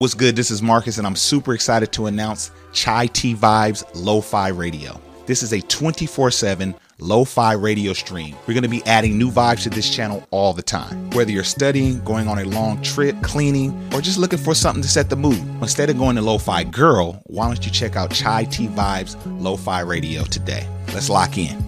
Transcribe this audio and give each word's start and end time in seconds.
What's 0.00 0.14
good? 0.14 0.36
This 0.36 0.52
is 0.52 0.62
Marcus, 0.62 0.98
and 0.98 1.06
I'm 1.08 1.16
super 1.16 1.54
excited 1.54 1.90
to 1.94 2.06
announce 2.06 2.52
Chai 2.72 3.06
Tea 3.06 3.34
Vibes 3.34 3.82
Lo 3.94 4.20
Fi 4.20 4.46
Radio. 4.46 5.00
This 5.26 5.42
is 5.42 5.52
a 5.52 5.60
24 5.60 6.30
7 6.30 6.72
lo 7.00 7.24
fi 7.24 7.54
radio 7.54 7.92
stream. 7.92 8.36
We're 8.46 8.54
going 8.54 8.62
to 8.62 8.68
be 8.68 8.84
adding 8.86 9.18
new 9.18 9.28
vibes 9.28 9.64
to 9.64 9.70
this 9.70 9.92
channel 9.92 10.24
all 10.30 10.52
the 10.52 10.62
time. 10.62 11.10
Whether 11.10 11.32
you're 11.32 11.42
studying, 11.42 11.98
going 12.04 12.28
on 12.28 12.38
a 12.38 12.44
long 12.44 12.80
trip, 12.80 13.20
cleaning, 13.22 13.72
or 13.92 14.00
just 14.00 14.18
looking 14.18 14.38
for 14.38 14.54
something 14.54 14.82
to 14.82 14.88
set 14.88 15.10
the 15.10 15.16
mood. 15.16 15.40
Instead 15.60 15.90
of 15.90 15.98
going 15.98 16.14
to 16.14 16.22
Lo 16.22 16.38
Fi 16.38 16.62
Girl, 16.62 17.20
why 17.26 17.46
don't 17.46 17.66
you 17.66 17.72
check 17.72 17.96
out 17.96 18.12
Chai 18.12 18.44
Tea 18.44 18.68
Vibes 18.68 19.16
Lo 19.40 19.56
Fi 19.56 19.80
Radio 19.80 20.22
today? 20.22 20.64
Let's 20.94 21.10
lock 21.10 21.36
in. 21.38 21.58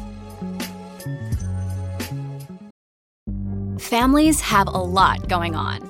Families 3.81 4.41
have 4.41 4.69
a 4.69 4.71
lot 4.71 5.29
going 5.29 5.57
on. 5.57 5.90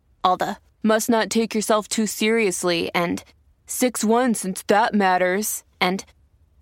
All 0.23 0.37
the 0.37 0.57
must 0.83 1.09
not 1.09 1.29
take 1.29 1.55
yourself 1.55 1.87
too 1.87 2.07
seriously 2.07 2.91
and 2.93 3.23
6 3.65 4.03
1 4.03 4.33
since 4.33 4.63
that 4.63 4.93
matters. 4.93 5.63
And 5.79 6.03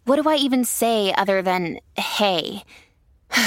what 0.05 0.21
do 0.21 0.29
I 0.29 0.35
even 0.35 0.63
say 0.65 1.13
other 1.13 1.41
than 1.41 1.79
hey? 1.95 2.63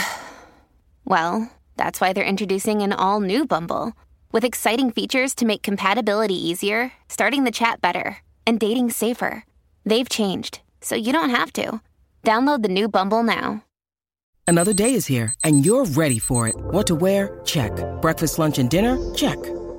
well, 1.04 1.50
that's 1.76 2.00
why 2.00 2.12
they're 2.12 2.24
introducing 2.24 2.82
an 2.82 2.92
all 2.92 3.20
new 3.20 3.46
Bumble 3.46 3.92
with 4.32 4.44
exciting 4.44 4.90
features 4.90 5.34
to 5.36 5.46
make 5.46 5.62
compatibility 5.62 6.34
easier, 6.34 6.92
starting 7.08 7.44
the 7.44 7.50
chat 7.50 7.80
better, 7.80 8.18
and 8.46 8.58
dating 8.58 8.90
safer. 8.90 9.44
They've 9.84 10.08
changed, 10.08 10.60
so 10.80 10.94
you 10.94 11.12
don't 11.12 11.30
have 11.30 11.52
to. 11.54 11.80
Download 12.24 12.62
the 12.62 12.68
new 12.68 12.88
Bumble 12.88 13.22
now. 13.22 13.64
Another 14.46 14.72
day 14.72 14.94
is 14.94 15.06
here, 15.06 15.34
and 15.44 15.64
you're 15.64 15.84
ready 15.84 16.18
for 16.18 16.48
it. 16.48 16.56
What 16.56 16.86
to 16.88 16.94
wear? 16.94 17.40
Check. 17.44 17.72
Breakfast, 18.00 18.38
lunch, 18.38 18.58
and 18.58 18.68
dinner? 18.68 18.98
Check. 19.14 19.38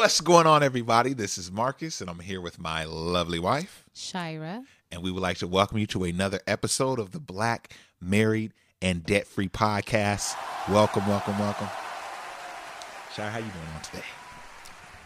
What's 0.00 0.22
going 0.22 0.46
on, 0.46 0.62
everybody? 0.62 1.12
This 1.12 1.36
is 1.36 1.52
Marcus, 1.52 2.00
and 2.00 2.08
I'm 2.08 2.20
here 2.20 2.40
with 2.40 2.58
my 2.58 2.84
lovely 2.84 3.38
wife, 3.38 3.84
Shira. 3.94 4.64
and 4.90 5.02
we 5.02 5.12
would 5.12 5.20
like 5.20 5.36
to 5.36 5.46
welcome 5.46 5.76
you 5.76 5.86
to 5.88 6.04
another 6.04 6.40
episode 6.46 6.98
of 6.98 7.10
the 7.10 7.20
Black, 7.20 7.74
Married, 8.00 8.54
and 8.80 9.04
Debt 9.04 9.26
Free 9.26 9.50
Podcast. 9.50 10.34
Welcome, 10.70 11.06
welcome, 11.06 11.38
welcome. 11.38 11.68
Shira, 13.14 13.28
how 13.28 13.38
you 13.40 13.44
doing 13.44 13.74
on 13.74 13.82
today? 13.82 14.04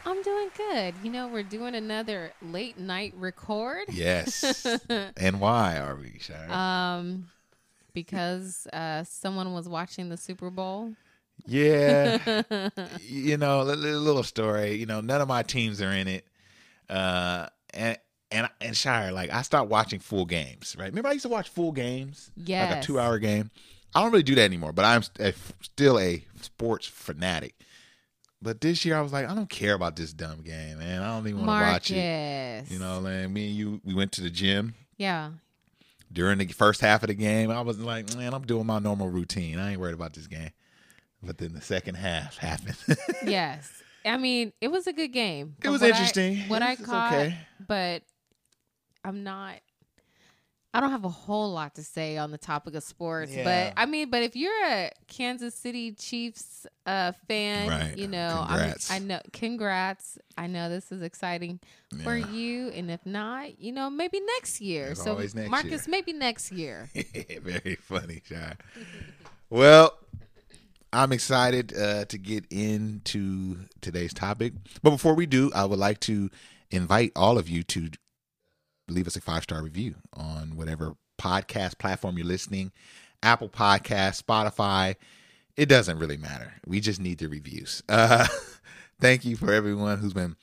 I'm 0.06 0.22
doing 0.22 0.50
good. 0.56 0.94
You 1.03 1.10
know, 1.10 1.27
we're 1.27 1.43
doing 1.43 1.75
another 1.75 2.33
late 2.41 2.78
night 2.78 3.15
record. 3.16 3.87
Yes. 3.91 4.65
and 5.16 5.41
why 5.41 5.77
are 5.77 5.97
we, 5.97 6.21
Shira? 6.21 6.49
Um, 6.53 7.31
because 7.94 8.69
uh, 8.72 9.03
someone 9.03 9.54
was 9.54 9.69
watching 9.69 10.09
the 10.09 10.16
Super 10.16 10.50
Bowl. 10.50 10.93
Yeah. 11.47 12.43
you 13.09 13.37
know, 13.37 13.62
a 13.62 13.65
little 13.65 14.22
story. 14.22 14.75
You 14.77 14.87
know, 14.87 15.00
none 15.00 15.21
of 15.21 15.28
my 15.28 15.43
teams 15.43 15.81
are 15.82 15.91
in 15.93 16.09
it. 16.09 16.27
Uh, 16.88 17.47
and 17.72 17.99
and 18.31 18.49
and 18.60 18.77
Shire, 18.77 19.12
like 19.12 19.31
I 19.32 19.43
stopped 19.43 19.71
watching 19.71 20.00
full 20.00 20.25
games. 20.25 20.77
Right? 20.78 20.87
Remember, 20.88 21.09
I 21.09 21.12
used 21.12 21.25
to 21.25 21.28
watch 21.28 21.49
full 21.49 21.72
games, 21.72 22.31
like 22.37 22.78
a 22.78 22.83
two-hour 22.83 23.19
game. 23.19 23.50
I 23.94 24.03
don't 24.03 24.10
really 24.10 24.25
do 24.25 24.34
that 24.34 24.43
anymore, 24.43 24.72
but 24.72 24.84
I'm 24.84 25.03
st- 25.03 25.34
a- 25.34 25.65
still 25.65 25.99
a 26.00 26.25
sports 26.41 26.87
fanatic. 26.87 27.54
But 28.43 28.60
this 28.60 28.84
year, 28.84 28.97
I 28.97 29.00
was 29.00 29.12
like, 29.12 29.27
I 29.31 29.34
don't 29.34 29.49
care 29.49 29.72
about 29.72 29.97
this 29.97 30.12
dumb 30.12 30.43
game, 30.43 30.78
man. 30.78 31.00
I 31.00 31.16
don't 31.16 31.27
even 31.28 31.47
want 31.47 31.65
to 31.65 31.72
watch 31.72 31.91
it. 31.91 32.71
You 32.71 32.78
know, 32.78 32.99
like 33.00 33.31
me 33.31 33.47
and 33.49 33.56
you, 33.56 33.81
we 33.84 33.94
went 33.94 34.12
to 34.12 34.21
the 34.21 34.28
gym 34.31 34.75
Yeah. 34.99 35.31
during 36.12 36.37
the 36.38 36.47
first 36.49 36.81
half 36.83 37.03
of 37.04 37.06
the 37.06 37.15
game. 37.15 37.50
I 37.50 37.62
was 37.62 37.78
like, 37.78 38.15
man, 38.16 38.34
I'm 38.34 38.43
doing 38.44 38.66
my 38.66 38.81
normal 38.81 39.09
routine. 39.09 39.59
I 39.59 39.71
ain't 39.71 39.81
worried 39.81 39.94
about 39.94 40.12
this 40.12 40.27
game. 40.27 40.50
But 41.27 41.39
then 41.39 41.53
the 41.55 41.61
second 41.61 41.95
half 41.97 42.37
happened. 42.39 42.77
Yes. 43.25 43.71
I 44.07 44.19
mean, 44.19 44.53
it 44.61 44.69
was 44.69 44.87
a 44.87 44.93
good 44.93 45.12
game. 45.12 45.57
It 45.65 45.69
was 45.71 45.81
what 45.81 45.87
I- 45.87 45.95
interesting. 45.95 46.39
what 46.49 46.61
I 46.62 46.73
It's- 46.73 46.81
it's 46.81 46.89
caught, 46.91 47.12
okay. 47.15 47.39
but 47.67 48.03
I'm 49.05 49.23
not. 49.25 49.57
I 50.77 50.81
don't 50.81 50.91
have 50.91 51.05
a 51.05 51.09
whole 51.09 51.53
lot 51.53 51.77
to 51.77 51.84
say 51.84 52.17
on 52.19 52.33
the 52.33 52.37
topic 52.39 52.75
of 52.75 52.83
sports, 52.83 53.33
Yeah. 53.33 53.45
but 53.45 53.81
I 53.81 53.87
mean, 53.87 54.11
but 54.11 54.25
if 54.25 54.34
you're 54.34 54.65
a 54.67 54.91
Kansas 55.07 55.55
City 55.55 55.93
Chiefs 55.93 56.67
uh, 56.84 57.13
fan, 57.29 57.69
Right. 57.69 57.97
you 57.97 58.09
know, 58.09 58.45
Congrats. 58.49 58.91
I 58.91 58.99
know, 58.99 59.21
congrats. 59.33 60.19
I 60.37 60.49
know 60.49 60.69
this 60.69 60.91
is 60.91 61.01
exciting 61.01 61.61
for 62.03 62.17
you, 62.17 62.71
and 62.71 62.91
if 62.91 63.07
not, 63.07 63.61
you 63.61 63.71
know, 63.71 63.89
maybe 63.89 64.19
next 64.37 64.61
year. 64.61 64.87
There's 64.87 65.03
so, 65.03 65.17
next 65.17 65.37
Marcus, 65.49 65.71
year. 65.71 65.83
maybe 65.89 66.13
next 66.13 66.51
year. 66.51 66.91
Very 67.41 67.77
funny, 67.77 68.21
Shy. 68.27 68.57
Well, 69.51 69.97
I'm 70.94 71.12
excited 71.12 71.77
uh, 71.77 72.05
to 72.06 72.19
get 72.19 72.47
into 72.50 73.59
today's 73.81 74.15
topic. 74.15 74.53
But 74.82 74.91
before 74.91 75.15
we 75.15 75.27
do, 75.27 75.50
I 75.55 75.65
would 75.65 75.78
like 75.78 76.00
to 76.00 76.31
invite 76.71 77.12
all 77.16 77.37
of 77.37 77.49
you 77.49 77.62
to 77.65 77.91
leave 78.88 79.06
us 79.06 79.16
a 79.16 79.21
five 79.21 79.43
star 79.43 79.62
review 79.62 79.97
on 80.12 80.56
whatever 80.56 80.94
podcast 81.19 81.78
platform 81.78 82.16
you're 82.16 82.27
listening 82.27 82.72
Apple 83.22 83.49
Podcast, 83.49 84.22
Spotify. 84.22 84.97
It 85.56 85.66
doesn't 85.66 85.99
really 85.99 86.16
matter. 86.16 86.53
We 86.66 86.81
just 86.81 87.00
need 87.00 87.19
the 87.19 87.28
reviews. 87.28 87.83
Uh, 87.88 88.27
thank 89.00 89.25
you 89.25 89.37
for 89.37 89.53
everyone 89.53 89.99
who's 89.99 90.12
been 90.12 90.37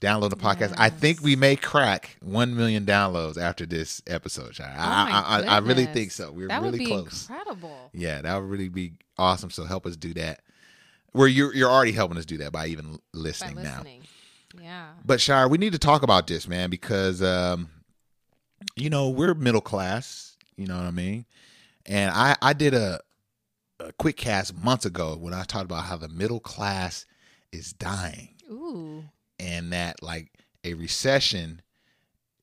downloading 0.00 0.36
the 0.38 0.42
podcast. 0.44 0.74
I 0.78 0.88
think 0.88 1.22
we 1.22 1.36
may 1.36 1.56
crack 1.56 2.16
1 2.22 2.56
million 2.56 2.84
downloads 2.86 3.36
after 3.40 3.66
this 3.66 4.02
episode. 4.06 4.56
Oh 4.58 4.64
I, 4.66 5.42
I, 5.46 5.54
I 5.56 5.58
really 5.58 5.86
think 5.86 6.10
so. 6.10 6.32
We're 6.32 6.48
that 6.48 6.62
really 6.62 6.72
would 6.72 6.78
be 6.78 6.86
close. 6.86 7.28
incredible. 7.28 7.90
Yeah, 7.92 8.22
that 8.22 8.34
would 8.36 8.48
really 8.48 8.68
be 8.68 8.94
awesome. 9.18 9.50
So 9.50 9.64
help 9.64 9.86
us 9.86 9.96
do 9.96 10.14
that. 10.14 10.40
Where 11.12 11.28
you're 11.28 11.54
you're 11.54 11.70
already 11.70 11.92
helping 11.92 12.18
us 12.18 12.24
do 12.24 12.38
that 12.38 12.52
by 12.52 12.66
even 12.68 12.92
By 12.92 12.98
listening, 13.12 13.62
now. 13.62 13.82
yeah. 14.60 14.90
But 15.04 15.20
Shire, 15.20 15.48
we 15.48 15.58
need 15.58 15.72
to 15.72 15.78
talk 15.78 16.02
about 16.02 16.26
this, 16.28 16.46
man, 16.46 16.70
because 16.70 17.20
um, 17.22 17.68
you 18.76 18.90
know 18.90 19.08
we're 19.10 19.34
middle 19.34 19.60
class. 19.60 20.36
You 20.56 20.66
know 20.66 20.76
what 20.76 20.86
I 20.86 20.92
mean? 20.92 21.24
And 21.86 22.12
I 22.14 22.36
I 22.40 22.52
did 22.52 22.74
a, 22.74 23.00
a 23.80 23.92
quick 23.94 24.16
cast 24.16 24.56
months 24.56 24.84
ago 24.86 25.16
when 25.16 25.34
I 25.34 25.42
talked 25.42 25.64
about 25.64 25.84
how 25.84 25.96
the 25.96 26.08
middle 26.08 26.38
class 26.40 27.06
is 27.50 27.72
dying 27.72 28.28
Ooh. 28.48 29.02
And 29.40 29.72
that 29.72 30.02
like 30.02 30.30
a 30.62 30.74
recession 30.74 31.60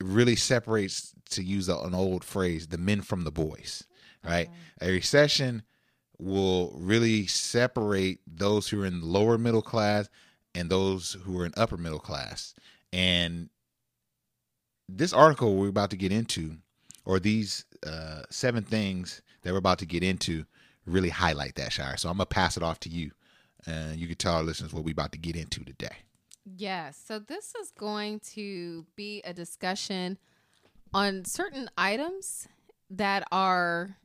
really 0.01 0.35
separates 0.35 1.13
to 1.29 1.43
use 1.43 1.69
an 1.69 1.95
old 1.95 2.23
phrase 2.23 2.67
the 2.67 2.77
men 2.77 3.01
from 3.01 3.23
the 3.23 3.31
boys 3.31 3.83
right? 4.27 4.49
A 4.81 4.91
recession 4.91 5.63
will 6.19 6.73
really 6.75 7.27
separate 7.27 8.19
those 8.27 8.67
who 8.67 8.83
are 8.83 8.85
in 8.85 8.99
the 8.99 9.05
lower 9.05 9.37
middle 9.37 9.61
class 9.61 10.09
and 10.55 10.69
those 10.69 11.13
who 11.23 11.39
are 11.39 11.45
in 11.45 11.53
upper 11.57 11.77
middle 11.77 11.99
class. 11.99 12.53
And 12.91 13.49
this 14.89 15.13
article 15.13 15.55
we're 15.55 15.69
about 15.69 15.91
to 15.91 15.97
get 15.97 16.11
into 16.11 16.57
or 17.05 17.19
these 17.19 17.65
uh, 17.85 18.23
seven 18.29 18.63
things 18.63 19.21
that 19.43 19.51
we're 19.51 19.59
about 19.59 19.79
to 19.79 19.85
get 19.85 20.03
into 20.03 20.45
really 20.85 21.09
highlight 21.09 21.55
that 21.55 21.73
shire. 21.73 21.97
So 21.97 22.09
i'm 22.09 22.17
gonna 22.17 22.25
pass 22.25 22.55
it 22.57 22.63
off 22.63 22.79
to 22.81 22.89
you 22.89 23.11
and 23.65 23.99
you 23.99 24.07
can 24.07 24.15
tell 24.15 24.35
our 24.35 24.43
listeners 24.43 24.73
what 24.73 24.85
we're 24.85 24.91
about 24.91 25.11
to 25.11 25.17
get 25.17 25.35
into 25.35 25.63
today 25.65 25.95
Yes. 26.55 27.01
So 27.05 27.19
this 27.19 27.53
is 27.61 27.71
going 27.71 28.19
to 28.35 28.85
be 28.95 29.21
a 29.25 29.33
discussion 29.33 30.17
on 30.93 31.25
certain 31.25 31.69
items 31.77 32.47
that 32.89 33.27
are 33.31 33.97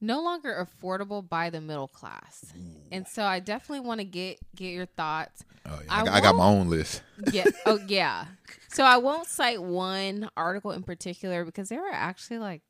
no 0.00 0.20
longer 0.22 0.66
affordable 0.66 1.26
by 1.28 1.50
the 1.50 1.60
middle 1.60 1.88
class. 1.88 2.52
And 2.90 3.06
so 3.06 3.22
I 3.24 3.40
definitely 3.40 3.86
want 3.86 4.00
to 4.00 4.04
get 4.04 4.38
get 4.54 4.70
your 4.72 4.86
thoughts. 4.86 5.44
Oh 5.66 5.78
yeah, 5.84 5.92
I 5.94 6.00
I, 6.00 6.04
got- 6.04 6.14
I 6.14 6.20
got 6.20 6.34
my 6.36 6.44
own 6.46 6.68
list. 6.68 7.02
Yeah. 7.32 7.44
oh 7.66 7.78
yeah. 7.86 8.26
So 8.68 8.84
I 8.84 8.96
won't 8.98 9.26
cite 9.28 9.62
one 9.62 10.28
article 10.36 10.72
in 10.72 10.82
particular 10.82 11.44
because 11.44 11.68
there 11.68 11.84
are 11.88 11.92
actually 11.94 12.38
like 12.38 12.62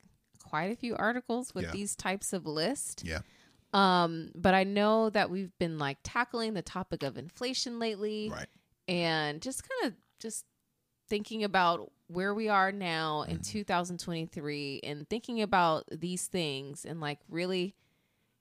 quite 0.43 0.71
a 0.71 0.75
few 0.75 0.95
articles 0.95 1.53
with 1.55 1.65
Yeah. 1.65 1.71
these 1.71 1.95
types 1.95 2.33
of 2.33 2.45
lists. 2.45 3.03
Yeah, 3.03 3.19
Um, 3.73 4.29
but 4.35 4.53
I 4.53 4.63
know 4.65 5.09
that 5.09 5.31
we've 5.31 5.57
been 5.57 5.79
like 5.79 5.97
tackling 6.03 6.53
the 6.53 6.61
topic 6.61 7.01
of 7.01 7.17
inflation 7.17 7.79
lately. 7.79 8.29
right. 8.31 8.47
And 8.87 9.41
just 9.41 9.63
kind 9.67 9.91
of 9.91 9.97
just 10.19 10.45
thinking 11.09 11.43
about 11.43 11.91
where 12.07 12.33
we 12.33 12.49
are 12.49 12.71
now 12.71 13.23
in 13.23 13.35
Mm-hmm. 13.37 13.41
2023 13.41 14.81
and 14.83 15.09
thinking 15.09 15.41
about 15.41 15.83
these 15.91 16.27
things 16.27 16.85
and 16.85 16.99
like 17.01 17.19
really 17.29 17.75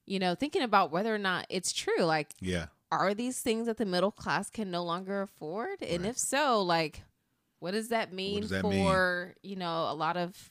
you 0.06 0.18
know 0.18 0.34
thinking 0.34 0.62
about 0.62 0.90
whether 0.90 1.14
or 1.14 1.18
not 1.18 1.46
it's 1.48 1.72
true 1.72 2.02
like 2.04 2.34
Yeah, 2.40 2.66
are 2.90 3.14
these 3.14 3.40
things 3.40 3.66
that 3.66 3.76
the 3.78 3.86
middle 3.86 4.10
class 4.10 4.50
can 4.50 4.70
no 4.70 4.82
longer 4.84 5.22
afford 5.22 5.82
and 5.82 6.02
Right. 6.02 6.10
if 6.10 6.18
so 6.18 6.62
like 6.62 7.02
what 7.60 7.70
does 7.72 7.88
that 7.88 8.12
mean 8.12 8.42
does 8.42 8.50
that 8.50 8.64
mean? 8.64 8.82
for 8.82 9.34
you 9.42 9.56
know 9.56 9.88
a 9.90 9.94
lot 9.94 10.16
of 10.16 10.50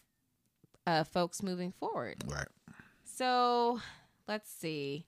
uh, 0.88 1.04
folks 1.04 1.44
moving 1.44 1.72
forward 1.72 2.24
right. 2.28 2.48
so 3.04 3.80
let's 4.28 4.50
see. 4.52 5.06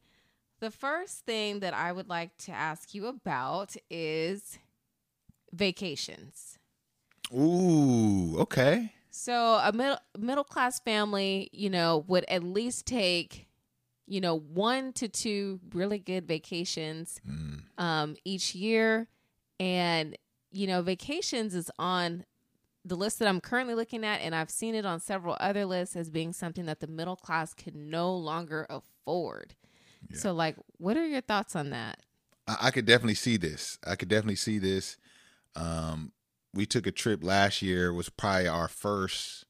The 0.60 0.72
first 0.72 1.26
thing 1.26 1.60
that 1.60 1.74
I 1.74 1.92
would 1.92 2.08
like 2.08 2.38
to 2.46 2.52
ask 2.52 2.94
you 2.94 3.08
about 3.08 3.76
is 3.90 4.58
vacations. 5.54 6.58
Ooh, 7.34 8.36
okay. 8.40 8.92
So 9.10 9.34
a 9.64 9.72
middle 9.72 10.00
middle 10.18 10.44
class 10.44 10.80
family, 10.80 11.50
you 11.52 11.70
know, 11.70 12.04
would 12.08 12.26
at 12.28 12.44
least 12.44 12.86
take, 12.86 13.48
you 14.08 14.20
know, 14.20 14.40
one 14.40 14.92
to 14.94 15.08
two 15.08 15.60
really 15.74 16.00
good 16.00 16.28
vacations 16.28 17.22
Mm, 17.30 17.62
um, 17.78 18.16
each 18.26 18.56
year, 18.56 19.08
and 19.60 20.18
you 20.52 20.68
know, 20.68 20.82
vacations 20.82 21.56
is 21.56 21.72
on 21.80 22.26
the 22.86 22.96
list 22.96 23.20
that 23.20 23.28
I'm 23.28 23.40
currently 23.40 23.76
looking 23.76 24.04
at, 24.04 24.22
and 24.22 24.36
I've 24.36 24.50
seen 24.50 24.76
it 24.76 24.86
on 24.86 25.00
several 25.00 25.38
other 25.40 25.66
lists 25.66 25.96
as 25.96 26.10
being 26.10 26.34
something 26.34 26.66
that 26.66 26.80
the 26.80 26.88
middle 26.88 27.16
class 27.16 27.54
can 27.54 27.90
no 27.90 28.14
longer 28.14 28.66
afford. 28.70 29.56
Yeah. 30.10 30.18
So, 30.18 30.34
like, 30.34 30.56
what 30.78 30.98
are 30.98 31.06
your 31.08 31.22
thoughts 31.22 31.56
on 31.56 31.70
that? 31.70 32.00
I, 32.48 32.58
I 32.64 32.72
could 32.72 32.86
definitely 32.86 33.16
see 33.16 33.38
this. 33.38 33.80
I 33.86 33.96
could 33.96 34.10
definitely 34.10 34.36
see 34.36 34.60
this. 34.60 34.98
Um, 35.56 36.12
we 36.54 36.66
took 36.66 36.86
a 36.88 36.92
trip 36.92 37.24
last 37.24 37.62
year. 37.62 37.88
It 37.90 37.94
was 37.94 38.10
probably 38.10 38.48
our 38.48 38.68
first 38.68 39.46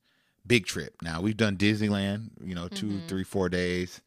big 0.46 0.66
trip. 0.66 0.96
Now 1.02 1.22
we've 1.22 1.38
done 1.38 1.58
Disneyland. 1.58 2.30
You 2.44 2.56
know, 2.56 2.68
2 2.70 2.88
Mhm. 2.88 3.08
three, 3.08 3.24
four 3.24 3.50
days. 3.50 4.02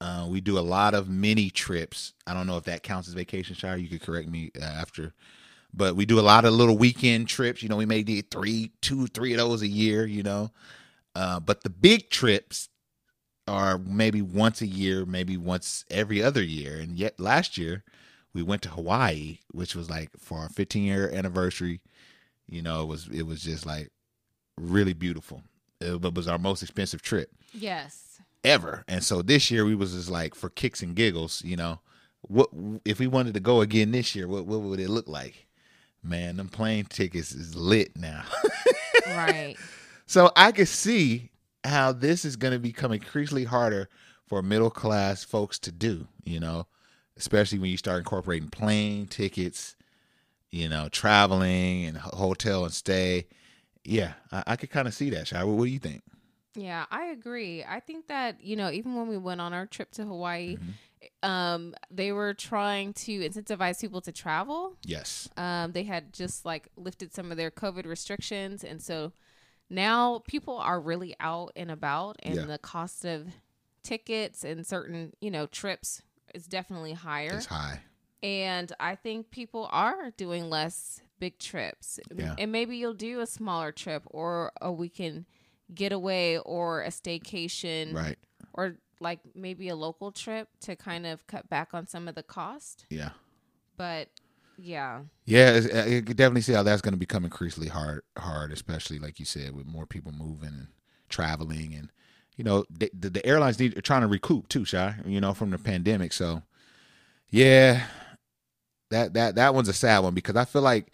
Uh, 0.00 0.26
we 0.28 0.40
do 0.40 0.58
a 0.58 0.60
lot 0.60 0.94
of 0.94 1.08
mini 1.08 1.48
trips. 1.50 2.12
I 2.26 2.34
don't 2.34 2.46
know 2.46 2.58
if 2.58 2.64
that 2.64 2.82
counts 2.82 3.08
as 3.08 3.14
vacation, 3.14 3.56
Shire. 3.56 3.76
You 3.76 3.88
could 3.88 4.02
correct 4.02 4.28
me 4.28 4.50
uh, 4.60 4.64
after. 4.64 5.14
But 5.74 5.96
we 5.96 6.06
do 6.06 6.20
a 6.20 6.22
lot 6.22 6.44
of 6.44 6.54
little 6.54 6.76
weekend 6.78 7.28
trips. 7.28 7.62
You 7.62 7.68
know, 7.68 7.76
we 7.76 7.86
may 7.86 8.02
do 8.02 8.22
three, 8.22 8.72
two, 8.82 9.06
three 9.08 9.32
of 9.32 9.38
those 9.38 9.62
a 9.62 9.68
year. 9.68 10.06
You 10.06 10.22
know, 10.22 10.50
uh, 11.14 11.40
but 11.40 11.62
the 11.62 11.70
big 11.70 12.10
trips 12.10 12.68
are 13.48 13.78
maybe 13.78 14.22
once 14.22 14.60
a 14.60 14.66
year, 14.66 15.06
maybe 15.06 15.36
once 15.36 15.84
every 15.90 16.22
other 16.22 16.42
year. 16.42 16.78
And 16.78 16.96
yet 16.98 17.20
last 17.20 17.56
year 17.58 17.84
we 18.36 18.42
went 18.42 18.62
to 18.62 18.68
Hawaii, 18.68 19.38
which 19.50 19.74
was 19.74 19.88
like 19.90 20.10
for 20.18 20.38
our 20.38 20.48
15 20.48 20.84
year 20.84 21.10
anniversary. 21.12 21.80
You 22.46 22.62
know, 22.62 22.82
it 22.82 22.86
was 22.86 23.08
it 23.08 23.22
was 23.22 23.42
just 23.42 23.66
like 23.66 23.90
really 24.58 24.92
beautiful. 24.92 25.42
It 25.80 26.00
was 26.14 26.28
our 26.28 26.38
most 26.38 26.62
expensive 26.62 27.02
trip 27.02 27.30
Yes. 27.52 28.20
ever. 28.44 28.84
And 28.88 29.02
so 29.02 29.20
this 29.22 29.50
year 29.50 29.64
we 29.64 29.74
was 29.74 29.92
just 29.94 30.10
like 30.10 30.34
for 30.34 30.48
kicks 30.50 30.82
and 30.82 30.94
giggles, 30.94 31.42
you 31.44 31.56
know. 31.56 31.80
What 32.22 32.50
if 32.84 32.98
we 32.98 33.06
wanted 33.06 33.34
to 33.34 33.40
go 33.40 33.60
again 33.60 33.90
this 33.92 34.14
year? 34.14 34.26
What 34.28 34.46
what 34.46 34.60
would 34.60 34.80
it 34.80 34.90
look 34.90 35.08
like? 35.08 35.46
Man, 36.02 36.36
them 36.36 36.48
plane 36.48 36.84
tickets 36.84 37.32
is 37.32 37.54
lit 37.56 37.96
now. 37.96 38.22
Right. 39.06 39.56
So 40.08 40.30
I 40.36 40.52
could 40.52 40.68
see 40.68 41.30
how 41.64 41.90
this 41.90 42.24
is 42.24 42.36
going 42.36 42.52
to 42.52 42.60
become 42.60 42.92
increasingly 42.92 43.42
harder 43.42 43.88
for 44.28 44.40
middle 44.40 44.70
class 44.70 45.24
folks 45.24 45.58
to 45.58 45.72
do, 45.72 46.06
you 46.24 46.38
know, 46.38 46.68
especially 47.16 47.58
when 47.58 47.70
you 47.70 47.76
start 47.76 47.98
incorporating 47.98 48.48
plane 48.48 49.06
tickets, 49.06 49.76
you 50.50 50.68
know, 50.68 50.88
traveling 50.88 51.84
and 51.86 51.96
hotel 51.96 52.64
and 52.64 52.72
stay. 52.74 53.26
Yeah, 53.84 54.14
I, 54.32 54.42
I 54.48 54.56
could 54.56 54.70
kind 54.70 54.88
of 54.88 54.94
see 54.94 55.10
that. 55.10 55.28
Shai. 55.28 55.44
What, 55.44 55.64
do 55.64 55.70
you 55.70 55.78
think? 55.78 56.02
yeah, 56.54 56.86
I 56.90 57.06
agree. 57.06 57.62
I 57.68 57.80
think 57.80 58.06
that, 58.08 58.42
you 58.42 58.56
know, 58.56 58.70
even 58.70 58.94
when 58.94 59.08
we 59.08 59.18
went 59.18 59.40
on 59.42 59.52
our 59.52 59.66
trip 59.66 59.92
to 59.92 60.04
Hawaii, 60.04 60.56
Mm-hmm. 60.56 61.28
um, 61.30 61.74
they 61.90 62.12
were 62.12 62.32
trying 62.32 62.94
to 62.94 63.20
incentivize 63.20 63.80
people 63.80 64.00
to 64.00 64.10
travel. 64.12 64.72
Yes. 64.82 65.28
Um, 65.36 65.72
they 65.72 65.82
had 65.84 66.12
just 66.14 66.44
like 66.46 66.68
lifted 66.76 67.12
some 67.14 67.30
of 67.30 67.36
their 67.36 67.50
COVID 67.50 67.84
restrictions, 67.86 68.64
and 68.64 68.80
so 68.80 69.12
now 69.68 70.22
people 70.26 70.56
are 70.56 70.80
really 70.80 71.14
out 71.20 71.52
and 71.56 71.70
about, 71.70 72.16
and 72.22 72.34
Yeah. 72.36 72.44
the 72.46 72.58
cost 72.58 73.04
of 73.04 73.26
tickets 73.82 74.42
and 74.42 74.66
certain 74.66 75.12
you 75.20 75.30
know 75.30 75.46
trips 75.46 76.02
is 76.36 76.46
definitely 76.46 76.92
higher. 76.92 77.34
It's 77.36 77.46
high. 77.46 77.80
And 78.22 78.72
I 78.78 78.94
think 78.94 79.30
people 79.30 79.68
are 79.72 80.10
doing 80.16 80.48
less 80.50 81.00
big 81.18 81.38
trips, 81.38 81.98
Yeah. 82.14 82.34
and 82.38 82.52
maybe 82.52 82.76
you'll 82.76 82.94
do 82.94 83.20
a 83.20 83.26
smaller 83.26 83.72
trip 83.72 84.02
or 84.06 84.52
a 84.60 84.70
weekend 84.70 85.24
getaway 85.74 86.36
or 86.38 86.82
a 86.82 86.88
staycation, 86.88 87.94
Right. 87.94 88.18
or 88.52 88.76
like 89.00 89.20
maybe 89.34 89.68
a 89.68 89.76
local 89.76 90.12
trip 90.12 90.48
to 90.60 90.76
kind 90.76 91.06
of 91.06 91.26
cut 91.26 91.48
back 91.48 91.74
on 91.74 91.86
some 91.86 92.08
of 92.08 92.14
the 92.14 92.22
cost. 92.22 92.86
Yeah. 92.90 93.10
But 93.76 94.08
yeah. 94.58 95.02
Yeah, 95.26 95.60
uh, 95.74 95.84
you 95.84 96.02
could 96.02 96.16
definitely 96.16 96.40
see 96.42 96.52
how 96.54 96.62
that's 96.62 96.80
going 96.82 96.94
to 96.94 96.98
become 96.98 97.24
increasingly 97.24 97.68
hard, 97.68 98.02
hard, 98.16 98.52
especially 98.52 98.98
like 98.98 99.18
you 99.20 99.26
said, 99.26 99.54
with 99.54 99.66
more 99.66 99.86
people 99.86 100.12
moving 100.12 100.48
and 100.48 100.68
traveling, 101.10 101.74
and 101.74 101.90
you 102.36 102.44
know, 102.44 102.64
the, 102.70 102.90
the, 102.98 103.10
the 103.10 103.26
airlines 103.26 103.58
need 103.58 103.76
are 103.76 103.82
trying 103.82 104.02
to 104.02 104.06
recoup 104.06 104.48
too, 104.48 104.64
shy, 104.64 104.94
you 105.06 105.20
know, 105.20 105.32
from 105.34 105.50
the 105.50 105.58
pandemic. 105.58 106.12
So, 106.12 106.42
yeah, 107.30 107.86
that 108.90 109.14
that 109.14 109.34
that 109.36 109.54
one's 109.54 109.68
a 109.68 109.72
sad 109.72 110.00
one 110.00 110.14
because 110.14 110.36
I 110.36 110.44
feel 110.44 110.62
like, 110.62 110.92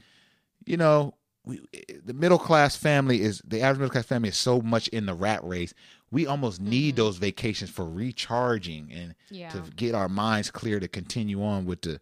you 0.64 0.76
know, 0.76 1.14
we, 1.44 1.60
the 2.04 2.14
middle 2.14 2.38
class 2.38 2.76
family 2.76 3.20
is 3.22 3.42
the 3.44 3.60
average 3.60 3.78
middle 3.80 3.92
class 3.92 4.06
family 4.06 4.28
is 4.28 4.38
so 4.38 4.60
much 4.60 4.88
in 4.88 5.06
the 5.06 5.14
rat 5.14 5.44
race. 5.44 5.74
We 6.10 6.26
almost 6.26 6.60
need 6.60 6.94
mm-hmm. 6.94 7.04
those 7.04 7.16
vacations 7.16 7.70
for 7.70 7.88
recharging 7.88 8.92
and 8.92 9.14
Yeah. 9.30 9.48
to 9.50 9.62
get 9.74 9.94
our 9.94 10.08
minds 10.08 10.50
clear 10.50 10.78
to 10.78 10.88
continue 10.88 11.42
on 11.42 11.66
with 11.66 11.82
the 11.82 12.00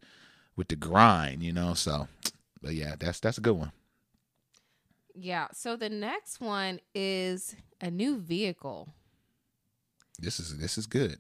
with 0.57 0.69
the 0.69 0.77
grind, 0.77 1.43
you 1.43 1.53
know. 1.53 1.75
So, 1.75 2.09
but 2.61 2.75
yeah, 2.75 2.97
that's 2.99 3.21
that's 3.21 3.39
a 3.39 3.41
good 3.41 3.57
one. 3.57 3.73
Yeah. 5.15 5.49
So 5.53 5.77
the 5.77 5.89
next 5.89 6.41
one 6.41 6.81
is 6.95 7.57
a 7.81 7.91
new 7.91 8.19
vehicle. 8.19 8.93
This 10.21 10.39
is 10.41 10.59
this 10.59 10.79
is 10.79 10.87
good. 10.87 11.19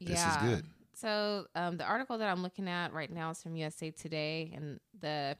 This 0.00 0.10
is 0.10 0.16
yeah. 0.16 0.42
good. 0.42 0.64
So 0.94 1.46
um, 1.54 1.76
the 1.76 1.84
article 1.84 2.18
that 2.18 2.28
I'm 2.28 2.42
looking 2.42 2.68
at 2.68 2.92
right 2.92 3.12
now 3.12 3.30
is 3.30 3.42
from 3.42 3.56
USA 3.56 3.90
Today, 3.90 4.52
and 4.54 4.80
the 4.98 5.36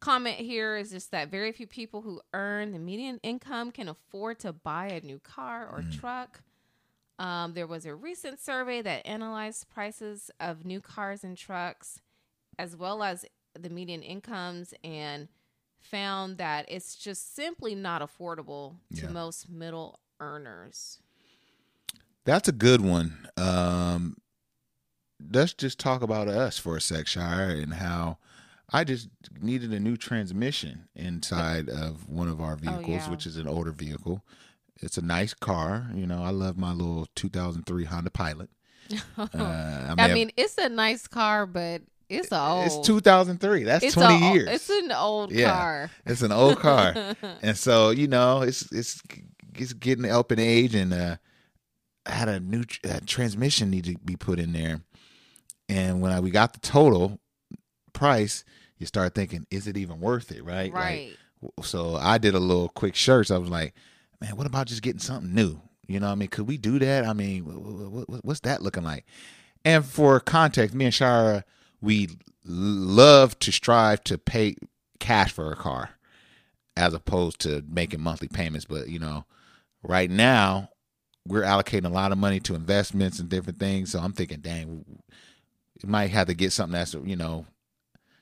comment 0.00 0.36
here 0.36 0.76
is 0.76 0.90
just 0.90 1.10
that 1.10 1.30
very 1.30 1.50
few 1.52 1.66
people 1.66 2.02
who 2.02 2.20
earn 2.32 2.72
the 2.72 2.78
median 2.78 3.18
income 3.22 3.72
can 3.72 3.88
afford 3.88 4.38
to 4.40 4.52
buy 4.52 4.86
a 4.88 5.00
new 5.00 5.18
car 5.18 5.66
or 5.68 5.82
truck. 5.98 6.42
Um, 7.18 7.54
there 7.54 7.66
was 7.66 7.86
a 7.86 7.94
recent 7.94 8.40
survey 8.40 8.82
that 8.82 9.06
analyzed 9.06 9.68
prices 9.68 10.30
of 10.40 10.64
new 10.64 10.80
cars 10.80 11.24
and 11.24 11.36
trucks, 11.36 12.00
as 12.58 12.76
well 12.76 13.02
as 13.02 13.24
the 13.58 13.70
median 13.70 14.02
incomes, 14.02 14.74
and 14.82 15.28
found 15.80 16.38
that 16.38 16.66
it's 16.68 16.96
just 16.96 17.34
simply 17.34 17.74
not 17.74 18.02
affordable 18.02 18.76
to 18.96 19.02
Yeah. 19.06 19.12
most 19.12 19.48
middle 19.48 20.00
earners. 20.20 20.98
That's 22.24 22.48
a 22.48 22.52
good 22.52 22.80
one. 22.80 23.28
Um, 23.36 24.16
let's 25.32 25.54
just 25.54 25.78
talk 25.78 26.02
about 26.02 26.28
us 26.28 26.58
for 26.58 26.76
a 26.76 26.80
sec, 26.80 27.06
Shire, 27.06 27.50
and 27.50 27.74
how 27.74 28.18
I 28.72 28.84
just 28.84 29.08
needed 29.40 29.72
a 29.72 29.80
new 29.80 29.96
transmission 29.96 30.88
inside 30.94 31.68
of 31.68 32.08
one 32.08 32.28
of 32.28 32.40
our 32.40 32.56
vehicles, 32.56 32.88
yeah. 32.88 33.10
which 33.10 33.26
is 33.26 33.36
an 33.36 33.46
older 33.46 33.72
vehicle. 33.72 34.24
It's 34.80 34.96
a 34.98 35.02
nice 35.02 35.34
car. 35.34 35.90
You 35.94 36.06
know, 36.06 36.22
I 36.22 36.30
love 36.30 36.56
my 36.56 36.72
little 36.72 37.06
2003 37.14 37.84
Honda 37.84 38.10
Pilot. 38.10 38.50
Uh, 39.16 39.28
I, 39.32 39.94
may 39.96 40.02
I 40.02 40.12
mean, 40.14 40.30
it's 40.36 40.58
a 40.58 40.68
nice 40.68 41.06
car, 41.06 41.46
but 41.46 41.80
it's 42.10 42.30
old. 42.32 42.66
it's 42.66 42.78
2003. 42.86 43.62
That's 43.64 43.82
It's 43.84 43.94
20 43.94 44.14
a- 44.14 44.32
years. 44.34 44.48
It's 44.50 44.68
an 44.68 44.92
old 44.92 45.32
Yeah. 45.32 45.50
car. 45.52 45.90
It's 46.04 46.20
an 46.20 46.32
old 46.32 46.58
car, 46.58 46.94
and 47.42 47.56
so 47.56 47.90
you 47.90 48.08
know 48.08 48.42
it's 48.42 48.70
it's 48.72 49.00
it's 49.54 49.72
getting 49.72 50.10
up 50.10 50.30
in 50.32 50.38
age, 50.38 50.74
and 50.74 50.92
uh, 50.92 51.16
had 52.06 52.28
a 52.28 52.40
new 52.40 52.64
tr- 52.64 52.80
uh, 52.88 53.00
transmission 53.06 53.70
need 53.70 53.84
to 53.84 53.96
be 54.04 54.16
put 54.16 54.38
in 54.38 54.52
there. 54.52 54.80
And 55.68 56.00
when 56.00 56.12
I, 56.12 56.20
we 56.20 56.30
got 56.30 56.52
the 56.52 56.60
total 56.60 57.18
price, 57.92 58.44
you 58.78 58.86
start 58.86 59.14
thinking, 59.14 59.46
is 59.50 59.66
it 59.66 59.76
even 59.76 60.00
worth 60.00 60.30
it? 60.32 60.44
Right, 60.44 60.72
Right. 60.72 61.16
w- 61.40 61.52
so 61.62 61.96
I 61.96 62.18
did 62.18 62.34
a 62.34 62.38
little 62.40 62.68
quick 62.68 62.96
search. 62.96 63.30
I 63.30 63.38
was 63.38 63.48
like, 63.48 63.74
man, 64.20 64.36
what 64.36 64.46
about 64.46 64.66
just 64.66 64.82
getting 64.82 65.00
something 65.00 65.34
new? 65.34 65.60
You 65.86 66.00
know, 66.00 66.06
what 66.06 66.12
I 66.12 66.16
mean, 66.16 66.28
could 66.28 66.46
we 66.46 66.58
do 66.58 66.78
that? 66.78 67.06
I 67.06 67.12
mean, 67.12 67.44
wh- 67.44 68.04
wh- 68.10 68.24
what's 68.24 68.40
that 68.40 68.62
looking 68.62 68.84
like? 68.84 69.04
And 69.64 69.84
for 69.84 70.18
context, 70.20 70.74
me 70.74 70.84
and 70.86 70.94
Shara, 70.94 71.44
we 71.80 72.08
love 72.44 73.38
to 73.40 73.50
strive 73.52 74.04
to 74.04 74.18
pay 74.18 74.56
cash 75.00 75.32
for 75.32 75.50
a 75.52 75.56
car 75.56 75.90
as 76.76 76.92
opposed 76.92 77.40
to 77.40 77.64
making 77.68 78.00
monthly 78.00 78.28
payments. 78.28 78.66
But 78.66 78.88
you 78.88 78.98
know, 78.98 79.24
right 79.82 80.10
now 80.10 80.70
we're 81.26 81.42
allocating 81.42 81.86
a 81.86 81.90
lot 81.90 82.12
of 82.12 82.18
money 82.18 82.40
to 82.40 82.54
investments 82.54 83.18
and 83.18 83.28
different 83.28 83.58
things. 83.58 83.92
So 83.92 83.98
I'm 83.98 84.12
thinking, 84.12 84.40
dang, 84.40 84.84
we 85.82 85.88
might 85.88 86.10
have 86.10 86.26
to 86.26 86.34
get 86.34 86.52
something 86.52 86.74
that's 86.74 86.94
you 86.94 87.16
know 87.16 87.46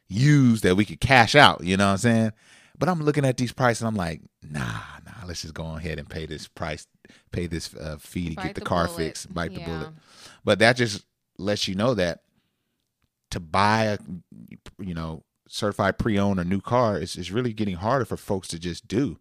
used 0.08 0.62
that 0.64 0.76
we 0.76 0.84
could 0.84 1.00
cash 1.00 1.34
out. 1.34 1.64
You 1.64 1.76
know 1.76 1.86
what 1.86 1.92
I'm 1.92 1.98
saying? 1.98 2.32
But 2.78 2.88
I'm 2.88 3.00
looking 3.02 3.24
at 3.24 3.36
these 3.36 3.52
prices 3.52 3.82
and 3.82 3.88
I'm 3.88 3.96
like, 3.96 4.20
nah, 4.42 4.80
nah, 5.04 5.26
let's 5.26 5.42
just 5.42 5.54
go 5.54 5.76
ahead 5.76 5.98
and 5.98 6.08
pay 6.08 6.26
this 6.26 6.48
price, 6.48 6.86
pay 7.30 7.46
this 7.46 7.74
uh, 7.74 7.96
fee 7.98 8.30
to 8.30 8.36
Bite 8.36 8.42
get 8.42 8.54
the, 8.54 8.60
the 8.60 8.66
car 8.66 8.86
bullet. 8.86 8.96
fixed, 8.96 9.32
bite 9.32 9.54
the 9.54 9.60
bullet. 9.60 9.90
But 10.44 10.58
that 10.60 10.76
just 10.76 11.04
lets 11.38 11.68
you 11.68 11.74
know 11.74 11.94
that 11.94 12.22
to 13.30 13.40
buy 13.40 13.84
a, 13.84 13.98
you 14.78 14.94
know, 14.94 15.22
certified 15.48 15.98
pre-owned 15.98 16.40
or 16.40 16.44
new 16.44 16.60
car 16.60 16.98
is, 16.98 17.16
is 17.16 17.30
really 17.30 17.52
getting 17.52 17.76
harder 17.76 18.04
for 18.04 18.16
folks 18.16 18.48
to 18.48 18.58
just 18.58 18.88
do. 18.88 19.18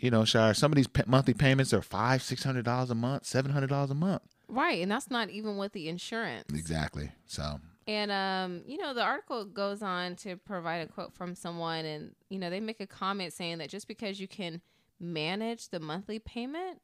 You 0.00 0.10
know, 0.10 0.24
Shire, 0.24 0.54
some 0.54 0.72
of 0.72 0.76
these 0.76 0.88
monthly 1.06 1.34
payments 1.34 1.72
are 1.74 1.82
five, 1.82 2.22
six 2.22 2.42
hundred 2.42 2.64
dollars 2.64 2.90
a 2.90 2.94
month, 2.94 3.26
seven 3.26 3.50
hundred 3.52 3.68
dollars 3.68 3.90
a 3.90 3.94
month. 3.94 4.22
Right, 4.48 4.82
and 4.82 4.90
that's 4.90 5.10
not 5.10 5.30
even 5.30 5.56
with 5.58 5.72
the 5.72 5.88
insurance. 5.88 6.46
Exactly. 6.52 7.12
So 7.26 7.60
And 7.86 8.10
um, 8.10 8.62
you 8.66 8.78
know, 8.78 8.94
the 8.94 9.02
article 9.02 9.44
goes 9.44 9.82
on 9.82 10.16
to 10.16 10.36
provide 10.36 10.78
a 10.78 10.86
quote 10.86 11.12
from 11.14 11.34
someone 11.34 11.84
and 11.84 12.14
you 12.30 12.38
know, 12.38 12.50
they 12.50 12.60
make 12.60 12.80
a 12.80 12.86
comment 12.86 13.32
saying 13.32 13.58
that 13.58 13.68
just 13.68 13.86
because 13.86 14.18
you 14.20 14.26
can 14.26 14.60
manage 14.98 15.68
the 15.68 15.80
monthly 15.80 16.18
payment 16.18 16.80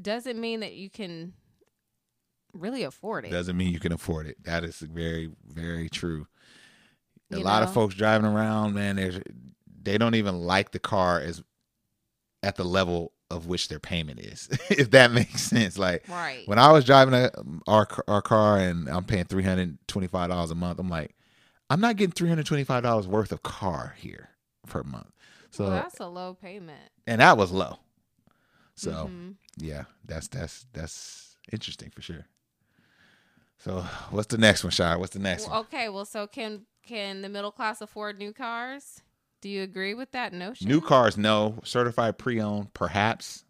doesn't 0.00 0.40
mean 0.40 0.60
that 0.60 0.74
you 0.74 0.90
can 0.90 1.32
really 2.52 2.82
afford 2.84 3.24
it. 3.24 3.30
doesn't 3.30 3.56
mean 3.56 3.72
you 3.72 3.80
can 3.80 3.92
afford 3.92 4.26
it. 4.26 4.42
That 4.44 4.64
is 4.64 4.78
very, 4.78 5.30
very 5.46 5.88
true. 5.88 6.26
A 7.32 7.38
You 7.38 7.44
lot 7.44 7.62
of 7.62 7.72
folks 7.72 7.94
driving 7.94 8.26
around, 8.30 8.74
man, 8.74 8.96
there's 8.96 9.20
they 9.82 9.98
don't 9.98 10.14
even 10.14 10.40
like 10.40 10.70
the 10.72 10.78
car 10.78 11.20
as 11.20 11.42
at 12.46 12.56
the 12.56 12.64
level 12.64 13.12
of 13.30 13.46
which 13.46 13.68
their 13.68 13.80
payment 13.80 14.20
is, 14.20 14.48
if 14.70 14.92
that 14.92 15.10
makes 15.12 15.42
sense. 15.42 15.76
Like 15.78 16.04
Right. 16.08 16.44
when 16.46 16.58
I 16.58 16.70
was 16.72 16.84
driving 16.84 17.12
a, 17.14 17.30
our 17.66 17.88
our 18.06 18.22
car 18.22 18.58
and 18.58 18.88
I'm 18.88 19.04
paying 19.04 19.24
three 19.24 19.42
hundred 19.42 19.76
twenty 19.88 20.06
five 20.06 20.30
dollars 20.30 20.50
a 20.50 20.54
month, 20.54 20.78
I'm 20.78 20.88
like, 20.88 21.14
I'm 21.68 21.80
not 21.80 21.96
getting 21.96 22.12
three 22.12 22.28
hundred 22.28 22.46
twenty 22.46 22.64
five 22.64 22.82
dollars 22.84 23.06
worth 23.08 23.32
of 23.32 23.42
car 23.42 23.94
here 23.98 24.30
per 24.66 24.82
month. 24.84 25.10
So 25.50 25.64
well, 25.64 25.72
that's 25.74 25.98
a 26.00 26.06
low 26.06 26.34
payment. 26.34 26.90
and 27.06 27.20
that 27.20 27.36
was 27.36 27.50
low. 27.50 27.78
So 28.76 28.90
Mhm. 29.10 29.34
yeah, 29.56 29.84
that's 30.04 30.28
that's 30.28 30.66
that's 30.72 31.36
interesting 31.52 31.90
for 31.90 32.02
sure. 32.02 32.26
So 33.58 33.80
what's 34.10 34.28
the 34.28 34.38
next 34.38 34.62
one, 34.62 34.70
Shire? 34.70 34.98
What's 34.98 35.14
the 35.14 35.18
next 35.18 35.46
Well, 35.46 35.56
one? 35.56 35.60
okay, 35.66 35.88
well 35.88 36.04
so 36.04 36.26
can 36.26 36.66
can 36.86 37.22
the 37.22 37.28
middle 37.28 37.50
class 37.50 37.80
afford 37.80 38.18
new 38.18 38.32
cars? 38.32 39.00
Do 39.40 39.48
you 39.48 39.62
agree 39.62 39.94
with 39.94 40.12
that 40.12 40.32
notion? 40.32 40.68
New 40.68 40.80
cars, 40.80 41.16
no. 41.16 41.58
Certified 41.64 42.18
pre-owned, 42.18 42.72
perhaps. 42.74 43.44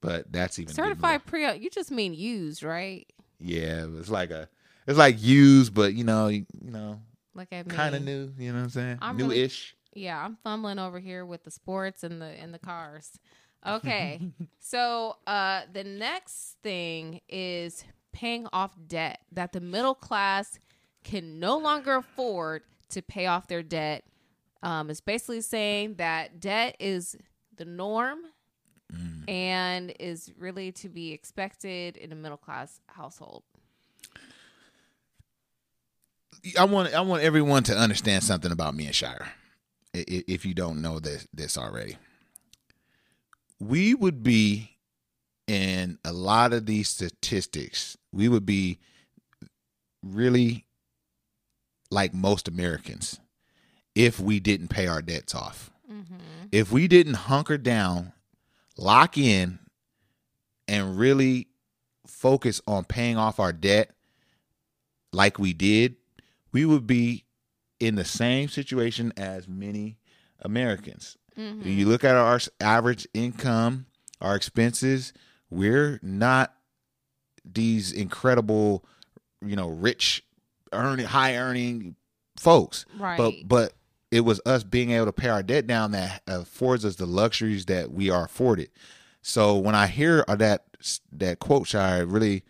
But 0.00 0.30
that's 0.30 0.58
even 0.58 0.74
Certified 0.74 1.24
pre-owned. 1.26 1.62
you 1.62 1.70
just 1.70 1.90
mean 1.90 2.14
used, 2.14 2.62
right? 2.62 3.06
Yeah, 3.40 3.86
it's 3.98 4.10
like 4.10 4.30
a 4.30 4.48
it's 4.86 4.98
like 4.98 5.22
used, 5.22 5.74
but 5.74 5.94
you 5.94 6.04
know, 6.04 6.28
you, 6.28 6.46
you 6.60 6.70
know, 6.70 7.00
Like 7.34 7.50
kind 7.68 7.94
of 7.94 8.02
new. 8.02 8.32
You 8.38 8.52
know 8.52 8.58
what 8.58 8.64
I'm 8.64 8.70
saying? 8.70 8.98
I'm 9.00 9.16
New-ish. 9.16 9.76
Yeah, 9.94 10.24
I'm 10.24 10.36
fumbling 10.42 10.78
over 10.78 10.98
here 10.98 11.24
with 11.24 11.44
the 11.44 11.50
sports 11.50 12.02
and 12.02 12.20
the 12.20 12.26
and 12.26 12.52
the 12.52 12.58
cars. 12.58 13.18
Okay. 13.66 14.20
so 14.58 15.16
uh 15.26 15.62
the 15.72 15.84
next 15.84 16.56
thing 16.62 17.20
is 17.28 17.84
paying 18.12 18.46
off 18.52 18.72
debt 18.86 19.20
that 19.32 19.52
the 19.52 19.60
middle 19.60 19.94
class 19.94 20.58
can 21.04 21.38
no 21.38 21.58
longer 21.58 21.96
afford 21.96 22.62
to 22.90 23.02
pay 23.02 23.26
off 23.26 23.48
their 23.48 23.62
debt. 23.62 24.04
Um 24.62 24.90
it's 24.90 25.00
basically 25.00 25.40
saying 25.40 25.94
that 25.94 26.40
debt 26.40 26.76
is 26.80 27.16
the 27.56 27.64
norm 27.64 28.18
Mm. 28.92 29.24
and 29.26 29.94
is 29.98 30.30
really 30.36 30.70
to 30.72 30.90
be 30.90 31.12
expected 31.12 31.96
in 31.96 32.12
a 32.12 32.14
middle 32.14 32.36
class 32.36 32.78
household. 32.88 33.42
I 36.58 36.64
want 36.64 36.92
I 36.92 37.00
want 37.00 37.22
everyone 37.22 37.62
to 37.64 37.74
understand 37.76 38.22
something 38.24 38.52
about 38.52 38.74
me 38.74 38.86
and 38.86 38.94
Shire. 38.94 39.32
If 39.94 40.44
you 40.44 40.54
don't 40.54 40.82
know 40.82 40.98
this 40.98 41.26
this 41.32 41.56
already, 41.56 41.96
we 43.58 43.94
would 43.94 44.22
be 44.22 44.76
in 45.46 45.98
a 46.04 46.12
lot 46.12 46.52
of 46.52 46.66
these 46.66 46.88
statistics. 46.88 47.96
We 48.12 48.28
would 48.28 48.44
be 48.44 48.78
really 50.02 50.66
like 51.90 52.12
most 52.12 52.48
Americans 52.48 53.20
if 53.94 54.18
we 54.18 54.40
didn't 54.40 54.68
pay 54.68 54.86
our 54.86 55.02
debts 55.02 55.34
off. 55.34 55.70
If 56.50 56.70
we 56.70 56.88
didn't 56.88 57.14
hunker 57.14 57.58
down, 57.58 58.12
lock 58.76 59.16
in, 59.16 59.58
and 60.68 60.98
really 60.98 61.48
focus 62.06 62.60
on 62.66 62.84
paying 62.84 63.16
off 63.16 63.40
our 63.40 63.52
debt 63.52 63.90
like 65.12 65.38
we 65.38 65.52
did, 65.52 65.96
we 66.52 66.64
would 66.64 66.86
be 66.86 67.24
in 67.80 67.94
the 67.94 68.04
same 68.04 68.48
situation 68.48 69.12
as 69.16 69.48
many 69.48 69.98
Americans. 70.40 71.16
Mm-hmm. 71.38 71.68
You 71.68 71.88
look 71.88 72.04
at 72.04 72.16
our 72.16 72.38
average 72.60 73.08
income, 73.14 73.86
our 74.20 74.36
expenses, 74.36 75.12
we're 75.50 75.98
not 76.02 76.54
these 77.44 77.92
incredible, 77.92 78.84
you 79.44 79.56
know, 79.56 79.68
rich, 79.68 80.24
earning, 80.72 81.06
high 81.06 81.36
earning 81.36 81.96
folks. 82.36 82.86
Right. 82.98 83.16
But 83.16 83.34
but 83.44 83.72
it 84.12 84.20
was 84.20 84.42
us 84.44 84.62
being 84.62 84.90
able 84.90 85.06
to 85.06 85.12
pay 85.12 85.30
our 85.30 85.42
debt 85.42 85.66
down 85.66 85.92
that 85.92 86.22
affords 86.26 86.84
us 86.84 86.96
the 86.96 87.06
luxuries 87.06 87.64
that 87.64 87.90
we 87.90 88.10
are 88.10 88.26
afforded. 88.26 88.70
So 89.22 89.56
when 89.56 89.74
I 89.74 89.86
hear 89.86 90.22
that 90.28 90.66
that 91.12 91.38
quote, 91.38 91.66
Shire, 91.66 92.02
it 92.02 92.08
really 92.08 92.44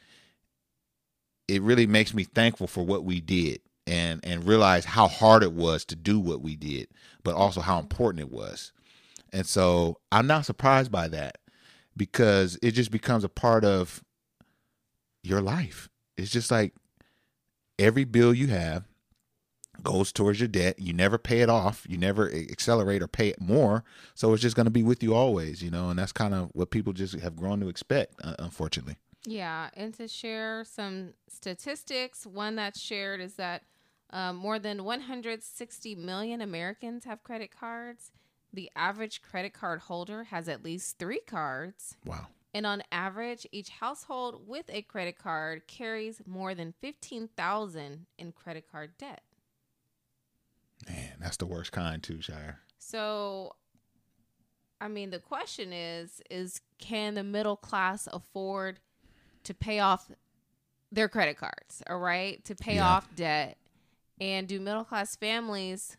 it 1.47 1.63
really 1.63 1.87
makes 1.87 2.13
me 2.13 2.25
thankful 2.25 2.67
for 2.67 2.85
what 2.85 3.05
we 3.05 3.21
did 3.21 3.61
and 3.87 4.21
and 4.25 4.45
realize 4.45 4.85
how 4.85 5.07
hard 5.07 5.45
it 5.45 5.53
was 5.53 5.85
to 5.87 5.97
do 5.97 6.19
what 6.19 6.43
we 6.43 6.57
did, 6.57 6.89
but 7.23 7.37
also 7.37 7.61
how 7.61 7.79
important 7.79 8.21
it 8.21 8.33
was. 8.33 8.73
And 9.33 9.47
so 9.47 10.01
I'm 10.11 10.27
not 10.27 10.45
surprised 10.45 10.91
by 10.91 11.07
that 11.09 11.39
because 11.97 12.59
it 12.61 12.73
just 12.73 12.91
becomes 12.91 13.23
a 13.23 13.29
part 13.29 13.65
of 13.65 14.03
your 15.23 15.41
life. 15.41 15.89
It's 16.17 16.31
just 16.31 16.51
like 16.51 16.75
every 17.79 18.05
bill 18.05 18.35
you 18.35 18.49
have 18.49 18.89
goes 19.83 20.13
towards 20.13 20.41
your 20.41 20.49
debt. 20.49 20.79
You 20.79 20.93
never 20.93 21.19
pay 21.19 21.41
it 21.41 21.51
off. 21.51 21.87
You 21.89 21.99
never 21.99 22.33
accelerate 22.33 23.03
or 23.03 23.09
pay 23.09 23.29
it 23.29 23.41
more. 23.41 23.85
So 24.15 24.33
it's 24.33 24.43
just 24.43 24.57
going 24.57 24.67
to 24.67 24.71
be 24.71 24.83
with 24.83 25.03
you 25.03 25.15
always, 25.15 25.63
you 25.63 25.71
know, 25.71 25.91
and 25.91 25.99
that's 25.99 26.13
kind 26.13 26.35
of 26.35 26.51
what 26.53 26.71
people 26.71 26.93
just 26.93 27.15
have 27.21 27.37
grown 27.37 27.61
to 27.61 27.69
expect, 27.69 28.15
uh, 28.23 28.35
unfortunately. 28.39 28.97
Yeah, 29.25 29.71
and 29.75 29.95
to 29.95 30.09
share 30.09 30.65
some 30.65 31.15
statistics, 31.29 32.27
one 32.27 32.57
that's 32.57 32.81
shared 32.81 33.21
is 33.21 33.35
that 33.35 33.63
um, 34.11 34.37
more 34.37 34.59
than 34.59 34.85
160 34.85 35.95
million 35.95 36.41
Americans 36.41 37.05
have 37.05 37.23
credit 37.23 37.51
cards. 37.51 38.11
The 38.53 38.71
average 38.77 39.23
credit 39.23 39.55
card 39.55 39.81
holder 39.81 40.25
has 40.25 40.49
at 40.49 40.63
least 40.63 40.99
three 40.99 41.21
cards. 41.27 41.97
Wow. 42.05 42.27
And 42.55 42.67
on 42.67 42.83
average, 42.93 43.47
each 43.51 43.71
household 43.71 44.47
with 44.47 44.67
a 44.69 44.83
credit 44.83 45.19
card 45.19 45.67
carries 45.67 46.21
more 46.27 46.55
than 46.55 46.75
15,000 46.81 48.07
in 48.19 48.33
credit 48.33 48.71
card 48.71 48.99
debt. 48.99 49.23
Man, 50.89 51.17
that's 51.21 51.37
the 51.37 51.47
worst 51.47 51.73
kind 51.73 52.03
too, 52.03 52.21
Shire. 52.21 52.61
So 52.79 53.55
I 54.81 54.89
mean, 54.89 55.11
the 55.11 55.19
question 55.21 55.73
is 55.73 56.21
is 56.31 56.61
can 56.79 57.15
the 57.15 57.23
middle 57.25 57.57
class 57.57 58.09
afford 58.13 58.81
to 59.45 59.55
pay 59.55 59.79
off 59.79 60.11
their 60.91 61.09
credit 61.09 61.37
cards, 61.39 61.83
all 61.89 61.99
right? 61.99 62.45
To 62.45 62.55
pay 62.55 62.77
Yeah. 62.77 62.89
off 62.89 63.15
debt. 63.15 63.57
And 64.21 64.47
do 64.47 64.61
middle 64.61 64.85
class 64.85 65.17
families 65.17 65.97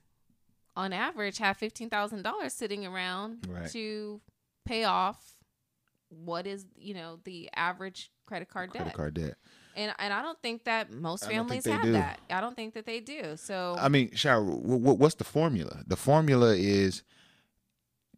on 0.76 0.94
average 0.94 1.40
have 1.40 1.58
$15,000 1.58 2.54
sitting 2.54 2.86
around 2.86 3.46
Right. 3.50 3.70
to 3.72 4.22
pay 4.66 4.84
off 4.86 5.36
what 6.10 6.46
is, 6.48 6.66
you 6.78 6.94
know, 6.94 7.20
the 7.24 7.50
average 7.56 8.12
credit 8.26 8.48
card 8.50 8.70
Credit 8.72 8.86
debt? 8.90 8.96
card 8.96 9.14
debt. 9.16 9.38
And 9.76 9.94
and 10.00 10.14
I 10.14 10.22
don't 10.22 10.40
think 10.42 10.66
that 10.66 10.92
most 10.92 11.28
I 11.28 11.34
don't 11.34 11.50
think 11.50 11.64
families 11.64 11.82
have 11.82 11.86
do. 11.86 11.94
that. 11.94 12.20
I 12.30 12.42
don't 12.42 12.56
think 12.56 12.74
that 12.76 12.86
they 12.86 13.00
do. 13.00 13.36
So 13.38 13.76
I 13.80 13.90
mean, 13.90 14.12
w- 14.14 14.78
what's 14.78 15.16
the 15.16 15.24
formula? 15.24 15.84
The 15.88 15.96
formula 15.96 16.56
is 16.56 17.04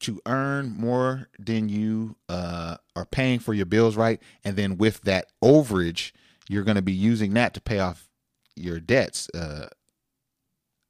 to 0.01 0.21
earn 0.25 0.75
more 0.77 1.29
than 1.39 1.69
you 1.69 2.15
uh, 2.27 2.77
are 2.95 3.05
paying 3.05 3.39
for 3.39 3.53
your 3.53 3.65
bills, 3.65 3.95
right? 3.95 4.21
And 4.43 4.55
then 4.55 4.77
with 4.77 5.01
that 5.01 5.27
overage, 5.43 6.11
you're 6.49 6.63
going 6.63 6.75
to 6.75 6.81
be 6.81 6.93
using 6.93 7.33
that 7.35 7.53
to 7.53 7.61
pay 7.61 7.79
off 7.79 8.09
your 8.55 8.79
debts, 8.79 9.29
uh, 9.33 9.67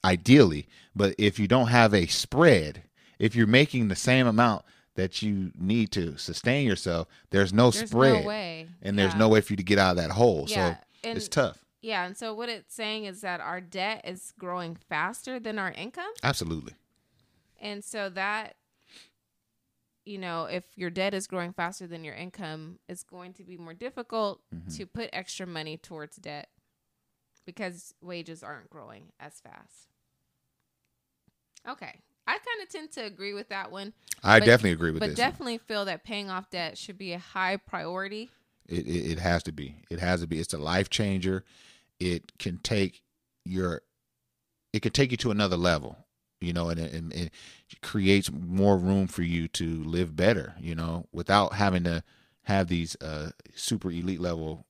ideally. 0.03 0.67
But 0.95 1.15
if 1.17 1.39
you 1.39 1.48
don't 1.48 1.67
have 1.67 1.93
a 1.93 2.07
spread, 2.07 2.84
if 3.19 3.36
you're 3.36 3.48
making 3.48 3.88
the 3.88 3.95
same 3.95 4.27
amount 4.27 4.65
that 4.95 5.21
you 5.21 5.51
need 5.57 5.91
to 5.91 6.17
sustain 6.17 6.65
yourself, 6.67 7.07
there's 7.29 7.53
no 7.53 7.69
There's 7.71 7.89
spread, 7.89 8.21
no 8.23 8.27
way. 8.27 8.67
and 8.81 8.97
there's 8.97 9.15
no 9.15 9.27
way 9.29 9.41
for 9.41 9.53
you 9.53 9.57
to 9.57 9.63
get 9.63 9.77
out 9.77 9.91
of 9.91 9.97
that 10.03 10.11
hole. 10.11 10.45
Yeah, 10.47 10.75
so 10.75 10.79
and- 11.09 11.17
it's 11.17 11.27
tough. 11.27 11.59
Yeah, 11.81 12.05
and 12.05 12.17
so 12.17 12.33
what 12.33 12.49
it's 12.49 12.73
saying 12.73 13.05
is 13.05 13.21
that 13.21 13.39
our 13.41 13.61
debt 13.61 14.01
is 14.05 14.33
growing 14.39 14.75
faster 14.89 15.39
than 15.39 15.59
our 15.59 15.71
income. 15.71 16.11
Absolutely. 16.23 16.73
And 17.59 17.83
so 17.83 18.09
that, 18.09 18.55
you 20.03 20.17
know, 20.17 20.45
if 20.45 20.63
your 20.75 20.89
debt 20.89 21.13
is 21.13 21.27
growing 21.27 21.53
faster 21.53 21.85
than 21.85 22.03
your 22.03 22.15
income, 22.15 22.79
it's 22.89 23.03
going 23.03 23.33
to 23.33 23.43
be 23.43 23.55
more 23.57 23.75
difficult 23.75 24.41
Mm-hmm. 24.53 24.73
to 24.77 24.85
put 24.87 25.09
extra 25.13 25.45
money 25.45 25.77
towards 25.77 26.15
debt 26.15 26.49
because 27.45 27.93
wages 28.01 28.41
aren't 28.41 28.69
growing 28.71 29.11
as 29.19 29.39
fast. 29.39 29.89
Okay. 31.69 32.01
I 32.27 32.34
kind 32.34 32.62
of 32.63 32.70
tend 32.70 32.91
to 32.94 33.01
agree 33.05 33.34
with 33.34 33.50
that 33.50 33.72
one. 33.72 33.94
I 34.24 34.39
but- 34.39 34.46
definitely 34.46 34.72
agree 34.72 34.91
with 34.91 35.00
but 35.01 35.10
this. 35.12 35.20
one. 35.20 35.29
definitely 35.29 35.58
feel 35.60 35.86
that 35.86 36.03
paying 36.03 36.29
off 36.29 36.50
debt 36.50 36.77
should 36.77 36.98
be 36.98 37.13
a 37.13 37.20
high 37.20 37.58
priority. 37.58 38.29
It, 38.67 38.88
it 38.88 39.12
it 39.12 39.20
has 39.20 39.44
to 39.44 39.51
be. 39.51 39.75
It 39.91 40.00
has 40.00 40.22
to 40.22 40.27
be. 40.27 40.39
It's 40.39 40.53
a 40.53 40.58
life 40.58 40.89
changer. 40.89 41.44
It 42.00 42.38
can 42.39 42.58
take 42.58 43.01
your 43.46 43.82
it 44.74 44.82
can 44.82 44.91
take 44.91 45.12
you 45.12 45.17
to 45.17 45.32
another 45.32 45.55
level, 45.55 45.98
you 46.41 46.51
know, 46.51 46.70
and, 46.70 46.79
it- 46.79 46.94
and 46.94 47.13
it 47.13 47.32
creates 47.82 48.32
more 48.32 48.77
room 48.77 49.08
for 49.08 49.22
you 49.22 49.48
to 49.50 49.84
live 49.84 50.15
better, 50.15 50.55
you 50.60 50.74
know, 50.75 51.05
without 51.13 51.53
having 51.53 51.84
to 51.84 52.03
have 52.44 52.67
these 52.67 52.96
uh 53.01 53.32
super 53.55 53.89
elite 53.91 54.20
level 54.20 54.65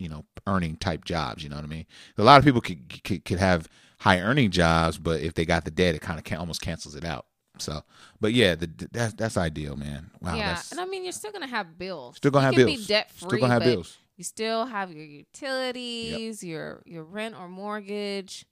you 0.00 0.08
know 0.08 0.24
earning 0.46 0.76
type 0.76 1.04
jobs 1.04 1.42
you 1.42 1.48
know 1.48 1.56
what 1.56 1.64
i 1.64 1.68
mean 1.68 1.86
a 2.18 2.22
lot 2.22 2.38
of 2.38 2.44
people 2.44 2.60
could 2.60 3.02
could, 3.04 3.24
could 3.24 3.38
have 3.38 3.68
high 4.00 4.20
earning 4.20 4.50
jobs 4.50 4.98
but 4.98 5.20
if 5.20 5.34
they 5.34 5.44
got 5.44 5.64
the 5.64 5.70
debt 5.70 5.94
it 5.94 6.00
kind 6.00 6.18
of 6.18 6.24
can, 6.24 6.38
almost 6.38 6.60
cancels 6.60 6.94
it 6.94 7.04
out 7.04 7.26
so 7.58 7.82
but 8.20 8.32
yeah 8.32 8.54
the, 8.54 8.70
that's 8.92 9.12
that's 9.14 9.36
ideal 9.36 9.76
man 9.76 10.10
wow 10.20 10.36
yeah, 10.36 10.62
and 10.70 10.80
I 10.80 10.84
mean 10.84 11.02
you're 11.02 11.12
still 11.12 11.32
gonna 11.32 11.46
have 11.46 11.78
bills. 11.78 12.16
Still 12.16 12.30
gonna 12.30 12.46
You 12.46 12.56
have 12.58 12.66
can 12.66 12.66
bills. 12.66 12.80
Be 12.82 12.86
debt 12.86 13.10
free. 13.10 13.28
Still 13.28 13.38
gonna 13.40 13.52
have 13.54 13.64
bills. 13.64 13.96
You 14.16 14.24
still 14.24 14.66
have 14.66 14.92
your 14.92 15.04
utilities, 15.04 16.42
your 16.44 16.82
your 16.86 17.04
rent 17.04 17.34
or 17.38 17.48
mortgage, 17.48 18.46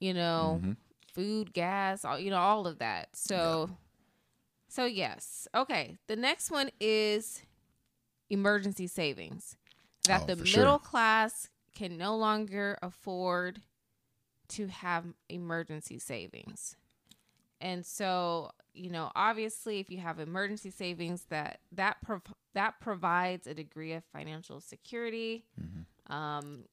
you 0.00 0.12
know, 0.14 0.60
Mhm. 0.62 0.76
food, 1.14 1.52
gas, 1.52 2.04
all 2.04 2.18
you 2.18 2.30
know, 2.30 2.38
all 2.38 2.66
of 2.66 2.78
that. 2.78 3.08
So, 3.14 3.70
so 4.68 4.84
yes, 4.84 5.48
okay. 5.54 5.96
The 6.08 6.16
next 6.16 6.50
one 6.50 6.70
is 6.80 7.42
emergency 8.30 8.86
savings 8.86 9.56
that 10.06 10.22
Oh, 10.22 10.26
the 10.26 10.36
middle 10.36 10.78
sure. 10.78 10.78
class 10.78 11.48
can 11.74 11.96
no 11.96 12.16
longer 12.16 12.78
afford 12.82 13.60
to 14.56 14.66
have 14.68 15.04
emergency 15.28 15.98
savings. 15.98 16.76
And 17.60 17.86
so, 17.86 18.50
you 18.74 18.90
know, 18.90 19.10
obviously 19.14 19.78
if 19.78 19.90
you 19.90 19.98
have 19.98 20.18
emergency 20.18 20.70
savings 20.70 21.26
that 21.30 21.60
that 21.72 22.02
prov- 22.02 22.34
that 22.54 22.80
provides 22.80 23.46
a 23.46 23.54
degree 23.54 23.92
of 23.92 24.02
financial 24.12 24.60
security. 24.60 25.44
Mm-hmm. 25.60 26.12
Um 26.12 26.64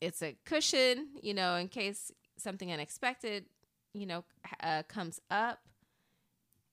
it's 0.00 0.22
a 0.22 0.36
cushion, 0.44 1.08
you 1.22 1.34
know, 1.34 1.56
in 1.56 1.68
case 1.68 2.12
something 2.36 2.72
unexpected, 2.72 3.46
you 3.94 4.06
know, 4.06 4.24
uh, 4.62 4.82
comes 4.88 5.20
up. 5.30 5.60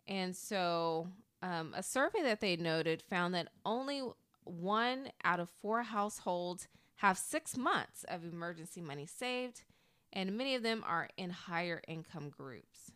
And 0.07 0.35
so, 0.35 1.07
um, 1.41 1.73
a 1.75 1.83
survey 1.83 2.21
that 2.23 2.41
they 2.41 2.55
noted 2.57 3.01
found 3.01 3.33
that 3.33 3.47
only 3.65 4.03
one 4.43 5.09
out 5.23 5.39
of 5.39 5.49
four 5.49 5.83
households 5.83 6.67
have 6.95 7.17
six 7.17 7.57
months 7.57 8.05
of 8.07 8.23
emergency 8.23 8.81
money 8.81 9.05
saved, 9.05 9.63
and 10.13 10.37
many 10.37 10.55
of 10.55 10.63
them 10.63 10.83
are 10.87 11.09
in 11.17 11.31
higher 11.31 11.81
income 11.87 12.29
groups. 12.29 12.91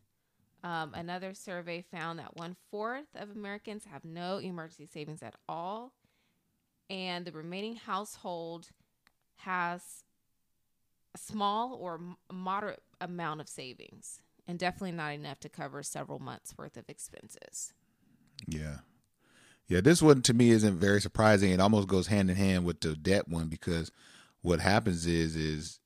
Um, 0.64 0.94
another 0.94 1.34
survey 1.34 1.82
found 1.82 2.20
that 2.20 2.38
one 2.38 2.56
fourth 2.72 3.08
of 3.16 3.32
Americans 3.32 3.86
have 3.92 4.06
no 4.06 4.38
emergency 4.38 4.86
savings 4.86 5.22
at 5.22 5.36
all, 5.50 5.94
and 6.90 7.26
the 7.26 7.32
remaining 7.32 7.76
household 7.76 8.70
has 9.38 10.04
a 11.14 11.18
small 11.18 11.74
or 11.74 12.00
moderate 12.32 12.82
amount 13.02 13.42
of 13.42 13.50
savings, 13.50 14.22
and 14.48 14.58
definitely 14.58 14.92
not 14.92 15.14
enough 15.14 15.40
to 15.42 15.50
cover 15.50 15.84
several 15.84 16.20
months 16.20 16.54
worth 16.58 16.78
of 16.78 16.90
expenses. 16.90 17.74
Yeah. 18.48 18.78
Yeah, 19.68 19.82
this 19.82 20.02
one 20.02 20.22
to 20.24 20.34
me 20.34 20.52
isn't 20.52 20.80
very 20.80 21.02
surprising. 21.02 21.52
It 21.52 21.60
almost 21.60 21.88
goes 21.88 22.08
hand 22.08 22.30
in 22.30 22.38
hand 22.38 22.64
with 22.64 22.80
the 22.80 22.96
debt 22.96 23.28
one 23.28 23.48
because 23.48 23.92
what 24.42 24.60
happens 24.62 25.06
is 25.06 25.36
is 25.36 25.80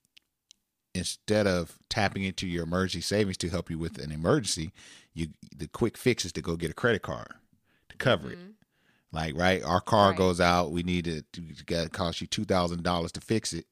instead 0.93 1.47
of 1.47 1.77
tapping 1.89 2.23
into 2.23 2.47
your 2.47 2.63
emergency 2.63 3.01
savings 3.01 3.37
to 3.37 3.49
help 3.49 3.69
you 3.69 3.77
with 3.77 3.97
an 3.97 4.11
emergency, 4.11 4.71
you 5.13 5.27
the 5.55 5.67
quick 5.67 5.97
fix 5.97 6.25
is 6.25 6.31
to 6.33 6.41
go 6.41 6.55
get 6.55 6.71
a 6.71 6.75
credit 6.75 7.01
card 7.01 7.33
to 7.89 7.97
cover 7.97 8.31
it. 8.31 8.37
Mm-hmm. 8.39 8.47
Like, 9.13 9.35
right, 9.35 9.61
our 9.63 9.81
car 9.81 10.09
Right. 10.09 10.17
goes 10.17 10.39
out, 10.39 10.71
we 10.71 10.83
need 10.83 11.05
it 11.07 11.25
to 11.33 11.41
get 11.65 11.91
cost 11.91 12.21
you 12.21 12.27
two 12.27 12.45
thousand 12.45 12.83
dollars 12.83 13.11
to 13.13 13.21
fix 13.21 13.53
it. 13.53 13.65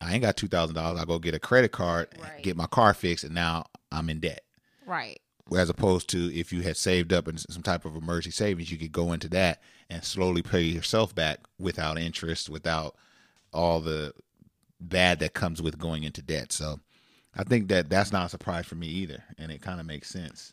I 0.00 0.12
ain't 0.14 0.22
got 0.22 0.36
two 0.36 0.48
thousand 0.48 0.74
dollars. 0.76 1.00
I 1.00 1.04
go 1.04 1.18
get 1.18 1.34
a 1.34 1.38
credit 1.38 1.72
card, 1.72 2.08
Right. 2.20 2.42
get 2.42 2.56
my 2.56 2.66
car 2.66 2.94
fixed, 2.94 3.24
and 3.24 3.34
now 3.34 3.66
I'm 3.92 4.08
in 4.10 4.20
debt 4.20 4.44
Right. 4.86 5.20
as 5.56 5.68
opposed 5.70 6.08
to 6.10 6.34
if 6.34 6.52
you 6.52 6.62
had 6.62 6.76
saved 6.76 7.12
up 7.12 7.28
in 7.28 7.38
some 7.38 7.62
type 7.62 7.84
of 7.84 7.96
emergency 7.96 8.30
savings, 8.34 8.70
you 8.70 8.78
could 8.78 8.92
go 8.92 9.12
into 9.12 9.28
that 9.30 9.62
and 9.88 10.02
slowly 10.04 10.42
pay 10.42 10.62
yourself 10.62 11.14
back 11.14 11.40
without 11.58 11.98
interest, 11.98 12.48
without 12.48 12.96
all 13.52 13.80
the 13.80 14.12
bad 14.80 15.18
that 15.20 15.34
comes 15.34 15.60
with 15.62 15.78
going 15.78 16.02
into 16.04 16.22
debt. 16.22 16.52
So 16.52 16.80
I 17.34 17.44
think 17.44 17.68
that 17.68 17.88
that's 17.90 18.12
not 18.12 18.26
a 18.26 18.28
surprise 18.28 18.66
for 18.66 18.74
me 18.76 18.86
either, 18.88 19.22
and 19.38 19.50
it 19.52 19.60
kind 19.62 19.80
of 19.80 19.86
makes 19.86 20.08
sense. 20.08 20.52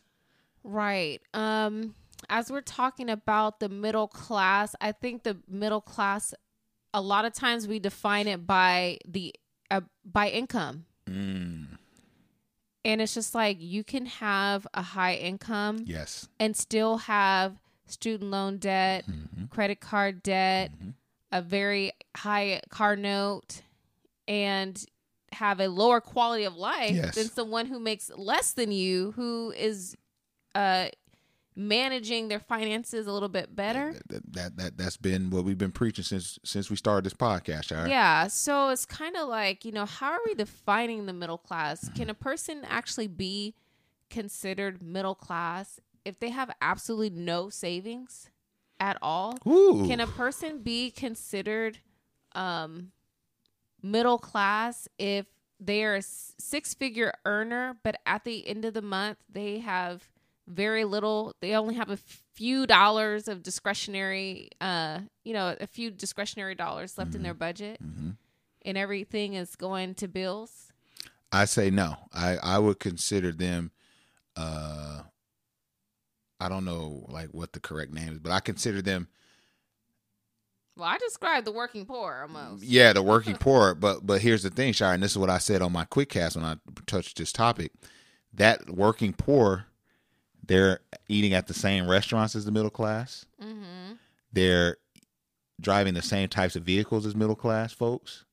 Right. 0.62 1.20
Um 1.34 1.94
as 2.30 2.50
we're 2.50 2.62
talking 2.62 3.10
about 3.10 3.60
the 3.60 3.68
middle 3.68 4.08
class, 4.08 4.74
I 4.80 4.92
think 4.92 5.24
the 5.24 5.36
middle 5.48 5.80
class 5.82 6.32
a 6.94 7.00
lot 7.00 7.24
of 7.24 7.34
times 7.34 7.66
we 7.68 7.78
define 7.78 8.26
it 8.28 8.46
by 8.46 8.98
the 9.06 9.34
uh, 9.70 9.82
by 10.04 10.28
income. 10.30 10.86
Mm, 11.06 11.66
And 12.84 13.00
it's 13.02 13.12
just 13.14 13.34
like 13.34 13.58
you 13.60 13.82
can 13.84 14.06
have 14.06 14.66
a 14.72 14.80
high 14.82 15.14
income 15.16 15.80
yes. 15.86 16.28
and 16.38 16.56
still 16.56 16.98
have 16.98 17.56
student 17.86 18.30
loan 18.30 18.58
debt, 18.58 19.04
Mm-hmm. 19.06 19.46
credit 19.46 19.80
card 19.80 20.22
debt, 20.22 20.70
a 21.32 21.42
very 21.42 21.92
high 22.16 22.60
car 22.70 22.96
note, 22.96 23.62
and 24.28 24.84
have 25.32 25.60
a 25.60 25.68
lower 25.68 26.00
quality 26.00 26.44
of 26.44 26.56
life 26.56 26.94
Yes. 26.94 27.14
than 27.14 27.28
someone 27.28 27.66
who 27.66 27.80
makes 27.80 28.10
less 28.16 28.52
than 28.52 28.70
you, 28.70 29.12
who 29.12 29.52
is 29.56 29.96
uh, 30.54 30.86
managing 31.56 32.28
their 32.28 32.40
finances 32.40 33.06
a 33.06 33.12
little 33.12 33.28
bit 33.28 33.54
better. 33.54 33.94
That, 34.08 34.32
that 34.32 34.56
that 34.56 34.76
that's 34.78 34.96
been 34.96 35.30
what 35.30 35.44
we've 35.44 35.58
been 35.58 35.72
preaching 35.72 36.04
since 36.04 36.38
since 36.44 36.70
we 36.70 36.76
started 36.76 37.04
this 37.04 37.14
podcast. 37.14 37.76
Right. 37.76 37.88
Yeah, 37.88 38.26
so 38.28 38.70
it's 38.70 38.86
kind 38.86 39.16
of 39.16 39.28
like, 39.28 39.64
you 39.64 39.72
know, 39.72 39.86
how 39.86 40.12
are 40.12 40.20
we 40.24 40.34
defining 40.34 41.06
the 41.06 41.12
middle 41.12 41.38
class? 41.38 41.88
Can 41.94 42.10
a 42.10 42.14
person 42.14 42.62
actually 42.68 43.08
be 43.08 43.54
considered 44.10 44.82
middle 44.82 45.14
class 45.14 45.80
if 46.04 46.18
they 46.20 46.30
have 46.30 46.50
absolutely 46.60 47.10
no 47.10 47.48
savings 47.48 48.30
at 48.80 48.98
all? 49.02 49.36
Ooh. 49.46 49.84
Can 49.86 50.00
a 50.00 50.06
person 50.06 50.62
be 50.62 50.90
considered 50.90 51.78
um 52.36 52.90
middle 53.84 54.18
class 54.18 54.88
if 54.98 55.26
they're 55.60 55.96
a 55.96 56.02
six 56.02 56.74
figure 56.74 57.12
earner 57.24 57.76
but 57.82 57.96
at 58.06 58.24
the 58.24 58.46
end 58.48 58.64
of 58.64 58.74
the 58.74 58.82
month 58.82 59.18
they 59.30 59.58
have 59.58 60.08
very 60.46 60.84
little 60.84 61.34
they 61.40 61.54
only 61.54 61.74
have 61.74 61.90
a 61.90 61.96
few 62.34 62.66
dollars 62.66 63.28
of 63.28 63.42
discretionary 63.42 64.48
uh 64.60 64.98
you 65.24 65.32
know 65.32 65.54
a 65.60 65.66
few 65.66 65.90
discretionary 65.90 66.54
dollars 66.54 66.98
left 66.98 67.14
in 67.14 67.22
their 67.22 67.34
budget 67.34 67.78
and 68.64 68.78
everything 68.78 69.34
is 69.34 69.56
going 69.56 69.94
to 69.96 70.08
bills? 70.08 70.72
I 71.30 71.44
say 71.44 71.70
no. 71.70 71.96
I 72.12 72.36
I 72.42 72.58
would 72.58 72.80
consider 72.80 73.32
them 73.32 73.70
uh 74.36 75.02
I 76.40 76.48
don't 76.48 76.64
know 76.64 77.06
like 77.08 77.28
what 77.28 77.52
the 77.52 77.60
correct 77.60 77.92
name 77.92 78.14
is, 78.14 78.18
but 78.18 78.32
I 78.32 78.40
consider 78.40 78.82
them 78.82 79.08
well 80.76 80.88
i 80.88 80.98
described 80.98 81.46
the 81.46 81.52
working 81.52 81.84
poor 81.86 82.20
almost 82.22 82.62
yeah, 82.62 82.92
the 82.92 83.02
working 83.02 83.36
poor, 83.40 83.74
but 83.74 84.06
but 84.06 84.20
here's 84.20 84.42
the 84.42 84.50
thing, 84.50 84.72
Shire, 84.72 84.94
and 84.94 85.02
this 85.02 85.12
is 85.12 85.18
what 85.18 85.30
I 85.30 85.38
said 85.38 85.62
on 85.62 85.72
my 85.72 85.84
quick 85.84 86.08
cast 86.08 86.36
when 86.36 86.44
I 86.44 86.56
touched 86.86 87.18
this 87.18 87.32
topic. 87.32 87.72
That 88.32 88.68
working 88.70 89.12
poor, 89.12 89.66
they're 90.44 90.80
eating 91.08 91.34
at 91.34 91.46
the 91.46 91.54
same 91.54 91.88
restaurants 91.88 92.34
as 92.34 92.44
the 92.44 92.52
middle 92.52 92.70
class. 92.70 93.26
mm-hmm. 93.42 93.94
They're 94.32 94.78
driving 95.60 95.94
the 95.94 96.02
same 96.02 96.28
types 96.28 96.56
of 96.56 96.64
vehicles 96.64 97.06
as 97.06 97.14
middle 97.14 97.36
class 97.36 97.72
folks. 97.72 98.24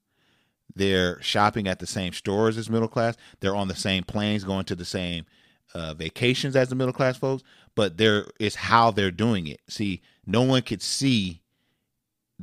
They're 0.75 1.21
shopping 1.21 1.67
at 1.67 1.79
the 1.79 1.87
same 1.87 2.13
stores 2.13 2.57
as 2.57 2.69
middle 2.69 2.87
class. 2.87 3.17
They're 3.39 3.55
on 3.55 3.67
the 3.67 3.75
same 3.75 4.03
planes, 4.03 4.43
going 4.43 4.65
to 4.65 4.75
the 4.75 4.85
same 4.85 5.25
uh, 5.73 5.93
vacations 5.93 6.55
as 6.55 6.69
the 6.69 6.75
middle 6.75 6.93
class 6.93 7.17
folks. 7.17 7.43
But 7.75 7.97
there 7.97 8.25
is 8.39 8.55
how 8.55 8.91
they're 8.91 9.11
doing 9.11 9.47
it. 9.47 9.61
See, 9.67 10.01
no 10.25 10.41
one 10.41 10.61
could 10.61 10.81
see 10.81 11.40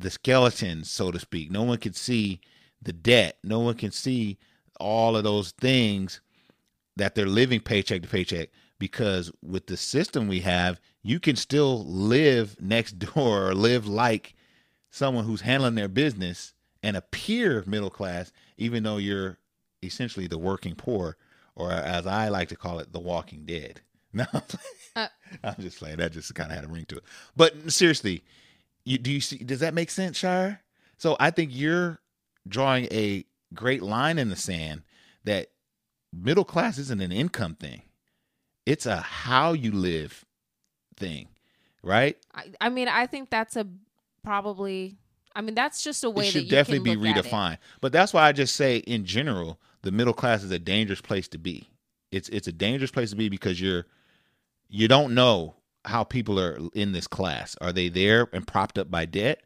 the 0.00 0.10
skeletons, 0.10 0.90
so 0.90 1.10
to 1.10 1.18
speak. 1.18 1.50
No 1.50 1.62
one 1.62 1.78
can 1.78 1.92
see 1.94 2.40
the 2.80 2.92
debt. 2.92 3.38
No 3.42 3.60
one 3.60 3.74
can 3.74 3.90
see 3.90 4.38
all 4.80 5.16
of 5.16 5.24
those 5.24 5.50
things 5.52 6.20
that 6.96 7.14
they're 7.14 7.26
living 7.26 7.60
paycheck 7.60 8.02
to 8.02 8.08
paycheck. 8.08 8.50
because 8.78 9.32
with 9.42 9.66
the 9.66 9.76
system 9.76 10.28
we 10.28 10.40
have, 10.40 10.80
you 11.02 11.18
can 11.18 11.34
still 11.36 11.84
live 11.84 12.56
next 12.60 12.98
door 13.14 13.48
or 13.48 13.54
live 13.54 13.86
like 13.86 14.34
someone 14.90 15.24
who's 15.24 15.40
handling 15.42 15.74
their 15.74 15.88
business 15.88 16.54
and 16.82 16.96
appear 16.96 17.64
middle 17.66 17.90
class, 17.90 18.32
even 18.56 18.82
though 18.84 18.96
you're 18.98 19.38
essentially 19.82 20.26
the 20.28 20.38
working 20.38 20.74
poor, 20.76 21.16
or 21.56 21.72
as 21.72 22.06
I 22.06 22.28
like 22.28 22.48
to 22.50 22.56
call 22.56 22.78
it, 22.78 22.92
the 22.92 23.00
walking 23.00 23.44
dead. 23.44 23.80
No, 24.12 24.24
Uh, 24.96 25.08
I'm 25.44 25.56
just 25.60 25.78
playing. 25.78 25.98
That 25.98 26.12
just 26.12 26.34
kind 26.34 26.50
of 26.50 26.56
had 26.56 26.64
a 26.64 26.68
ring 26.68 26.86
to 26.86 26.96
it. 26.96 27.04
But 27.36 27.70
seriously, 27.70 28.24
you 28.88 28.98
do 28.98 29.12
you 29.12 29.20
see? 29.20 29.38
Does 29.38 29.60
that 29.60 29.74
make 29.74 29.90
sense, 29.90 30.16
Shire? 30.16 30.62
So 30.96 31.16
I 31.20 31.30
think 31.30 31.50
you're 31.52 32.00
drawing 32.46 32.86
a 32.86 33.24
great 33.54 33.82
line 33.82 34.18
in 34.18 34.30
the 34.30 34.36
sand 34.36 34.82
that 35.24 35.50
middle 36.12 36.44
class 36.44 36.78
isn't 36.78 37.00
an 37.00 37.12
income 37.12 37.54
thing; 37.54 37.82
it's 38.64 38.86
a 38.86 38.96
how 38.96 39.52
you 39.52 39.72
live 39.72 40.24
thing, 40.96 41.28
right? 41.82 42.16
I, 42.34 42.46
I 42.62 42.68
mean, 42.70 42.88
I 42.88 43.06
think 43.06 43.30
that's 43.30 43.56
a 43.56 43.66
probably. 44.24 44.96
I 45.36 45.42
mean, 45.42 45.54
that's 45.54 45.84
just 45.84 46.02
a 46.02 46.10
way 46.10 46.24
it 46.24 46.26
that 46.26 46.32
should 46.32 46.44
you 46.44 46.50
definitely 46.50 46.90
can 46.90 47.00
be 47.00 47.12
redefined. 47.12 47.58
But 47.80 47.92
that's 47.92 48.12
why 48.12 48.26
I 48.26 48.32
just 48.32 48.56
say, 48.56 48.78
in 48.78 49.04
general, 49.04 49.60
the 49.82 49.92
middle 49.92 50.14
class 50.14 50.42
is 50.42 50.50
a 50.50 50.58
dangerous 50.58 51.00
place 51.00 51.28
to 51.28 51.38
be. 51.38 51.68
It's 52.10 52.30
it's 52.30 52.48
a 52.48 52.52
dangerous 52.52 52.90
place 52.90 53.10
to 53.10 53.16
be 53.16 53.28
because 53.28 53.60
you're 53.60 53.84
you 54.70 54.88
don't 54.88 55.14
know 55.14 55.57
how 55.84 56.04
people 56.04 56.38
are 56.40 56.58
in 56.74 56.92
this 56.92 57.06
class. 57.06 57.56
Are 57.60 57.72
they 57.72 57.88
there 57.88 58.28
and 58.32 58.46
propped 58.46 58.78
up 58.78 58.90
by 58.90 59.04
debt? 59.04 59.42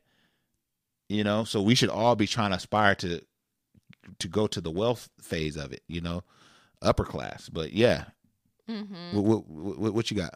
You 1.09 1.25
know, 1.25 1.45
so 1.45 1.61
we 1.63 1.75
should 1.75 1.91
all 1.91 2.17
be 2.17 2.27
trying 2.27 2.51
to 2.51 2.57
aspire 2.57 2.95
to 2.97 3.21
to 4.19 4.29
go 4.29 4.47
to 4.49 4.61
the 4.61 4.71
wealth 4.71 5.09
phase 5.21 5.57
of 5.57 5.73
it. 5.73 5.83
You 5.89 6.01
know, 6.01 6.23
upper 6.81 7.05
class. 7.05 7.49
But 7.49 7.73
yeah, 7.73 8.05
Mm-hmm. 8.69 9.17
what, 9.21 9.47
what, 9.49 9.79
what, 9.79 9.95
what 9.95 10.11
you 10.11 10.17
got? 10.17 10.35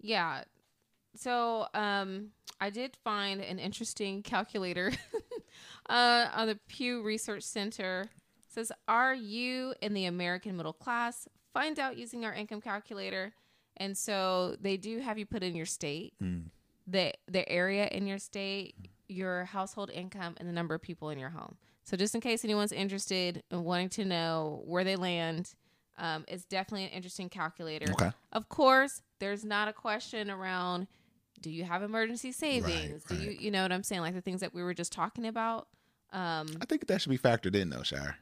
Yeah. 0.00 0.44
So, 1.16 1.66
um, 1.74 2.28
I 2.60 2.70
did 2.70 2.96
find 3.02 3.40
an 3.40 3.58
interesting 3.58 4.22
calculator 4.22 4.92
uh, 5.88 6.28
on 6.34 6.46
the 6.46 6.58
Pew 6.68 7.02
Research 7.02 7.42
Center. 7.42 8.02
It 8.02 8.52
says, 8.52 8.70
"Are 8.86 9.14
you 9.14 9.74
in 9.80 9.94
the 9.94 10.04
American 10.06 10.56
middle 10.56 10.72
class?" 10.72 11.26
Find 11.52 11.78
out 11.78 11.96
using 11.96 12.24
our 12.24 12.34
income 12.34 12.60
calculator. 12.60 13.32
And 13.76 13.96
so 13.96 14.56
they 14.60 14.76
do 14.76 15.00
have 15.00 15.18
you 15.18 15.26
put 15.26 15.42
in 15.42 15.54
your 15.54 15.66
state, 15.66 16.14
the 16.86 17.12
the 17.28 17.48
area 17.48 17.88
in 17.90 18.06
your 18.06 18.18
state, 18.18 18.74
your 19.08 19.44
household 19.44 19.90
income, 19.90 20.34
and 20.38 20.48
the 20.48 20.52
number 20.52 20.74
of 20.74 20.82
people 20.82 21.10
in 21.10 21.18
your 21.18 21.30
home. 21.30 21.56
So 21.84 21.96
just 21.96 22.14
in 22.14 22.20
case 22.20 22.44
anyone's 22.44 22.72
interested 22.72 23.42
in 23.50 23.64
wanting 23.64 23.90
to 23.90 24.04
know 24.04 24.62
where 24.64 24.84
they 24.84 24.96
land, 24.96 25.54
um, 25.98 26.24
it's 26.28 26.44
definitely 26.44 26.84
an 26.84 26.90
interesting 26.90 27.28
calculator. 27.28 27.92
Okay. 27.92 28.10
Of 28.32 28.48
course, 28.48 29.02
there's 29.18 29.44
not 29.44 29.68
a 29.68 29.72
question 29.72 30.30
around 30.30 30.86
do 31.40 31.50
you 31.50 31.64
have 31.64 31.82
emergency 31.82 32.32
savings? 32.32 33.04
do 33.04 33.16
you 33.16 33.28
right. 33.28 33.40
you 33.40 33.50
know 33.50 33.62
what 33.62 33.72
I'm 33.72 33.82
saying? 33.82 34.00
Like 34.00 34.14
the 34.14 34.22
things 34.22 34.40
that 34.40 34.54
we 34.54 34.62
were 34.62 34.72
just 34.72 34.92
talking 34.92 35.26
about. 35.26 35.68
Um, 36.10 36.48
I 36.60 36.64
think 36.66 36.86
that 36.86 37.02
should 37.02 37.10
be 37.10 37.18
factored 37.18 37.54
in, 37.54 37.68
though, 37.68 37.82
Shire. 37.82 38.16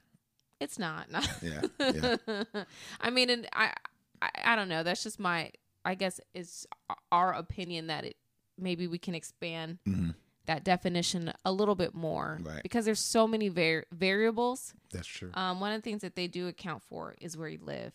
it's 0.60 0.78
not. 0.78 1.10
no. 1.10 1.20
Yeah, 1.42 2.16
yeah. 2.26 2.64
I 3.00 3.10
mean, 3.10 3.30
and 3.30 3.46
I, 3.52 3.74
I, 4.22 4.52
I 4.52 4.56
don't 4.56 4.68
know. 4.68 4.82
That's 4.82 5.02
just 5.02 5.18
my. 5.20 5.50
I 5.84 5.94
guess 5.96 6.20
it's 6.32 6.64
our 7.10 7.32
opinion 7.34 7.88
that 7.88 8.04
it 8.04 8.16
maybe 8.56 8.86
we 8.86 8.98
can 8.98 9.14
expand 9.16 9.78
Mhm. 9.88 10.14
that 10.46 10.62
definition 10.62 11.32
a 11.44 11.50
little 11.52 11.74
bit 11.74 11.92
more 11.94 12.38
Right. 12.42 12.62
because 12.62 12.84
there's 12.84 13.00
so 13.00 13.26
many 13.26 13.48
var- 13.48 13.86
variables. 13.92 14.74
That's 14.92 15.06
true. 15.08 15.30
Um, 15.34 15.58
one 15.58 15.72
of 15.72 15.78
the 15.82 15.82
things 15.90 16.02
that 16.02 16.14
they 16.14 16.28
do 16.28 16.46
account 16.46 16.82
for 16.84 17.16
is 17.20 17.36
where 17.36 17.48
you 17.48 17.58
live. 17.62 17.92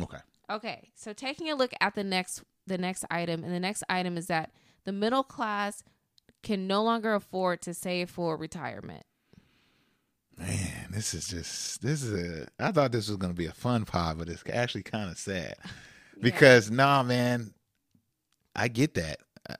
Okay. 0.00 0.18
Okay, 0.50 0.90
so 0.94 1.12
taking 1.12 1.50
a 1.50 1.54
look 1.54 1.72
at 1.80 1.94
the 1.94 2.04
next 2.04 2.42
the 2.66 2.78
next 2.78 3.04
item, 3.10 3.42
and 3.44 3.52
the 3.52 3.60
next 3.60 3.82
item 3.88 4.16
is 4.16 4.26
that 4.28 4.52
the 4.84 4.92
middle 4.92 5.22
class 5.24 5.82
can 6.42 6.66
no 6.66 6.82
longer 6.82 7.14
afford 7.14 7.60
to 7.62 7.74
save 7.74 8.08
for 8.10 8.36
retirement. 8.36 9.04
Man, 10.38 10.88
this 10.90 11.14
is 11.14 11.28
just 11.28 11.80
this 11.82 12.02
is 12.02 12.12
a. 12.12 12.48
I 12.58 12.72
thought 12.72 12.92
this 12.92 13.08
was 13.08 13.16
gonna 13.16 13.34
be 13.34 13.46
a 13.46 13.52
fun 13.52 13.84
pod, 13.84 14.18
but 14.18 14.28
it's 14.28 14.42
actually 14.52 14.82
kind 14.82 15.10
of 15.10 15.18
sad 15.18 15.54
because 16.20 16.70
nah, 16.70 17.02
man, 17.02 17.54
I 18.54 18.68
get 18.68 18.94
that. 18.94 19.20
Uh, 19.48 19.54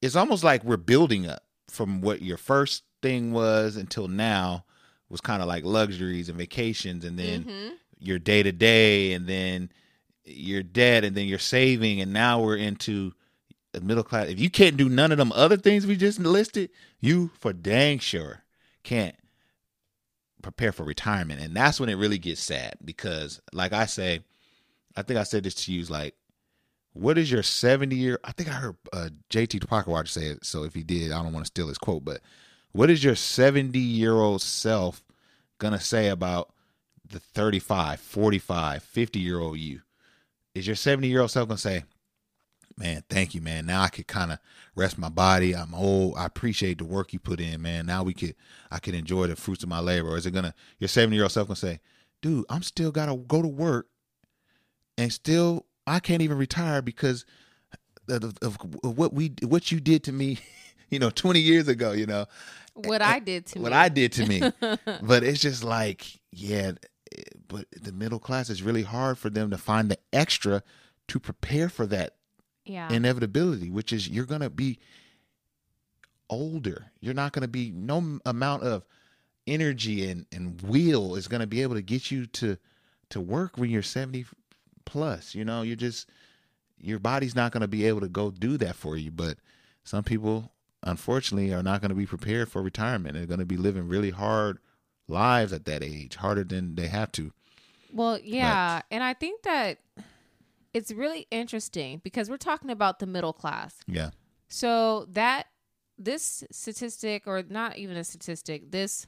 It's 0.00 0.16
almost 0.16 0.44
like 0.44 0.64
we're 0.64 0.76
building 0.76 1.26
up 1.26 1.42
from 1.68 2.00
what 2.00 2.22
your 2.22 2.36
first 2.36 2.84
thing 3.02 3.32
was 3.32 3.76
until 3.76 4.08
now 4.08 4.64
was 5.08 5.20
kind 5.20 5.42
of 5.42 5.48
like 5.48 5.64
luxuries 5.64 6.28
and 6.28 6.38
vacations, 6.38 7.04
and 7.04 7.18
then 7.18 7.44
Mhm. 7.44 7.72
your 7.98 8.18
day 8.18 8.42
to 8.44 8.52
day, 8.52 9.12
and 9.12 9.26
then 9.26 9.70
your 10.24 10.62
debt, 10.62 11.02
and 11.04 11.16
then 11.16 11.26
you're 11.26 11.38
saving, 11.40 12.00
and 12.00 12.12
now 12.12 12.40
we're 12.40 12.56
into 12.56 13.12
middle 13.82 14.04
class. 14.04 14.28
If 14.28 14.38
you 14.40 14.48
can't 14.50 14.76
do 14.76 14.88
none 14.88 15.10
of 15.12 15.18
them 15.18 15.32
other 15.32 15.56
things 15.56 15.86
we 15.86 15.96
just 15.96 16.18
listed, 16.20 16.70
you 17.00 17.30
for 17.38 17.52
dang 17.52 17.98
sure 17.98 18.44
can't 18.84 19.16
prepare 20.42 20.72
for 20.72 20.84
retirement. 20.84 21.40
And 21.40 21.54
that's 21.54 21.80
when 21.80 21.88
it 21.88 21.96
really 21.96 22.18
gets 22.18 22.40
sad 22.40 22.74
because, 22.84 23.40
like 23.52 23.72
I 23.72 23.86
say, 23.86 24.20
I 24.96 25.02
think 25.02 25.18
I 25.18 25.24
said 25.24 25.44
this 25.44 25.54
to 25.66 25.72
you 25.72 25.84
like, 25.84 26.14
what 26.92 27.18
is 27.18 27.30
your 27.30 27.42
70 27.42 27.94
year? 27.94 28.18
I 28.24 28.32
think 28.32 28.48
I 28.48 28.52
heard 28.52 28.76
uh, 28.92 29.08
JT 29.30 29.60
Tupac 29.60 30.06
say 30.08 30.26
it. 30.26 30.44
So 30.44 30.64
if 30.64 30.74
he 30.74 30.82
did, 30.82 31.12
I 31.12 31.22
don't 31.22 31.32
want 31.32 31.44
to 31.46 31.50
steal 31.50 31.68
his 31.68 31.78
quote, 31.78 32.04
but 32.04 32.20
what 32.72 32.90
is 32.90 33.04
your 33.04 33.14
70 33.14 33.78
year 33.78 34.14
old 34.14 34.42
self 34.42 35.02
going 35.58 35.72
to 35.72 35.80
say 35.80 36.08
about 36.08 36.52
the 37.08 37.20
35, 37.20 38.00
45, 38.00 38.82
50 38.82 39.18
year 39.18 39.38
old 39.38 39.58
you? 39.58 39.82
Is 40.54 40.66
your 40.66 40.76
70 40.76 41.08
year 41.08 41.20
old 41.20 41.30
self 41.30 41.48
going 41.48 41.56
to 41.56 41.62
say, 41.62 41.84
man, 42.80 43.04
thank 43.10 43.34
you, 43.34 43.42
man. 43.42 43.66
Now 43.66 43.82
I 43.82 43.88
could 43.88 44.06
kind 44.08 44.32
of 44.32 44.38
rest 44.74 44.98
my 44.98 45.10
body. 45.10 45.54
I'm 45.54 45.74
old. 45.74 46.16
I 46.16 46.24
appreciate 46.24 46.78
the 46.78 46.84
work 46.84 47.12
you 47.12 47.18
put 47.18 47.38
in, 47.38 47.60
man. 47.62 47.86
Now 47.86 48.02
we 48.02 48.14
could, 48.14 48.34
I 48.70 48.78
could 48.78 48.94
enjoy 48.94 49.26
the 49.26 49.36
fruits 49.36 49.62
of 49.62 49.68
my 49.68 49.80
labor. 49.80 50.08
Or 50.08 50.16
is 50.16 50.26
it 50.26 50.32
gonna, 50.32 50.54
your 50.78 50.88
70 50.88 51.14
year 51.14 51.24
old 51.24 51.32
self 51.32 51.46
gonna 51.46 51.56
say, 51.56 51.80
dude, 52.22 52.46
I'm 52.48 52.62
still 52.62 52.90
gotta 52.90 53.14
go 53.16 53.42
to 53.42 53.48
work, 53.48 53.86
and 54.98 55.12
still 55.12 55.66
I 55.86 56.00
can't 56.00 56.22
even 56.22 56.38
retire 56.38 56.80
because 56.82 57.26
of, 58.08 58.24
of, 58.24 58.38
of 58.42 58.58
what 58.82 59.12
we, 59.12 59.34
what 59.42 59.70
you 59.70 59.78
did 59.78 60.02
to 60.04 60.12
me, 60.12 60.38
you 60.88 60.98
know, 60.98 61.10
20 61.10 61.38
years 61.38 61.68
ago. 61.68 61.92
You 61.92 62.06
know, 62.06 62.26
What 62.74 63.02
I 63.02 63.18
did 63.18 63.46
to 63.48 63.60
what 63.60 63.72
me. 63.72 63.78
I 63.78 63.88
did 63.90 64.12
to 64.12 64.26
me. 64.26 64.40
but 65.02 65.22
it's 65.22 65.40
just 65.40 65.62
like, 65.62 66.06
yeah, 66.32 66.72
eh, 67.14 67.22
but 67.46 67.66
the 67.78 67.92
middle 67.92 68.18
class 68.18 68.48
is 68.48 68.62
really 68.62 68.82
hard 68.82 69.18
for 69.18 69.28
them 69.28 69.50
to 69.50 69.58
find 69.58 69.90
the 69.90 69.98
extra 70.14 70.62
to 71.08 71.20
prepare 71.20 71.68
for 71.68 71.86
that 71.86 72.14
yeah. 72.64 72.92
inevitability, 72.92 73.70
which 73.70 73.92
is 73.92 74.08
you're 74.08 74.26
going 74.26 74.40
to 74.40 74.50
be 74.50 74.78
older. 76.28 76.86
You're 77.00 77.14
not 77.14 77.32
going 77.32 77.42
to 77.42 77.48
be 77.48 77.70
no 77.70 78.20
amount 78.24 78.62
of 78.62 78.84
energy 79.46 80.08
and, 80.08 80.26
and 80.32 80.60
will 80.62 81.16
is 81.16 81.28
going 81.28 81.40
to 81.40 81.46
be 81.46 81.62
able 81.62 81.74
to 81.74 81.82
get 81.82 82.10
you 82.10 82.26
to 82.26 82.56
to 83.10 83.20
work 83.20 83.58
when 83.58 83.70
you're 83.70 83.82
70 83.82 84.24
plus. 84.84 85.34
You 85.34 85.44
know, 85.44 85.62
you're 85.62 85.76
just 85.76 86.08
your 86.78 86.98
body's 86.98 87.34
not 87.34 87.52
going 87.52 87.62
to 87.62 87.68
be 87.68 87.86
able 87.86 88.00
to 88.00 88.08
go 88.08 88.30
do 88.30 88.56
that 88.58 88.76
for 88.76 88.96
you. 88.96 89.10
But 89.10 89.38
some 89.84 90.04
people, 90.04 90.52
unfortunately, 90.82 91.52
are 91.52 91.62
not 91.62 91.80
going 91.80 91.90
to 91.90 91.94
be 91.94 92.06
prepared 92.06 92.48
for 92.48 92.62
retirement. 92.62 93.14
They're 93.14 93.26
going 93.26 93.40
to 93.40 93.46
be 93.46 93.56
living 93.56 93.88
really 93.88 94.10
hard 94.10 94.58
lives 95.08 95.52
at 95.52 95.64
that 95.66 95.82
age, 95.82 96.16
harder 96.16 96.44
than 96.44 96.76
they 96.76 96.86
have 96.86 97.12
to. 97.12 97.32
Well, 97.92 98.18
yeah, 98.22 98.82
and 98.90 99.02
I 99.02 99.14
think 99.14 99.42
that 99.42 99.78
it's 100.72 100.92
really 100.92 101.26
interesting 101.30 102.00
because 102.04 102.30
we're 102.30 102.36
talking 102.36 102.70
about 102.70 102.98
the 102.98 103.06
middle 103.06 103.32
class. 103.32 103.74
Yeah. 103.86 104.10
So 104.48 105.06
that 105.10 105.46
this 105.98 106.44
statistic, 106.50 107.26
or 107.26 107.42
not 107.48 107.76
even 107.78 107.96
a 107.96 108.04
statistic, 108.04 108.70
this 108.70 109.06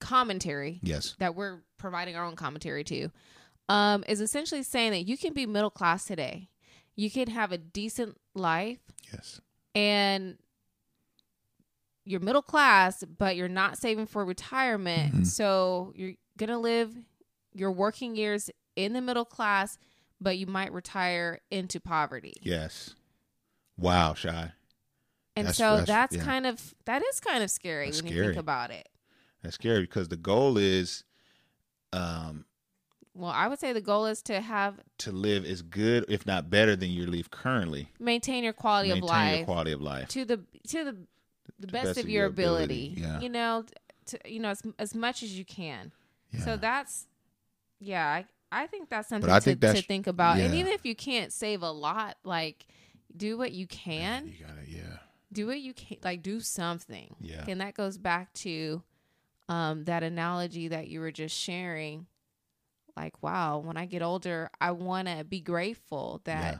commentary 0.00 0.80
Yes. 0.82 1.14
that 1.18 1.34
we're 1.34 1.62
providing 1.76 2.16
our 2.16 2.24
own 2.24 2.36
commentary 2.36 2.84
to, 2.84 3.10
um, 3.68 4.04
is 4.08 4.20
essentially 4.20 4.62
saying 4.62 4.92
that 4.92 5.06
you 5.06 5.18
can 5.18 5.32
be 5.34 5.44
middle 5.46 5.70
class 5.70 6.04
today. 6.04 6.48
You 6.96 7.10
can 7.10 7.28
have 7.28 7.52
a 7.52 7.58
decent 7.58 8.16
life 8.34 8.78
Yes. 9.12 9.40
and 9.74 10.38
you're 12.04 12.20
middle 12.20 12.42
class, 12.42 13.04
but 13.04 13.36
you're 13.36 13.48
not 13.48 13.76
saving 13.76 14.06
for 14.06 14.24
retirement. 14.24 15.14
Mhm. 15.14 15.26
So 15.26 15.92
you're 15.94 16.14
going 16.38 16.48
to 16.48 16.58
live 16.58 16.96
your 17.54 17.70
working 17.70 18.16
years 18.16 18.50
in 18.76 18.92
the 18.94 19.00
middle 19.02 19.24
class, 19.26 19.76
but 20.20 20.36
you 20.38 20.46
might 20.46 20.72
retire 20.72 21.40
into 21.50 21.80
poverty. 21.80 22.34
Yes. 22.42 22.94
Wow, 23.76 24.14
shy. 24.14 24.52
And 25.36 25.46
That's- 25.46 25.56
so 25.56 25.76
that's- 25.78 25.86
that's, 25.86 26.16
yeah. 26.16 26.24
kind 26.24 26.46
of 26.46 26.74
that 26.84 27.02
is 27.02 27.20
kind 27.20 27.42
of 27.44 27.50
scary 27.50 27.86
That's 27.86 28.02
when 28.02 28.12
you 28.12 28.22
think 28.24 28.36
about 28.36 28.70
it. 28.70 28.88
That's 29.42 29.54
scary 29.54 29.82
because 29.82 30.08
the 30.08 30.16
goal 30.16 30.56
is 30.58 31.04
um 31.92 32.44
Well, 33.14 33.30
I 33.30 33.46
would 33.48 33.58
say 33.58 33.72
the 33.72 33.80
goal 33.80 34.06
is 34.06 34.20
to 34.22 34.40
have 34.40 34.80
to 34.98 35.12
live 35.12 35.44
as 35.44 35.62
good, 35.62 36.04
if 36.08 36.26
not 36.26 36.50
better, 36.50 36.74
than 36.76 36.90
you 36.90 37.06
live 37.06 37.30
currently. 37.30 37.88
maintain 38.00 38.42
your 38.44 38.52
quality 38.52 38.88
Maintain 38.90 39.04
of 39.04 39.08
life 39.10 39.36
your 39.38 39.44
quality 39.46 39.72
of 39.72 39.80
life. 39.80 40.08
to 40.08 40.24
the 40.24 40.38
to 40.68 40.84
the 40.84 40.96
the 41.60 41.66
best, 41.68 41.98
of 41.98 42.08
your 42.08 42.26
ability. 42.26 42.94
yeah. 42.98 43.18
You 43.20 43.28
know, 43.28 43.64
to 44.06 44.18
you 44.26 44.38
know 44.40 44.50
as 44.50 44.62
as 44.78 44.94
much 44.94 45.22
as 45.22 45.36
you 45.38 45.44
can. 45.44 45.92
Yeah. 46.32 46.44
So 46.44 46.56
that's 46.56 47.06
yeah, 47.80 48.06
I 48.06 48.26
I 48.50 48.66
think 48.66 48.88
that's 48.88 49.08
something 49.08 49.30
I 49.30 49.38
to, 49.40 49.44
think 49.44 49.60
to 49.60 49.82
think 49.82 50.06
about. 50.06 50.38
And 50.38 50.54
even 50.54 50.72
if 50.72 50.84
you 50.86 50.94
can't 50.94 51.32
save 51.32 51.62
a 51.62 51.70
lot, 51.70 52.16
like 52.24 52.66
do 53.16 53.36
what 53.38 53.52
you 53.52 53.66
can. 53.66 54.26
You 54.28 54.44
gotta, 54.46 54.68
yeah. 54.70 54.98
do 55.32 55.46
what 55.46 55.60
you 55.60 55.74
can 55.74 55.98
like 56.04 56.22
do 56.22 56.40
something 56.40 57.14
Yeah. 57.20 57.44
and 57.48 57.60
that 57.60 57.74
goes 57.74 57.98
back 57.98 58.32
to 58.34 58.82
um 59.48 59.84
that 59.84 60.02
analogy 60.02 60.68
that 60.68 60.88
you 60.88 61.00
were 61.00 61.10
just 61.12 61.36
sharing 61.36 62.06
like 62.96 63.22
wow 63.22 63.58
when 63.58 63.76
i 63.76 63.84
get 63.86 64.02
older 64.02 64.50
i 64.60 64.70
want 64.70 65.06
to 65.08 65.24
be 65.24 65.40
grateful 65.40 66.20
that 66.24 66.54
Yeah. 66.54 66.58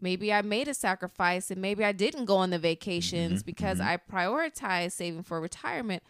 maybe 0.00 0.32
i 0.32 0.42
made 0.42 0.66
a 0.68 0.74
sacrifice 0.74 1.50
and 1.50 1.60
maybe 1.60 1.84
i 1.84 1.92
didn't 1.92 2.24
go 2.26 2.36
on 2.36 2.50
the 2.50 2.58
vacations 2.58 3.42
Mhm, 3.42 3.46
because 3.46 3.78
mhm. 3.78 3.86
i 3.86 3.96
prioritized 3.96 4.92
saving 4.92 5.22
for 5.22 5.40
retirement 5.40 6.02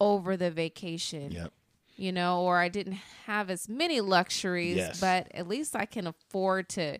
over 0.00 0.36
the 0.36 0.50
vacation 0.50 1.32
Yep. 1.32 1.52
You 1.96 2.12
know, 2.12 2.42
or 2.42 2.58
I 2.58 2.68
didn't 2.68 2.98
have 3.26 3.50
as 3.50 3.68
many 3.68 4.00
luxuries, 4.00 4.76
Yes. 4.76 5.00
but 5.00 5.28
at 5.34 5.48
least 5.48 5.74
I 5.74 5.86
can 5.86 6.06
afford 6.06 6.68
to 6.70 6.98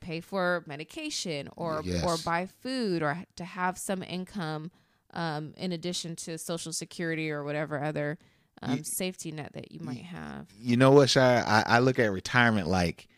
pay 0.00 0.20
for 0.20 0.62
medication 0.66 1.48
or 1.56 1.82
or 2.04 2.16
buy 2.24 2.46
food 2.62 3.02
or 3.02 3.24
to 3.36 3.44
have 3.44 3.78
some 3.78 4.02
income 4.02 4.70
um, 5.14 5.54
in 5.56 5.72
addition 5.72 6.14
to 6.16 6.36
social 6.38 6.72
security 6.72 7.30
or 7.30 7.42
whatever 7.44 7.82
other 7.82 8.18
um, 8.62 8.78
Ye- 8.78 8.82
safety 8.84 9.32
net 9.32 9.52
that 9.54 9.72
you 9.72 9.80
might 9.80 10.04
have. 10.04 10.48
You 10.58 10.76
know 10.76 10.90
what, 10.90 11.10
Shire? 11.10 11.42
I, 11.46 11.64
I 11.66 11.78
look 11.80 11.98
at 11.98 12.12
retirement 12.12 12.68
like 12.68 13.08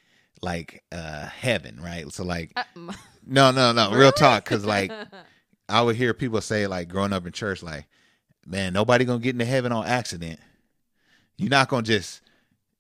like 0.41 0.85
uh 0.93 1.27
heaven, 1.27 1.81
right? 1.83 2.11
So 2.13 2.23
like 2.25 2.53
Uh, 2.57 2.63
no, 3.27 3.51
no, 3.51 3.73
no, 3.73 3.91
real 3.93 4.13
talk. 4.13 4.45
Cause 4.45 4.65
like 4.65 4.93
I 5.69 5.83
would 5.83 5.97
hear 5.97 6.15
people 6.15 6.41
say 6.41 6.67
like 6.69 6.89
growing 6.89 7.13
up 7.13 7.27
in 7.27 7.33
church, 7.33 7.63
like, 7.63 7.87
man, 8.47 8.73
nobody 8.73 9.05
gonna 9.05 9.19
get 9.19 9.35
into 9.35 9.45
heaven 9.45 9.73
on 9.73 9.85
accident. 9.87 10.39
You're 11.39 11.51
not 11.51 11.69
gonna 11.69 11.83
just 11.83 12.21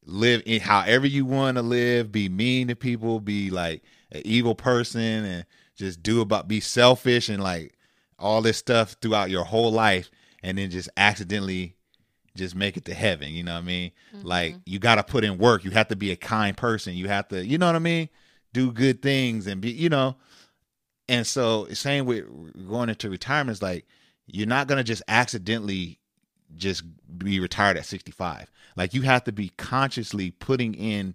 live 0.04 0.42
in 0.46 0.60
however 0.60 1.06
you 1.06 1.24
want 1.24 1.56
to 1.56 1.62
live, 1.62 2.12
be 2.12 2.28
mean 2.28 2.68
to 2.68 2.76
people, 2.76 3.20
be 3.20 3.50
like 3.50 3.82
an 4.12 4.22
evil 4.24 4.54
person, 4.54 5.00
and 5.00 5.46
just 5.76 6.02
do 6.02 6.20
about 6.20 6.48
be 6.48 6.60
selfish 6.60 7.28
and 7.28 7.42
like 7.42 7.74
all 8.18 8.42
this 8.42 8.58
stuff 8.58 8.96
throughout 9.00 9.30
your 9.30 9.44
whole 9.44 9.70
life, 9.70 10.10
and 10.42 10.58
then 10.58 10.70
just 10.70 10.88
accidentally 10.96 11.76
just 12.36 12.54
make 12.54 12.76
it 12.76 12.84
to 12.86 12.94
heaven. 12.94 13.32
You 13.32 13.42
know 13.42 13.54
what 13.54 13.62
I 13.62 13.66
mean? 13.66 13.92
Like 14.22 14.52
mm-hmm. 14.52 14.62
you 14.66 14.78
got 14.78 14.94
to 14.94 15.02
put 15.02 15.24
in 15.24 15.38
work. 15.38 15.64
You 15.64 15.70
have 15.72 15.88
to 15.88 15.96
be 15.96 16.10
a 16.10 16.16
kind 16.16 16.56
person. 16.56 16.94
You 16.94 17.08
have 17.08 17.28
to, 17.28 17.44
you 17.44 17.58
know 17.58 17.66
what 17.66 17.76
I 17.76 17.80
mean? 17.80 18.08
Do 18.52 18.72
good 18.72 19.02
things 19.02 19.46
and 19.46 19.60
be, 19.60 19.70
you 19.70 19.88
know. 19.88 20.16
And 21.08 21.26
so, 21.26 21.66
same 21.72 22.06
with 22.06 22.24
going 22.68 22.88
into 22.88 23.10
retirement 23.10 23.56
is 23.56 23.62
like 23.62 23.86
you're 24.26 24.46
not 24.46 24.68
gonna 24.68 24.84
just 24.84 25.02
accidentally 25.08 25.98
just 26.58 26.82
be 27.18 27.40
retired 27.40 27.76
at 27.76 27.86
65. 27.86 28.50
Like 28.76 28.94
you 28.94 29.02
have 29.02 29.24
to 29.24 29.32
be 29.32 29.50
consciously 29.56 30.30
putting 30.30 30.74
in 30.74 31.14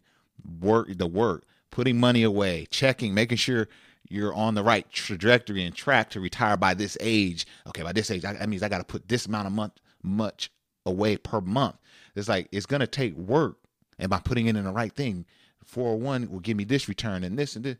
work, 0.60 0.90
the 0.98 1.08
work, 1.08 1.46
putting 1.72 2.00
money 2.00 2.24
away, 2.24 2.68
checking, 2.70 3.14
making 3.14 3.38
sure 3.38 3.68
you're 4.10 4.34
on 4.34 4.54
the 4.56 4.64
right 4.64 4.90
trajectory 4.92 5.64
and 5.64 5.76
track 5.76 6.10
to 6.12 6.20
retire 6.20 6.58
by 6.58 6.74
this 6.74 6.98
age. 7.00 7.48
Okay, 7.68 7.84
by 7.84 7.94
this 7.94 8.12
age, 8.12 8.24
that 8.24 8.50
means 8.50 8.64
I 8.64 8.70
got 8.70 8.80
to 8.80 8.84
put 8.84 9.08
this 9.08 9.26
amount 9.26 9.48
of 9.48 9.54
month 9.54 9.74
much 10.04 10.52
away 10.86 11.18
per 11.18 11.42
month. 11.42 11.76
It's 12.16 12.28
like 12.28 12.48
it's 12.52 12.66
gonna 12.66 12.88
take 12.88 13.16
work, 13.16 13.58
and 13.98 14.10
by 14.10 14.20
putting 14.20 14.48
it 14.48 14.56
in 14.56 14.66
the 14.66 14.72
right 14.72 14.94
thing, 14.94 15.26
401 15.66 16.30
will 16.30 16.40
give 16.40 16.58
me 16.58 16.64
this 16.64 16.88
return 16.88 17.24
and 17.24 17.40
this 17.40 17.56
and 17.56 17.66
this. 17.66 17.78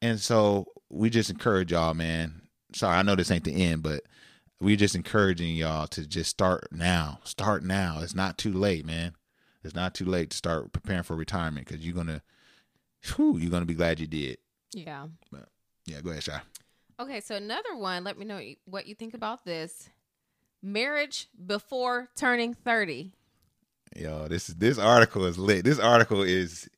And 0.00 0.18
so 0.18 0.66
we 0.88 1.10
just 1.10 1.30
encourage 1.30 1.72
y'all, 1.72 1.94
man. 1.94 2.42
Sorry, 2.72 2.96
I 2.96 3.02
know 3.02 3.14
this 3.14 3.30
ain't 3.30 3.44
the 3.44 3.62
end, 3.64 3.82
but 3.82 4.02
we 4.60 4.76
just 4.76 4.94
encouraging 4.94 5.54
y'all 5.54 5.86
to 5.88 6.06
just 6.06 6.30
start 6.30 6.68
now. 6.72 7.20
Start 7.24 7.62
now. 7.62 8.00
It's 8.02 8.14
not 8.14 8.38
too 8.38 8.52
late, 8.52 8.84
man. 8.84 9.14
It's 9.62 9.74
not 9.74 9.94
too 9.94 10.04
late 10.04 10.30
to 10.30 10.36
start 10.36 10.72
preparing 10.72 11.02
for 11.02 11.16
retirement 11.16 11.66
because 11.66 11.84
you're 11.84 11.94
gonna, 11.94 12.22
whew, 13.16 13.38
you're 13.38 13.50
gonna 13.50 13.64
be 13.64 13.74
glad 13.74 14.00
you 14.00 14.06
did. 14.06 14.38
yeah. 14.72 15.06
Yeah, 15.86 16.02
go 16.02 16.10
ahead, 16.10 16.22
Shy. 16.22 16.40
Okay, 17.00 17.20
so 17.20 17.34
another 17.36 17.74
one. 17.74 18.04
Let 18.04 18.18
me 18.18 18.26
know 18.26 18.42
what 18.66 18.86
you 18.86 18.94
think 18.94 19.14
about 19.14 19.44
this. 19.44 19.88
Marriage 20.62 21.28
before 21.46 22.08
turning 22.14 22.52
thirty. 22.52 23.12
Yo, 23.96 24.28
this 24.28 24.50
is 24.50 24.56
this 24.56 24.78
article 24.78 25.24
is 25.24 25.38
lit. 25.38 25.64
This 25.64 25.78
article 25.78 26.22
is 26.22 26.68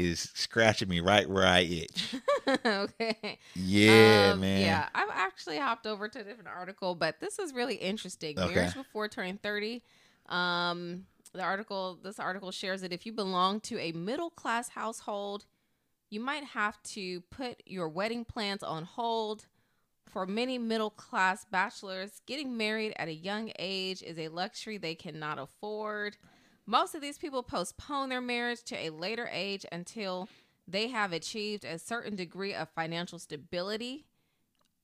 is 0.00 0.30
scratching 0.34 0.88
me 0.88 1.00
right 1.00 1.28
where 1.28 1.46
I 1.46 1.60
itch. 1.60 2.14
okay. 2.66 3.38
Yeah, 3.54 4.30
Um, 4.34 4.40
man. 4.40 4.60
Yeah, 4.62 4.88
I've 4.94 5.10
actually 5.12 5.58
hopped 5.58 5.86
over 5.86 6.08
to 6.08 6.20
a 6.20 6.24
different 6.24 6.48
article, 6.48 6.94
but 6.94 7.20
this 7.20 7.38
is 7.38 7.52
really 7.52 7.74
interesting. 7.76 8.38
Okay. 8.38 8.54
Marriage 8.54 8.74
before 8.74 9.08
turning 9.08 9.36
30. 9.38 9.82
Um, 10.28 11.06
the 11.32 11.42
article, 11.42 11.98
this 12.02 12.18
article 12.18 12.50
shares 12.50 12.80
that 12.80 12.92
if 12.92 13.04
you 13.06 13.12
belong 13.12 13.60
to 13.60 13.78
a 13.78 13.92
middle 13.92 14.30
class 14.30 14.70
household, 14.70 15.44
you 16.08 16.20
might 16.20 16.44
have 16.44 16.82
to 16.82 17.20
put 17.22 17.62
your 17.66 17.88
wedding 17.88 18.24
plans 18.24 18.62
on 18.62 18.84
hold. 18.84 19.46
For 20.08 20.26
many 20.26 20.58
middle 20.58 20.90
class 20.90 21.44
bachelors, 21.44 22.20
getting 22.26 22.56
married 22.56 22.94
at 22.96 23.06
a 23.06 23.14
young 23.14 23.52
age 23.60 24.02
is 24.02 24.18
a 24.18 24.26
luxury 24.26 24.76
they 24.76 24.96
cannot 24.96 25.38
afford. 25.38 26.16
Most 26.70 26.94
of 26.94 27.00
these 27.00 27.18
people 27.18 27.42
postpone 27.42 28.10
their 28.10 28.20
marriage 28.20 28.62
to 28.66 28.76
a 28.76 28.90
later 28.90 29.28
age 29.32 29.66
until 29.72 30.28
they 30.68 30.86
have 30.86 31.12
achieved 31.12 31.64
a 31.64 31.80
certain 31.80 32.14
degree 32.14 32.54
of 32.54 32.68
financial 32.68 33.18
stability. 33.18 34.04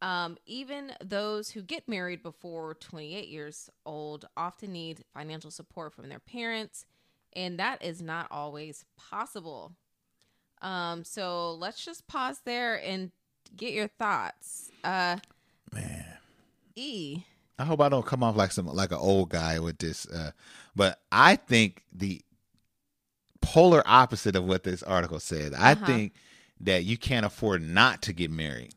Um, 0.02 0.36
even 0.46 0.94
those 1.00 1.50
who 1.50 1.62
get 1.62 1.88
married 1.88 2.24
before 2.24 2.74
28 2.74 3.28
years 3.28 3.70
old 3.84 4.24
often 4.36 4.72
need 4.72 5.04
financial 5.14 5.52
support 5.52 5.94
from 5.94 6.08
their 6.08 6.18
parents, 6.18 6.86
and 7.34 7.56
that 7.60 7.84
is 7.84 8.02
not 8.02 8.26
always 8.32 8.84
possible. 8.96 9.70
Um, 10.62 11.04
so 11.04 11.54
let's 11.54 11.84
just 11.84 12.08
pause 12.08 12.40
there 12.44 12.84
and 12.84 13.12
get 13.56 13.72
your 13.72 13.86
thoughts. 13.86 14.72
Uh, 14.82 15.18
man. 15.72 16.18
E. 16.74 17.22
I 17.58 17.64
hope 17.64 17.80
I 17.80 17.88
don't 17.88 18.04
come 18.04 18.22
off 18.22 18.36
like 18.36 18.52
some 18.52 18.66
like 18.66 18.90
an 18.92 18.98
old 18.98 19.30
guy 19.30 19.58
with 19.58 19.78
this. 19.78 20.06
Uh, 20.06 20.32
but 20.74 21.00
I 21.10 21.36
think 21.36 21.82
the 21.92 22.20
polar 23.40 23.82
opposite 23.86 24.36
of 24.36 24.44
what 24.44 24.62
this 24.64 24.82
article 24.82 25.20
said. 25.20 25.54
I 25.54 25.72
Uh-huh. 25.72 25.86
think 25.86 26.12
that 26.60 26.84
you 26.84 26.96
can't 26.98 27.24
afford 27.26 27.62
not 27.62 28.02
to 28.02 28.12
get 28.12 28.30
married 28.30 28.74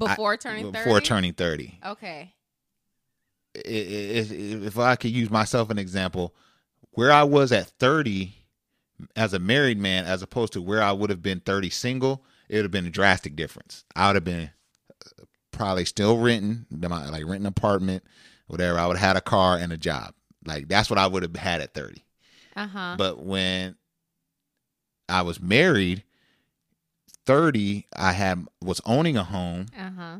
I- 0.00 0.08
Before 0.08 0.36
turning 0.36 0.72
30? 0.72 0.78
Before 0.84 1.00
turning 1.00 1.32
thirty. 1.32 1.78
Okay. 1.84 2.34
I- 3.56 3.58
I- 3.58 3.62
If, 3.62 4.30
if 4.32 4.78
I 4.78 4.96
could 4.96 5.10
use 5.12 5.30
myself 5.30 5.70
an 5.70 5.78
example, 5.78 6.34
where 6.90 7.10
I 7.12 7.22
was 7.22 7.52
at 7.52 7.66
thirty 7.78 8.34
as 9.14 9.32
a 9.34 9.38
married 9.38 9.78
man, 9.78 10.04
as 10.04 10.22
opposed 10.22 10.52
to 10.54 10.62
where 10.62 10.82
I 10.82 10.92
would 10.92 11.10
have 11.10 11.22
been 11.22 11.40
thirty 11.40 11.70
single, 11.70 12.24
it 12.48 12.56
would 12.56 12.64
have 12.66 12.72
been 12.72 12.86
a 12.86 12.90
drastic 12.90 13.34
difference. 13.36 13.84
I 13.94 14.06
would 14.08 14.16
have 14.16 14.24
been 14.24 14.50
probably 15.56 15.84
still 15.86 16.18
renting, 16.18 16.66
like 16.70 17.10
renting 17.10 17.32
an 17.34 17.46
apartment, 17.46 18.04
whatever. 18.46 18.78
I 18.78 18.86
would 18.86 18.96
have 18.96 19.06
had 19.08 19.16
a 19.16 19.20
car 19.20 19.56
and 19.56 19.72
a 19.72 19.76
job. 19.76 20.14
Like 20.44 20.68
that's 20.68 20.88
what 20.90 20.98
I 20.98 21.06
would 21.08 21.22
have 21.24 21.34
had 21.34 21.60
at 21.60 21.74
thirty. 21.74 22.04
Uh 22.54 22.66
huh. 22.68 22.94
But 22.96 23.24
when 23.24 23.76
I 25.08 25.22
was 25.22 25.40
married, 25.40 26.04
thirty, 27.26 27.86
I 27.96 28.12
had 28.12 28.46
was 28.62 28.80
owning 28.84 29.16
a 29.16 29.24
home. 29.24 29.66
Uh 29.76 29.90
huh. 29.96 30.16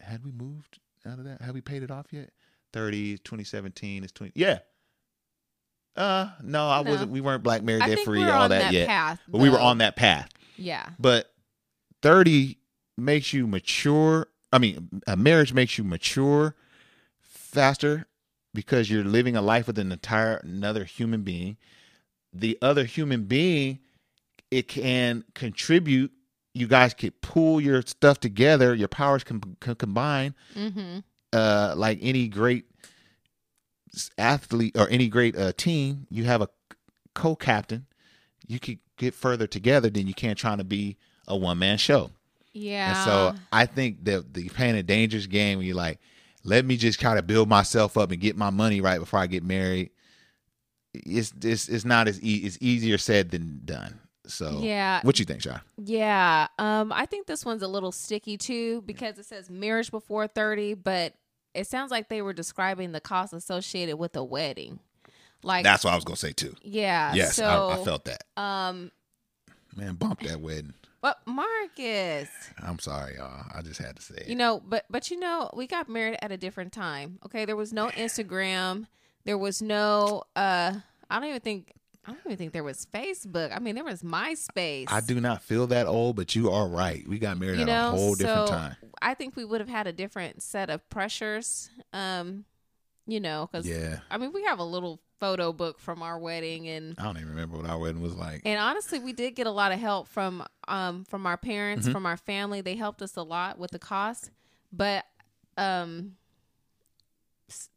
Had 0.00 0.24
we 0.24 0.32
moved 0.32 0.78
out 1.06 1.18
of 1.18 1.24
that? 1.24 1.40
Have 1.42 1.54
we 1.54 1.60
paid 1.60 1.82
it 1.82 1.90
off 1.90 2.06
yet? 2.12 2.30
30, 2.72 3.18
2017 3.18 4.04
is 4.04 4.12
twenty. 4.12 4.32
Yeah. 4.34 4.58
Uh 5.96 6.28
no, 6.42 6.68
I 6.68 6.82
No. 6.82 6.90
wasn't. 6.90 7.10
We 7.10 7.20
weren't 7.20 7.42
black 7.42 7.62
married 7.62 7.84
debt 7.86 8.00
free 8.00 8.22
all 8.24 8.48
that, 8.48 8.60
that 8.60 8.72
yet. 8.72 8.86
path, 8.86 9.20
but 9.28 9.38
we 9.38 9.48
were 9.48 9.58
on 9.60 9.78
that 9.78 9.96
path. 9.96 10.28
Yeah. 10.56 10.86
But 10.98 11.32
thirty 12.02 12.58
makes 12.98 13.32
you 13.32 13.46
mature. 13.46 14.26
I 14.52 14.58
mean, 14.58 15.02
a 15.06 15.16
marriage 15.16 15.52
makes 15.52 15.76
you 15.76 15.84
mature 15.84 16.54
faster 17.20 18.06
because 18.54 18.90
you're 18.90 19.04
living 19.04 19.36
a 19.36 19.42
life 19.42 19.66
with 19.66 19.78
an 19.78 19.92
entire 19.92 20.36
another 20.36 20.84
human 20.84 21.22
being. 21.22 21.56
The 22.32 22.58
other 22.62 22.84
human 22.84 23.24
being, 23.24 23.80
it 24.50 24.68
can 24.68 25.24
contribute. 25.34 26.12
You 26.54 26.66
guys 26.66 26.94
can 26.94 27.10
pull 27.20 27.60
your 27.60 27.82
stuff 27.82 28.20
together. 28.20 28.74
Your 28.74 28.88
powers 28.88 29.24
can, 29.24 29.40
can 29.60 29.74
combine. 29.74 30.34
Mm-hmm. 30.54 30.98
Uh, 31.32 31.74
like 31.76 31.98
any 32.00 32.28
great 32.28 32.64
athlete 34.16 34.76
or 34.78 34.88
any 34.88 35.08
great 35.08 35.36
uh, 35.36 35.52
team, 35.56 36.06
you 36.10 36.24
have 36.24 36.40
a 36.40 36.48
co-captain. 37.14 37.86
You 38.46 38.58
could 38.58 38.78
get 38.96 39.14
further 39.14 39.46
together 39.46 39.90
than 39.90 40.06
you 40.06 40.14
can 40.14 40.36
trying 40.36 40.58
to 40.58 40.64
be 40.64 40.96
a 41.26 41.36
one-man 41.36 41.78
show. 41.78 42.10
Yeah. 42.56 42.88
And 42.88 42.96
so 43.36 43.42
I 43.52 43.66
think 43.66 44.04
that 44.04 44.32
the 44.34 44.48
playing 44.48 44.76
a 44.76 44.82
dangerous 44.82 45.26
game 45.26 45.58
when 45.58 45.66
you're 45.66 45.76
like, 45.76 45.98
let 46.44 46.64
me 46.64 46.76
just 46.76 47.00
try 47.00 47.14
to 47.14 47.22
build 47.22 47.48
myself 47.48 47.96
up 47.96 48.10
and 48.12 48.20
get 48.20 48.36
my 48.36 48.50
money 48.50 48.80
right 48.80 48.98
before 48.98 49.18
I 49.20 49.26
get 49.26 49.42
married. 49.44 49.90
It's 50.94 51.32
it's, 51.42 51.68
it's 51.68 51.84
not 51.84 52.08
as 52.08 52.22
e- 52.22 52.42
it's 52.44 52.56
easier 52.60 52.98
said 52.98 53.30
than 53.30 53.60
done. 53.64 54.00
So 54.26 54.60
Yeah. 54.62 55.00
what 55.02 55.18
you 55.18 55.24
think, 55.24 55.42
Shy? 55.42 55.60
Yeah. 55.76 56.48
Um, 56.58 56.92
I 56.92 57.06
think 57.06 57.26
this 57.26 57.44
one's 57.44 57.62
a 57.62 57.68
little 57.68 57.92
sticky 57.92 58.36
too 58.38 58.82
because 58.82 59.18
it 59.18 59.26
says 59.26 59.50
marriage 59.50 59.90
before 59.90 60.26
30, 60.26 60.74
but 60.74 61.14
it 61.54 61.66
sounds 61.66 61.90
like 61.90 62.08
they 62.08 62.22
were 62.22 62.32
describing 62.32 62.92
the 62.92 63.00
cost 63.00 63.32
associated 63.32 63.96
with 63.98 64.16
a 64.16 64.24
wedding. 64.24 64.80
Like 65.42 65.64
That's 65.64 65.84
what 65.84 65.92
I 65.92 65.96
was 65.96 66.04
gonna 66.04 66.16
say 66.16 66.32
too. 66.32 66.54
yeah. 66.62 67.12
Yes, 67.14 67.36
So 67.36 67.44
I, 67.44 67.80
I 67.80 67.84
felt 67.84 68.06
that. 68.06 68.24
um 68.40 68.90
Man, 69.76 69.94
bump 69.94 70.20
that 70.20 70.40
wedding. 70.40 70.72
But 71.00 71.18
Marcus, 71.26 72.28
I'm 72.62 72.78
sorry, 72.78 73.16
y'all. 73.16 73.44
I 73.54 73.62
just 73.62 73.80
had 73.80 73.96
to 73.96 74.02
say 74.02 74.16
it. 74.18 74.28
you 74.28 74.34
know, 74.36 74.62
but 74.66 74.84
but 74.90 75.10
you 75.10 75.18
know, 75.18 75.50
we 75.54 75.66
got 75.66 75.88
married 75.88 76.18
at 76.22 76.32
a 76.32 76.36
different 76.36 76.72
time. 76.72 77.18
Okay, 77.24 77.44
there 77.44 77.56
was 77.56 77.72
no 77.72 77.86
Instagram. 77.96 78.86
There 79.24 79.38
was 79.38 79.62
no 79.62 80.22
uh 80.34 80.74
I 81.10 81.20
don't 81.20 81.28
even 81.28 81.40
think 81.40 81.72
I 82.06 82.12
don't 82.12 82.20
even 82.26 82.36
think 82.36 82.52
there 82.52 82.62
was 82.62 82.86
Facebook. 82.94 83.54
I 83.54 83.58
mean, 83.58 83.74
there 83.74 83.84
was 83.84 84.02
MySpace. 84.02 84.86
I 84.88 85.00
do 85.00 85.20
not 85.20 85.42
feel 85.42 85.66
that 85.68 85.86
old, 85.88 86.14
but 86.14 86.36
you 86.36 86.50
are 86.50 86.68
right. 86.68 87.06
We 87.08 87.18
got 87.18 87.36
married 87.36 87.56
you 87.56 87.62
at 87.62 87.66
know, 87.66 87.88
a 87.88 87.90
whole 87.90 88.14
different 88.14 88.48
so 88.48 88.54
time. 88.54 88.76
I 89.02 89.14
think 89.14 89.34
we 89.34 89.44
would 89.44 89.60
have 89.60 89.68
had 89.68 89.88
a 89.88 89.92
different 89.92 90.40
set 90.40 90.70
of 90.70 90.88
pressures. 90.88 91.68
Um, 91.92 92.44
you 93.06 93.20
know, 93.20 93.48
because 93.50 93.66
Yeah. 93.68 94.00
I 94.10 94.18
mean, 94.18 94.32
we 94.32 94.42
have 94.44 94.58
a 94.58 94.64
little 94.64 95.00
photo 95.20 95.52
book 95.52 95.78
from 95.78 96.02
our 96.02 96.18
wedding, 96.18 96.68
and 96.68 96.94
I 96.98 97.04
don't 97.04 97.16
even 97.16 97.30
remember 97.30 97.56
what 97.56 97.66
our 97.70 97.78
wedding 97.78 98.02
was 98.02 98.14
like. 98.14 98.42
and 98.44 98.58
honestly, 98.60 98.98
we 98.98 99.12
did 99.12 99.34
get 99.34 99.46
a 99.46 99.50
lot 99.50 99.72
of 99.72 99.78
help 99.78 100.08
from 100.08 100.44
um 100.68 101.04
from 101.04 101.26
our 101.26 101.36
parents, 101.36 101.84
Mm-hmm. 101.86 101.92
from 101.92 102.06
our 102.06 102.16
family. 102.16 102.60
They 102.60 102.74
helped 102.76 103.00
us 103.02 103.16
a 103.16 103.22
lot 103.22 103.58
with 103.58 103.70
the 103.70 103.78
cost, 103.78 104.30
but 104.72 105.04
um. 105.56 106.16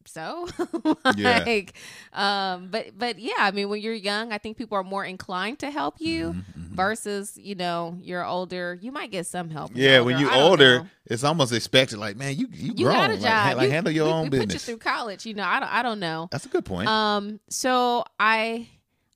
So, 0.05 0.47
Yeah. 1.15 1.43
like, 1.45 1.73
um, 2.13 2.69
but 2.71 2.97
but 2.97 3.19
yeah, 3.19 3.34
I 3.38 3.51
mean, 3.51 3.69
when 3.69 3.82
you're 3.82 3.93
young, 3.93 4.32
I 4.32 4.39
think 4.39 4.58
people 4.58 4.75
are 4.77 4.84
more 4.84 5.05
inclined 5.05 5.60
to 5.60 5.69
help 5.69 5.95
you 6.01 6.34
Mm-hmm, 6.34 6.75
versus 6.75 7.38
you 7.38 7.53
know 7.55 7.95
you're 8.01 8.25
older. 8.25 8.77
You 8.82 8.91
might 8.91 9.12
get 9.12 9.27
some 9.27 9.49
help. 9.51 9.71
yeah, 9.75 9.99
when 9.99 10.17
you're 10.17 10.34
older, 10.34 10.79
know. 10.79 10.88
it's 11.05 11.23
almost 11.23 11.53
expected. 11.53 11.99
Like, 11.99 12.17
man, 12.17 12.36
you 12.36 12.47
you, 12.51 12.73
you 12.75 12.86
grown. 12.86 12.95
got 12.95 13.10
a 13.12 13.13
Like, 13.13 13.21
job. 13.21 13.29
ha- 13.32 13.53
Like, 13.58 13.65
You- 13.65 13.71
handle 13.71 13.93
your 13.93 14.05
we, 14.08 14.12
own 14.12 14.23
we 14.23 14.29
business. 14.29 14.45
Put 14.47 14.53
you 14.53 14.60
through 14.60 14.77
college. 14.79 15.25
You 15.27 15.34
know, 15.36 15.43
I 15.45 15.60
don't. 15.60 15.73
I 15.73 15.84
don't 15.84 15.99
know. 15.99 16.27
That's 16.32 16.45
a 16.47 16.49
good 16.49 16.65
point. 16.65 16.88
Um. 16.88 17.39
So 17.49 18.03
I, 18.19 18.67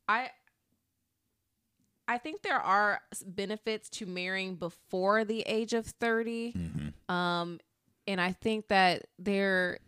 I, 0.08 0.30
I 2.08 2.18
think 2.18 2.42
there 2.44 2.60
are 2.60 3.00
benefits 3.26 3.90
to 3.92 4.06
marrying 4.06 4.56
before 4.56 5.24
the 5.26 5.42
age 5.42 5.74
of 5.74 5.86
30 5.88 6.52
hmm 6.52 7.14
Um, 7.14 7.60
and 8.06 8.20
I 8.20 8.34
think 8.34 8.68
that 8.68 9.08
there, 9.18 9.80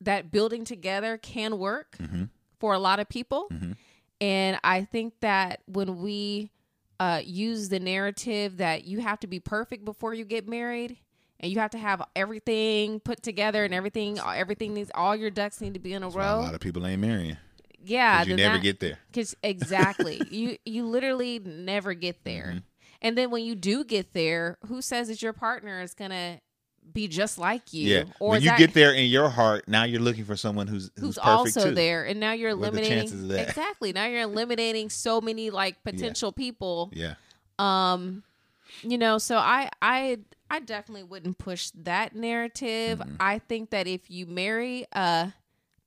that 0.00 0.30
building 0.30 0.64
together 0.64 1.18
can 1.18 1.58
work 1.58 1.96
hmm 1.98 2.24
for 2.58 2.74
a 2.74 2.78
lot 2.78 3.00
of 3.00 3.08
people. 3.08 3.48
Mhm. 3.50 3.74
And 4.20 4.58
I 4.62 4.84
think 4.84 5.14
that 5.20 5.60
when 5.66 5.98
we 6.02 6.50
uh, 6.98 7.22
use 7.24 7.70
the 7.70 7.80
narrative 7.80 8.58
that 8.58 8.84
you 8.84 9.00
have 9.00 9.18
to 9.20 9.26
be 9.26 9.40
perfect 9.40 9.82
before 9.86 10.12
you 10.12 10.26
get 10.26 10.46
married 10.46 10.98
and 11.40 11.50
you 11.50 11.58
have 11.58 11.70
to 11.70 11.78
have 11.78 12.02
everything 12.14 13.00
put 13.00 13.22
together 13.22 13.64
and 13.64 13.72
everything, 13.72 14.18
everything 14.18 14.74
needs, 14.74 14.90
all 14.94 15.16
your 15.16 15.30
ducks 15.30 15.62
need 15.62 15.72
to 15.72 15.80
be 15.80 15.94
in 15.94 16.02
a 16.02 16.06
That's 16.06 16.16
row. 16.16 16.40
a 16.40 16.42
lot 16.42 16.54
of 16.54 16.60
people 16.60 16.86
ain't 16.86 17.00
marrying. 17.00 17.38
Yeah, 17.82 18.22
you 18.24 18.36
never 18.36 18.58
get 18.58 18.78
there. 18.80 18.98
Cause 19.14 19.34
exactly, 19.42 20.28
you 20.30 20.58
you 20.66 20.84
literally 20.84 21.38
never 21.38 21.94
get 21.94 22.24
there, 22.24 22.48
Mm-hmm. 22.48 22.58
and 23.00 23.16
then 23.16 23.30
when 23.30 23.42
you 23.42 23.54
do 23.54 23.84
get 23.84 24.12
there, 24.12 24.58
who 24.66 24.82
says 24.82 25.08
that 25.08 25.22
your 25.22 25.32
partner 25.32 25.80
is 25.80 25.94
gonna 25.94 26.40
be 26.92 27.08
just 27.08 27.38
like 27.38 27.72
you? 27.72 27.88
Yeah. 27.88 28.04
or 28.18 28.30
when 28.32 28.42
you 28.42 28.48
that- 28.50 28.58
get 28.58 28.74
there 28.74 28.92
in 28.92 29.06
your 29.06 29.28
heart, 29.28 29.68
now 29.68 29.84
you're 29.84 30.00
looking 30.00 30.24
for 30.24 30.36
someone 30.36 30.66
who's 30.66 30.90
who's, 30.98 31.16
perfect 31.16 31.26
also 31.26 31.68
too. 31.70 31.74
there, 31.74 32.04
and 32.04 32.18
now 32.20 32.32
you're 32.32 32.50
eliminating 32.50 32.98
chances 32.98 33.22
of 33.22 33.28
that? 33.28 33.48
exactly. 33.48 33.92
Now 33.92 34.06
you're 34.06 34.22
eliminating 34.22 34.90
so 34.90 35.20
many 35.20 35.50
like 35.50 35.82
potential 35.84 36.32
people. 36.32 36.90
Yeah. 36.92 37.14
Um, 37.58 38.22
you 38.82 38.98
know, 38.98 39.18
so 39.18 39.36
I 39.36 39.68
I 39.82 40.18
I 40.50 40.60
definitely 40.60 41.04
wouldn't 41.04 41.38
push 41.38 41.70
that 41.74 42.14
narrative. 42.14 42.98
Mm-hmm. 43.00 43.16
I 43.20 43.38
think 43.38 43.70
that 43.70 43.86
if 43.86 44.10
you 44.10 44.26
marry, 44.26 44.86
uh, 44.92 45.30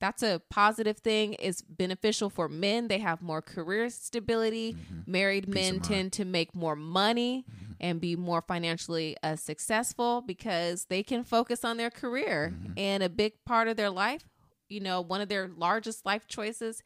that's 0.00 0.22
a 0.22 0.40
positive 0.50 0.98
thing. 0.98 1.34
It's 1.38 1.62
beneficial 1.62 2.28
for 2.30 2.48
men. 2.48 2.88
They 2.88 2.98
have 2.98 3.22
more 3.22 3.40
career 3.42 3.88
stability. 3.90 4.76
Married 5.06 5.48
men 5.48 5.54
Mm-hmm. 5.54 5.62
of 5.68 5.72
mind. 5.72 5.82
Mm-hmm. 5.82 5.94
tend 5.94 6.12
to 6.14 6.24
make 6.24 6.54
more 6.54 6.76
money 6.76 7.44
and 7.80 8.00
be 8.00 8.16
more 8.16 8.42
financially 8.42 9.16
uh, 9.22 9.36
successful 9.36 10.22
because 10.22 10.86
they 10.86 11.02
can 11.02 11.24
focus 11.24 11.64
on 11.64 11.76
their 11.76 11.90
career. 11.90 12.52
Mm-hmm. 12.54 12.72
And 12.78 13.02
a 13.02 13.08
big 13.08 13.32
part 13.44 13.68
of 13.68 13.76
their 13.76 13.90
life, 13.90 14.22
you 14.68 14.80
know, 14.80 15.00
one 15.00 15.20
of 15.20 15.28
their 15.28 15.48
largest 15.56 16.04
life 16.06 16.26
choices 16.26 16.82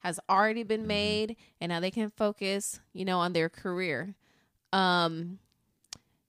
has 0.00 0.18
already 0.28 0.62
been 0.62 0.80
Mm-hmm. 0.80 0.88
made 0.88 1.36
and 1.60 1.70
now 1.70 1.80
they 1.80 1.90
can 1.90 2.10
focus, 2.10 2.80
you 2.92 3.04
know, 3.04 3.18
on 3.18 3.32
their 3.32 3.48
career. 3.48 4.14
Um 4.72 5.38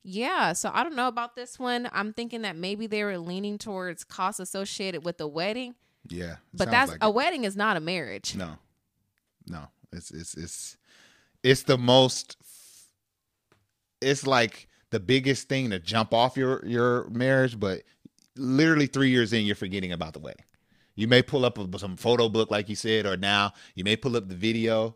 yeah, 0.03 0.53
so 0.53 0.71
I 0.73 0.81
don't 0.83 0.95
know 0.95 1.07
about 1.07 1.35
this 1.35 1.59
one. 1.59 1.87
I'm 1.93 2.11
thinking 2.11 2.41
that 2.41 2.55
maybe 2.55 2.87
they 2.87 3.03
were 3.03 3.19
leaning 3.19 3.59
towards 3.59 4.03
costs 4.03 4.39
associated 4.39 5.05
with 5.05 5.19
the 5.19 5.27
wedding, 5.27 5.75
Yeah. 6.09 6.37
but 6.55 6.71
that's 6.71 6.91
like 6.93 7.03
a 7.03 7.07
it. 7.07 7.13
wedding 7.13 7.43
is 7.43 7.55
not 7.55 7.77
a 7.77 7.79
marriage. 7.79 8.35
No, 8.35 8.55
no. 9.47 9.67
It's 9.93 10.09
it's 10.09 10.33
it's 10.35 10.77
it's 11.43 11.63
the 11.63 11.77
most. 11.77 12.35
It's 14.01 14.25
like 14.25 14.67
the 14.89 14.99
biggest 14.99 15.47
thing 15.49 15.69
to 15.69 15.79
jump 15.79 16.13
off 16.13 16.35
your 16.37 16.65
your 16.65 17.09
marriage, 17.09 17.59
but 17.59 17.83
literally 18.35 18.87
three 18.87 19.09
years 19.09 19.33
in, 19.33 19.45
you're 19.45 19.55
forgetting 19.55 19.91
about 19.91 20.13
the 20.13 20.19
wedding. 20.19 20.43
You 20.95 21.07
may 21.07 21.21
pull 21.21 21.45
up 21.45 21.57
a, 21.57 21.79
some 21.79 21.95
photo 21.97 22.27
book, 22.29 22.51
like 22.51 22.67
you 22.69 22.75
said, 22.75 23.05
or 23.05 23.15
now 23.17 23.53
you 23.75 23.83
may 23.83 23.95
pull 23.95 24.17
up 24.17 24.27
the 24.27 24.35
video. 24.35 24.95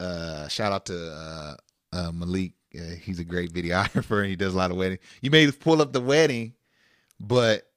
Uh, 0.00 0.48
shout 0.48 0.72
out 0.72 0.86
to 0.86 1.10
uh, 1.12 1.54
uh, 1.92 2.12
Malik. 2.12 2.52
Uh, 2.76 2.94
he's 3.00 3.20
a 3.20 3.24
great 3.24 3.52
videographer. 3.52 4.20
And 4.20 4.28
he 4.30 4.36
does 4.36 4.54
a 4.54 4.56
lot 4.56 4.70
of 4.70 4.76
wedding. 4.76 4.98
You 5.20 5.30
may 5.30 5.50
pull 5.52 5.80
up 5.82 5.92
the 5.92 6.00
wedding, 6.00 6.54
but 7.20 7.70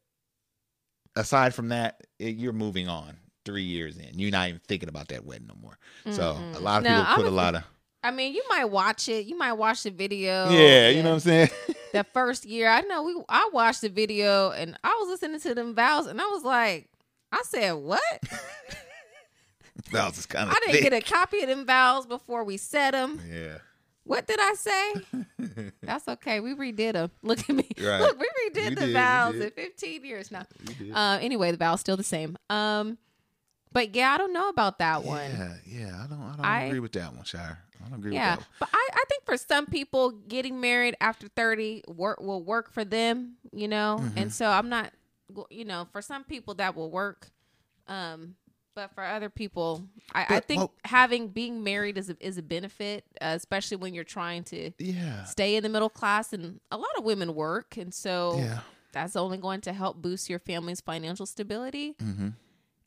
aside 1.16 1.54
from 1.54 1.70
that, 1.70 2.02
it, 2.20 2.36
you're 2.36 2.54
moving 2.54 2.88
on 2.88 3.18
three 3.46 3.64
years 3.64 3.98
in. 3.98 4.18
You're 4.18 4.32
not 4.32 4.50
even 4.50 4.62
thinking 4.68 4.90
about 4.90 5.10
that 5.10 5.26
wedding 5.26 5.48
no 5.48 5.56
more. 5.62 5.78
So 6.12 6.38
a 6.56 6.60
lot 6.60 6.80
of 6.80 6.84
No, 6.86 7.00
people 7.00 7.16
put 7.16 7.26
a- 7.26 7.30
lot 7.30 7.56
of 7.56 7.64
I 8.08 8.12
mean, 8.12 8.34
you 8.34 8.44
might 8.50 8.66
watch 8.66 9.10
it. 9.10 9.26
You 9.26 9.38
might 9.38 9.54
watch 9.54 9.84
the 9.84 9.92
video. 9.92 10.50
yeah, 10.50 10.90
you 10.90 11.04
know 11.04 11.10
what 11.10 11.16
I'm 11.16 11.20
saying. 11.22 11.50
The 11.94 12.04
first 12.04 12.46
year, 12.46 12.68
I 12.68 12.82
know 12.82 13.02
we. 13.04 13.16
I 13.30 13.50
watched 13.54 13.82
the 13.82 13.90
video 13.90 14.52
and 14.52 14.78
I 14.84 14.90
was 15.00 15.08
listening 15.10 15.40
to 15.40 15.56
them 15.56 15.74
vows, 15.74 16.06
and 16.06 16.20
I 16.22 16.26
was 16.26 16.44
like, 16.44 16.90
I 17.32 17.42
said, 17.48 17.72
what? 17.72 18.02
that 19.92 20.06
was 20.16 20.26
kind 20.26 20.50
of. 20.50 20.56
I 20.56 20.60
didn't 20.72 20.84
get 20.84 20.94
a 20.94 21.02
copy 21.02 21.42
of 21.42 21.48
them 21.50 21.66
vows 21.66 22.06
before 22.06 22.44
we 22.44 22.58
said 22.58 22.92
them. 22.92 23.22
Yeah, 23.32 23.60
What 24.04 24.28
did 24.28 24.38
I 24.40 24.54
say? 24.56 24.94
That's 25.82 26.08
okay. 26.10 26.40
We 26.42 26.54
redid 26.56 26.94
them. 26.94 27.10
Look 27.24 27.40
at 27.40 27.50
me. 27.56 27.68
Right. 27.82 28.02
Look, 28.02 28.20
we 28.20 28.26
redid 28.50 28.70
You 28.72 28.76
the 28.76 28.86
did, 28.88 28.94
vows 28.94 29.36
in 29.36 29.50
15 29.52 30.06
years 30.06 30.30
now. 30.30 30.44
Uh, 30.94 31.20
anyway, 31.22 31.52
the 31.52 31.58
vows 31.58 31.80
still 31.80 31.98
the 31.98 32.04
same. 32.04 32.38
Um, 32.50 32.98
but 33.72 33.96
yeah, 33.96 34.12
I 34.14 34.18
don't 34.18 34.34
know 34.34 34.50
about 34.50 34.80
that 34.80 35.04
one. 35.04 35.32
yeah, 35.32 35.54
yeah. 35.66 36.02
I 36.04 36.08
don't. 36.08 36.22
I 36.22 36.36
don't 36.36 36.46
I- 36.46 36.62
agree 36.64 36.80
with 36.80 36.92
that 36.94 37.14
one, 37.16 37.24
Shire. 37.24 37.60
I 37.86 37.90
don't 37.90 38.00
agree 38.00 38.14
Yeah, 38.14 38.36
with 38.36 38.46
that. 38.46 38.48
but 38.60 38.70
I, 38.74 38.90
I 38.94 39.04
think 39.10 39.26
for 39.26 39.38
some 39.38 39.66
people, 39.66 40.12
getting 40.12 40.60
married 40.60 40.96
after 41.02 41.28
30 41.28 41.84
work 41.88 42.20
will 42.20 42.44
work 42.44 42.72
for 42.72 42.84
them, 42.84 43.36
you 43.52 43.68
know? 43.68 44.00
Mm-hmm. 44.02 44.18
And 44.18 44.34
so 44.34 44.48
I'm 44.50 44.70
not, 44.70 44.92
you 45.50 45.66
know, 45.66 45.88
for 45.92 46.02
some 46.02 46.24
people 46.24 46.54
that 46.56 46.76
will 46.76 46.90
work. 46.92 47.30
Um, 47.88 48.36
but 48.76 48.94
for 48.94 49.04
other 49.04 49.30
people, 49.30 49.84
I, 50.14 50.36
I 50.36 50.40
think 50.40 50.60
well- 50.60 50.74
having 50.86 51.30
being 51.30 51.64
married 51.64 51.98
is 51.98 52.10
a, 52.12 52.18
is 52.20 52.38
a 52.38 52.44
benefit, 52.44 53.06
uh, 53.20 53.34
especially 53.36 53.78
when 53.78 53.94
you're 53.96 54.04
trying 54.04 54.44
to 54.46 54.72
Yeah, 54.78 55.24
stay 55.24 55.56
in 55.56 55.64
the 55.64 55.70
middle 55.70 55.90
class. 55.90 56.32
And 56.34 56.60
a 56.72 56.78
lot 56.78 56.90
of 56.98 57.04
women 57.04 57.34
work. 57.34 57.78
And 57.78 57.92
so 57.94 58.36
yeah. 58.38 58.60
that's 58.92 59.16
only 59.16 59.38
going 59.38 59.62
to 59.62 59.74
help 59.74 60.00
boost 60.02 60.30
your 60.30 60.40
family's 60.40 60.80
financial 60.82 61.26
stability. 61.26 61.96
Mm-hmm. 62.02 62.30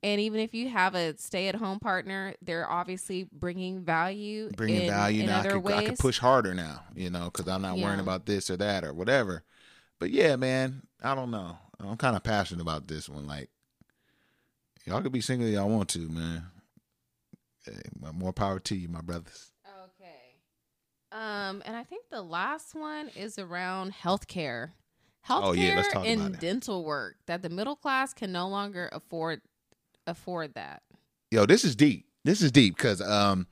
And 0.02 0.20
even 0.20 0.40
if 0.40 0.54
you 0.54 0.68
have 0.70 0.94
a 0.94 1.16
stay 1.18 1.48
at 1.48 1.54
home 1.54 1.78
partner, 1.78 2.34
they're 2.40 2.68
obviously 2.68 3.28
bringing 3.30 3.84
value. 3.84 4.50
Bringing 4.56 4.82
in, 4.82 4.90
value 4.90 5.20
in 5.20 5.26
now. 5.26 5.36
I 5.36 5.40
other 5.40 5.50
could, 5.52 5.64
ways. 5.64 5.76
I 5.76 5.84
could 5.86 5.98
push 5.98 6.18
harder 6.18 6.54
now, 6.54 6.84
you 6.94 7.10
know, 7.10 7.26
because 7.26 7.46
I'm 7.48 7.62
not 7.62 7.78
worrying 7.78 8.00
about 8.00 8.24
this 8.24 8.48
or 8.48 8.56
that 8.56 8.82
or 8.82 8.94
whatever. 8.94 9.42
But 9.98 10.10
yeah, 10.10 10.36
man, 10.36 10.82
I 11.02 11.14
don't 11.14 11.30
know. 11.30 11.58
I'm 11.78 11.98
kind 11.98 12.16
of 12.16 12.22
passionate 12.22 12.62
about 12.62 12.88
this 12.88 13.08
one. 13.08 13.26
Like, 13.26 13.50
y'all 14.86 15.02
could 15.02 15.12
be 15.12 15.20
single 15.20 15.48
y'all 15.48 15.68
want 15.68 15.90
to, 15.90 16.08
man. 16.08 16.46
Hey, 17.66 17.72
more 18.14 18.32
power 18.32 18.58
to 18.58 18.74
you, 18.74 18.88
my 18.88 19.02
brothers. 19.02 19.52
Okay. 19.84 20.36
Um, 21.12 21.62
and 21.66 21.76
I 21.76 21.84
think 21.84 22.06
the 22.10 22.22
last 22.22 22.74
one 22.74 23.10
is 23.14 23.38
around 23.38 23.92
healthcare. 23.92 24.70
Healthcare 25.28 25.42
Oh, 25.42 25.52
yeah, 25.52 26.02
and 26.02 26.38
dental 26.38 26.82
work 26.82 27.16
that 27.26 27.42
the 27.42 27.50
middle 27.50 27.76
class 27.76 28.14
can 28.14 28.32
no 28.32 28.48
longer 28.48 28.88
afford 28.90 29.42
afford 30.10 30.54
that. 30.54 30.82
yo 31.30 31.46
this 31.46 31.64
is 31.64 31.74
deep 31.76 32.06
this 32.24 32.42
is 32.42 32.50
deep 32.52 32.76
because 32.76 33.00
um 33.00 33.46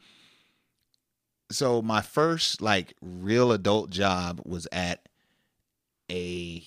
so 1.50 1.80
my 1.80 2.00
first 2.02 2.60
like 2.60 2.94
real 3.00 3.52
adult 3.52 3.88
job 3.90 4.40
was 4.44 4.66
at 4.72 5.08
a 6.10 6.62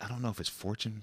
i 0.00 0.08
don't 0.08 0.22
know 0.22 0.28
if 0.28 0.38
it's 0.40 0.48
fortune 0.48 1.02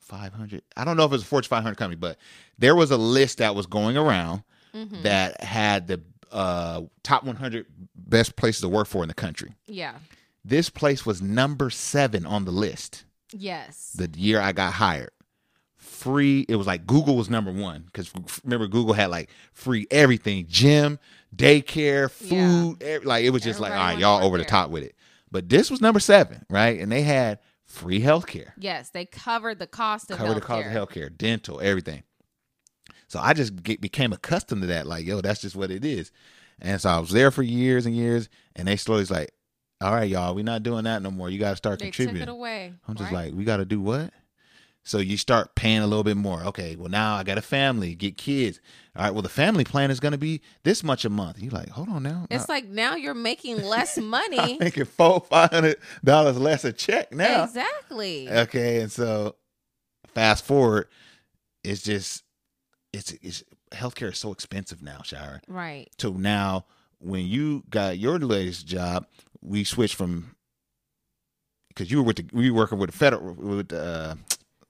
500 0.00 0.62
i 0.76 0.84
don't 0.84 0.96
know 0.96 1.04
if 1.04 1.12
it's 1.12 1.22
a 1.22 1.26
fortune 1.26 1.48
500 1.50 1.76
company 1.76 1.96
but 1.96 2.18
there 2.58 2.74
was 2.74 2.90
a 2.90 2.96
list 2.96 3.38
that 3.38 3.54
was 3.54 3.66
going 3.66 3.96
around 3.96 4.42
Mhm. 4.74 5.02
that 5.02 5.42
had 5.42 5.86
the 5.86 6.00
uh 6.30 6.82
top 7.02 7.24
100 7.24 7.66
best 7.94 8.36
places 8.36 8.60
to 8.60 8.68
work 8.68 8.86
for 8.86 9.02
in 9.02 9.08
the 9.08 9.14
country 9.14 9.54
Yeah. 9.66 9.98
this 10.44 10.68
place 10.68 11.06
was 11.06 11.22
number 11.22 11.70
seven 11.70 12.26
on 12.26 12.44
the 12.44 12.50
list 12.50 13.04
Yes. 13.32 13.92
the 13.96 14.08
year 14.18 14.40
I 14.40 14.52
got 14.52 14.72
hired. 14.74 15.10
free. 15.76 16.44
It 16.48 16.56
was 16.56 16.66
like 16.66 16.86
Google 16.86 17.16
was 17.16 17.28
number 17.30 17.52
one 17.52 17.82
because 17.86 18.10
remember 18.44 18.66
Google 18.66 18.94
had 18.94 19.10
like 19.10 19.30
free 19.52 19.86
everything, 19.90 20.46
gym, 20.48 20.98
daycare, 21.34 22.10
food, 22.10 22.82
ev- 22.82 23.04
like 23.04 23.24
it 23.24 23.30
was 23.30 23.42
just 23.42 23.60
like 23.60 23.70
all 23.72 23.76
Everybody 23.78 23.94
right, 23.96 24.00
y'all 24.00 24.24
over 24.26 24.38
the 24.38 24.44
top 24.44 24.70
with 24.70 24.82
it. 24.82 24.94
But 25.30 25.48
this 25.48 25.70
was 25.70 25.80
number 25.80 26.00
seven, 26.00 26.44
right? 26.50 26.80
And 26.80 26.90
they 26.90 27.02
had 27.02 27.38
free 27.66 28.00
healthcare, 28.00 28.52
Yes, 28.58 28.90
they 28.90 29.04
covered 29.04 29.58
the 29.58 29.66
cost 29.66 30.10
of 30.10 30.16
cover 30.18 30.32
the 30.34 30.40
cost 30.40 30.66
of 30.66 30.72
healthcare. 30.72 31.10
healthcare, 31.10 31.16
dental, 31.18 31.60
everything. 31.60 32.02
So 33.08 33.18
I 33.20 33.34
just 33.34 33.62
get, 33.62 33.80
became 33.80 34.12
accustomed 34.12 34.62
to 34.62 34.66
that. 34.68 34.86
Like, 34.86 35.04
yo, 35.06 35.20
that's 35.20 35.40
just 35.42 35.54
what 35.56 35.70
it 35.70 35.84
is. 35.84 36.10
And 36.60 36.80
so 36.80 36.88
I 36.90 36.98
was 36.98 37.10
there 37.10 37.30
for 37.30 37.42
years 37.42 37.86
and 37.86 37.94
years, 37.94 38.28
and 38.56 38.66
they 38.66 38.76
slowly 38.76 39.00
was 39.02 39.10
like, 39.10 39.30
all 39.80 39.92
right, 39.94 40.08
y'all, 40.08 40.34
we're 40.34 40.44
not 40.44 40.62
doing 40.62 40.84
that 40.84 41.02
no 41.02 41.10
more. 41.10 41.30
You 41.30 41.38
got 41.38 41.50
to 41.50 41.56
start 41.56 41.78
They 41.78 41.86
took 41.86 41.94
contributing. 41.94 42.28
it 42.28 42.32
away. 42.32 42.72
I'm 42.88 42.94
just 42.96 43.12
right? 43.12 43.26
like, 43.26 43.34
we 43.34 43.44
got 43.44 43.58
to 43.58 43.64
do 43.64 43.80
what? 43.80 44.12
So 44.84 44.98
you 44.98 45.16
start 45.18 45.54
paying 45.54 45.80
a 45.80 45.86
little 45.86 46.02
bit 46.04 46.16
more. 46.16 46.42
Okay, 46.44 46.74
well 46.74 46.88
now 46.88 47.16
I 47.16 47.22
got 47.22 47.36
a 47.36 47.42
family, 47.42 47.94
get 47.94 48.16
kids. 48.16 48.58
All 48.96 49.04
right, 49.04 49.10
well 49.12 49.20
the 49.22 49.28
family 49.28 49.62
plan 49.64 49.90
is 49.90 50.00
going 50.00 50.12
to 50.12 50.18
be 50.18 50.40
this 50.62 50.82
much 50.82 51.04
a 51.04 51.10
month. 51.10 51.42
You 51.42 51.50
like, 51.50 51.68
hold 51.68 51.90
on 51.90 52.02
now. 52.02 52.26
it's 52.30 52.48
like 52.48 52.66
now 52.66 52.94
you're 52.94 53.12
making 53.12 53.62
less 53.62 53.98
I'm 53.98 54.08
money. 54.08 54.56
making 54.58 54.86
four, 54.86 55.20
five 55.28 55.50
hundred 55.50 55.76
dollars 56.02 56.38
less 56.38 56.64
a 56.64 56.72
check 56.72 57.12
now. 57.12 57.44
Exactly. 57.44 58.30
Okay, 58.30 58.80
and 58.80 58.90
so 58.90 59.34
fast 60.14 60.44
forward, 60.46 60.88
it's 61.62 61.82
just 61.82 62.22
it's 62.94 63.12
it's 63.20 63.44
healthcare 63.72 64.12
is 64.12 64.18
so 64.18 64.32
expensive 64.32 64.80
now, 64.82 65.02
Shira. 65.04 65.42
right. 65.48 65.88
So 65.98 66.12
now 66.12 66.64
when 66.98 67.26
you 67.26 67.62
got 67.68 67.98
your 67.98 68.18
latest 68.18 68.66
job, 68.66 69.06
we 69.42 69.64
switched 69.64 69.94
from 69.94 70.34
because 71.68 71.90
you 71.90 71.98
were 71.98 72.04
with 72.04 72.16
the 72.16 72.26
we 72.32 72.50
were 72.50 72.56
working 72.58 72.78
with 72.78 72.90
the 72.90 72.96
federal 72.96 73.34
with 73.34 73.72
uh 73.72 74.14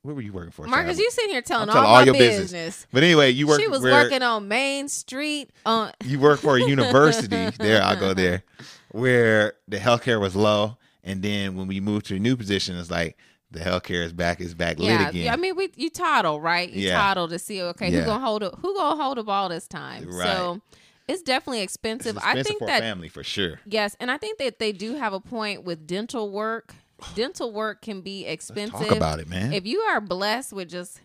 where 0.02 0.14
were 0.14 0.22
you 0.22 0.32
working 0.32 0.52
for? 0.52 0.66
Marcus, 0.66 0.96
Shira? 0.96 1.04
you 1.04 1.10
sitting 1.10 1.30
here 1.30 1.42
telling 1.42 1.68
I'm 1.68 1.76
all, 1.76 1.86
all 1.86 1.94
my 1.96 2.02
your 2.04 2.14
business. 2.14 2.52
business. 2.52 2.86
But 2.92 3.02
anyway, 3.02 3.30
you 3.30 3.46
work. 3.46 3.60
she 3.60 3.68
was 3.68 3.82
where 3.82 4.04
working 4.04 4.22
on 4.22 4.46
Main 4.48 4.88
Street 4.88 5.50
on 5.66 5.92
You 6.04 6.20
work 6.20 6.40
for 6.40 6.56
a 6.56 6.62
university. 6.62 7.50
there, 7.58 7.82
I'll 7.82 7.98
go 7.98 8.14
there, 8.14 8.44
where 8.92 9.54
the 9.66 9.78
healthcare 9.78 10.20
was 10.20 10.36
low, 10.36 10.76
and 11.02 11.20
then 11.20 11.56
when 11.56 11.66
we 11.66 11.80
moved 11.80 12.06
to 12.06 12.16
a 12.16 12.18
new 12.18 12.36
position, 12.36 12.76
it's 12.78 12.90
like 12.90 13.18
the 13.50 13.60
healthcare 13.60 14.04
is 14.04 14.12
back, 14.12 14.40
is 14.40 14.54
back 14.54 14.78
lit 14.78 14.88
yeah, 14.88 15.08
again. 15.08 15.24
yeah, 15.24 15.32
I 15.32 15.36
mean, 15.36 15.56
we 15.56 15.70
you 15.74 15.90
toddle, 15.90 16.40
right? 16.40 16.70
You 16.70 16.86
Yeah. 16.88 16.98
toddle 17.00 17.28
to 17.28 17.38
see 17.38 17.60
okay 17.62 17.90
Yeah. 17.90 18.00
who 18.00 18.06
gonna 18.06 18.24
hold 18.24 18.42
it, 18.44 18.54
who 18.60 18.74
gonna 18.76 19.02
hold 19.02 19.18
the 19.18 19.24
ball 19.24 19.48
this 19.48 19.66
time. 19.66 20.04
Right. 20.08 20.26
So 20.26 20.60
it's 21.09 21.22
definitely 21.22 21.61
it's 21.61 21.72
expensive. 21.74 22.16
expensive 22.16 22.38
I 22.40 22.42
think 22.42 22.59
for 22.61 22.66
that 22.66 22.80
family 22.80 23.09
for 23.09 23.24
sure. 23.24 23.61
yes, 23.66 23.96
and 23.98 24.11
I 24.11 24.18
think 24.18 24.38
that 24.38 24.59
they 24.59 24.72
do 24.72 24.94
have 24.96 25.12
a 25.12 25.20
point 25.20 25.64
with 25.64 25.86
dental 25.86 26.30
work. 26.30 26.74
Dental 27.14 27.52
work 27.52 27.80
can 27.82 28.00
be 28.00 28.22
Let's 28.24 28.34
expensive. 28.34 28.88
talk 28.88 28.96
about 28.96 29.20
it, 29.20 29.28
man. 29.28 29.52
If 29.52 29.66
you 29.66 29.80
are 29.80 30.00
blessed 30.00 30.52
with 30.52 30.68
just 30.68 31.00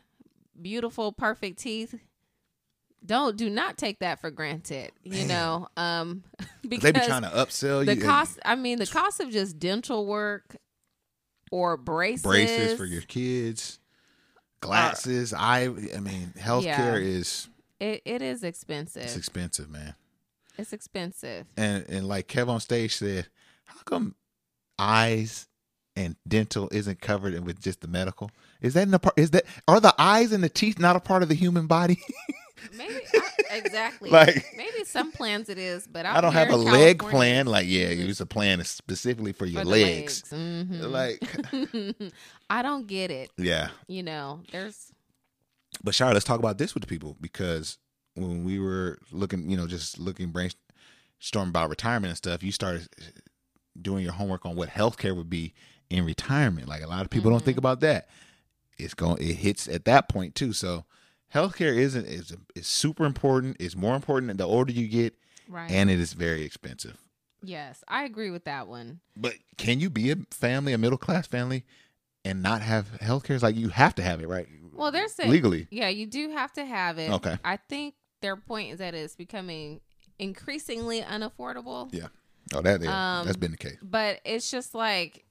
beautiful, 0.60 1.12
perfect 1.12 1.60
teeth, 1.60 1.96
don't 3.06 3.38
do 3.38 3.50
not 3.50 3.78
take 3.78 4.00
that 4.00 4.20
for 4.20 4.32
granted. 4.32 4.92
You 5.04 5.26
know, 5.26 5.68
um, 5.78 6.24
because 6.68 6.84
they 6.92 6.92
be 6.92 7.00
trying 7.00 7.22
to 7.24 7.30
upsell 7.30 7.86
the 7.86 7.94
you 7.94 8.02
The 8.02 8.06
cost. 8.08 8.40
I 8.44 8.56
mean, 8.56 8.80
the 8.80 8.88
cost 8.88 9.20
of 9.20 9.30
just 9.30 9.60
dental 9.60 10.06
work 10.08 10.56
or 11.52 11.78
braces, 11.78 12.24
braces 12.24 12.74
for 12.74 12.86
your 12.86 13.02
kids, 13.04 13.80
glasses. 14.62 15.34
I, 15.34 15.66
I 15.96 16.00
mean, 16.00 16.34
healthcare 16.40 16.64
Yeah. 16.64 16.96
is 16.96 17.48
It, 17.84 18.02
it 18.06 18.22
is 18.22 18.44
expensive. 18.44 19.04
it's 19.04 19.18
expensive, 19.18 19.70
man. 19.70 19.96
It's 20.58 20.72
expensive. 20.72 21.48
And 21.58 21.86
and 21.90 22.08
like 22.08 22.28
Kev 22.28 22.48
on 22.48 22.60
stage 22.62 22.96
said, 22.96 23.28
how 23.66 23.80
come 23.86 24.16
eyes 24.80 25.48
and 25.96 26.16
dental 26.28 26.70
isn't 26.72 27.02
covered 27.02 27.38
with 27.46 27.62
just 27.62 27.82
the 27.82 27.88
medical? 27.88 28.32
Is 28.62 28.74
that 28.76 28.84
in 28.84 28.92
the 28.92 29.00
part? 29.00 29.18
Is 29.20 29.32
that 29.32 29.44
are 29.68 29.80
the 29.82 29.94
eyes 29.98 30.32
and 30.32 30.42
the 30.44 30.50
teeth 30.50 30.80
not 30.80 30.96
a 30.96 31.00
part 31.02 31.24
of 31.24 31.30
the 31.30 31.36
human 31.36 31.68
body? 31.68 32.00
Maybe 32.78 32.96
I, 33.14 33.58
exactly. 33.58 34.10
Like- 34.10 34.46
maybe 34.56 34.86
some 34.86 35.12
plans 35.12 35.50
it 35.50 35.58
is, 35.58 35.86
but 35.86 36.06
I 36.06 36.22
don't 36.22 36.32
have 36.32 36.50
a 36.50 36.56
leg 36.56 37.00
plan. 37.00 37.46
Like, 37.46 37.68
yeah, 37.68 37.90
use 37.90 38.22
a 38.22 38.26
plan 38.26 38.64
specifically 38.64 39.34
for 39.34 39.46
your 39.46 39.64
for 39.64 39.66
the 39.66 39.72
legs. 39.72 40.24
Mhm. 40.32 40.90
Like, 40.90 41.22
I 42.50 42.62
don't 42.62 42.88
get 42.88 43.12
it. 43.12 43.32
yeah. 43.38 43.68
You 43.88 44.04
know, 44.04 44.44
there's 44.54 44.93
But 45.84 45.94
Shara, 45.94 46.14
let's 46.14 46.26
talk 46.26 46.40
about 46.40 46.58
this 46.58 46.74
with 46.74 46.82
the 46.82 46.88
people 46.88 47.18
because 47.20 47.78
when 48.16 48.44
we 48.44 48.60
were 48.60 49.00
looking, 49.12 49.50
you 49.50 49.58
know, 49.58 49.68
just 49.68 50.00
looking 50.00 50.32
brainstorming 50.32 51.50
about 51.50 51.70
retirement 51.70 52.10
and 52.10 52.18
stuff, 52.18 52.44
you 52.44 52.52
started 52.52 52.88
uh, 53.00 53.06
doing 53.82 54.04
your 54.04 54.14
homework 54.14 54.46
on 54.46 54.56
what 54.56 54.70
healthcare 54.70 55.16
would 55.16 55.30
be 55.30 55.54
in 55.90 56.06
retirement. 56.06 56.68
Like 56.68 56.84
a 56.84 56.88
lot 56.88 57.02
of 57.02 57.10
people 57.10 57.32
don't 57.32 57.44
think 57.44 57.56
mm-hmm. 57.56 57.66
about 57.66 57.80
that. 57.82 58.10
It's 58.78 58.94
going 58.94 59.22
it 59.22 59.36
hits 59.36 59.68
at 59.68 59.86
that 59.86 60.10
point 60.10 60.36
too. 60.36 60.54
So 60.54 60.86
healthcare 61.34 61.76
isn't 61.76 62.06
is 62.06 62.36
is 62.56 62.68
super 62.68 63.06
important. 63.06 63.58
It's 63.60 63.76
more 63.76 63.96
important 63.96 64.38
the 64.38 64.48
older 64.48 64.72
you 64.72 64.88
get, 64.88 65.16
right. 65.48 65.70
and 65.70 65.90
it 65.90 66.00
is 66.00 66.14
very 66.14 66.44
expensive. 66.44 66.98
yes, 67.44 67.84
I 67.88 68.06
agree 68.06 68.30
with 68.30 68.46
that 68.46 68.68
one. 68.68 69.02
But 69.16 69.36
can 69.58 69.80
you 69.80 69.90
be 69.90 70.12
a 70.12 70.16
family, 70.32 70.74
a 70.74 70.78
middle 70.78 70.98
class 70.98 71.28
family, 71.28 71.66
and 72.26 72.42
not 72.42 72.62
have 72.62 73.00
healthcare? 73.00 73.32
It's 73.32 73.44
like 73.44 73.56
you 73.56 73.70
have 73.70 73.96
to 73.96 74.04
have 74.04 74.22
it, 74.22 74.28
right? 74.28 74.48
Well, 74.76 74.92
they're 74.92 75.08
saying 75.08 75.30
legally. 75.32 75.68
Yeah, 75.70 75.90
you 75.90 76.06
do 76.08 76.30
have 76.32 76.54
to 76.54 76.66
have 76.66 76.98
it. 76.98 77.12
Okay. 77.12 77.38
I 77.44 77.58
think 77.58 77.96
their 78.22 78.36
point 78.36 78.74
is 78.74 78.80
that 78.80 78.94
it's 78.94 79.16
becoming 79.16 79.82
increasingly 80.20 81.02
unaffordable. 81.02 81.90
Yeah. 81.94 82.08
Oh, 82.54 82.62
that 82.62 82.82
yeah, 82.82 83.20
Um, 83.20 83.26
that's 83.26 83.38
been 83.38 83.52
the 83.52 83.58
case. 83.58 83.78
But 83.82 84.20
it's 84.26 84.52
just 84.52 84.76
like 84.76 85.26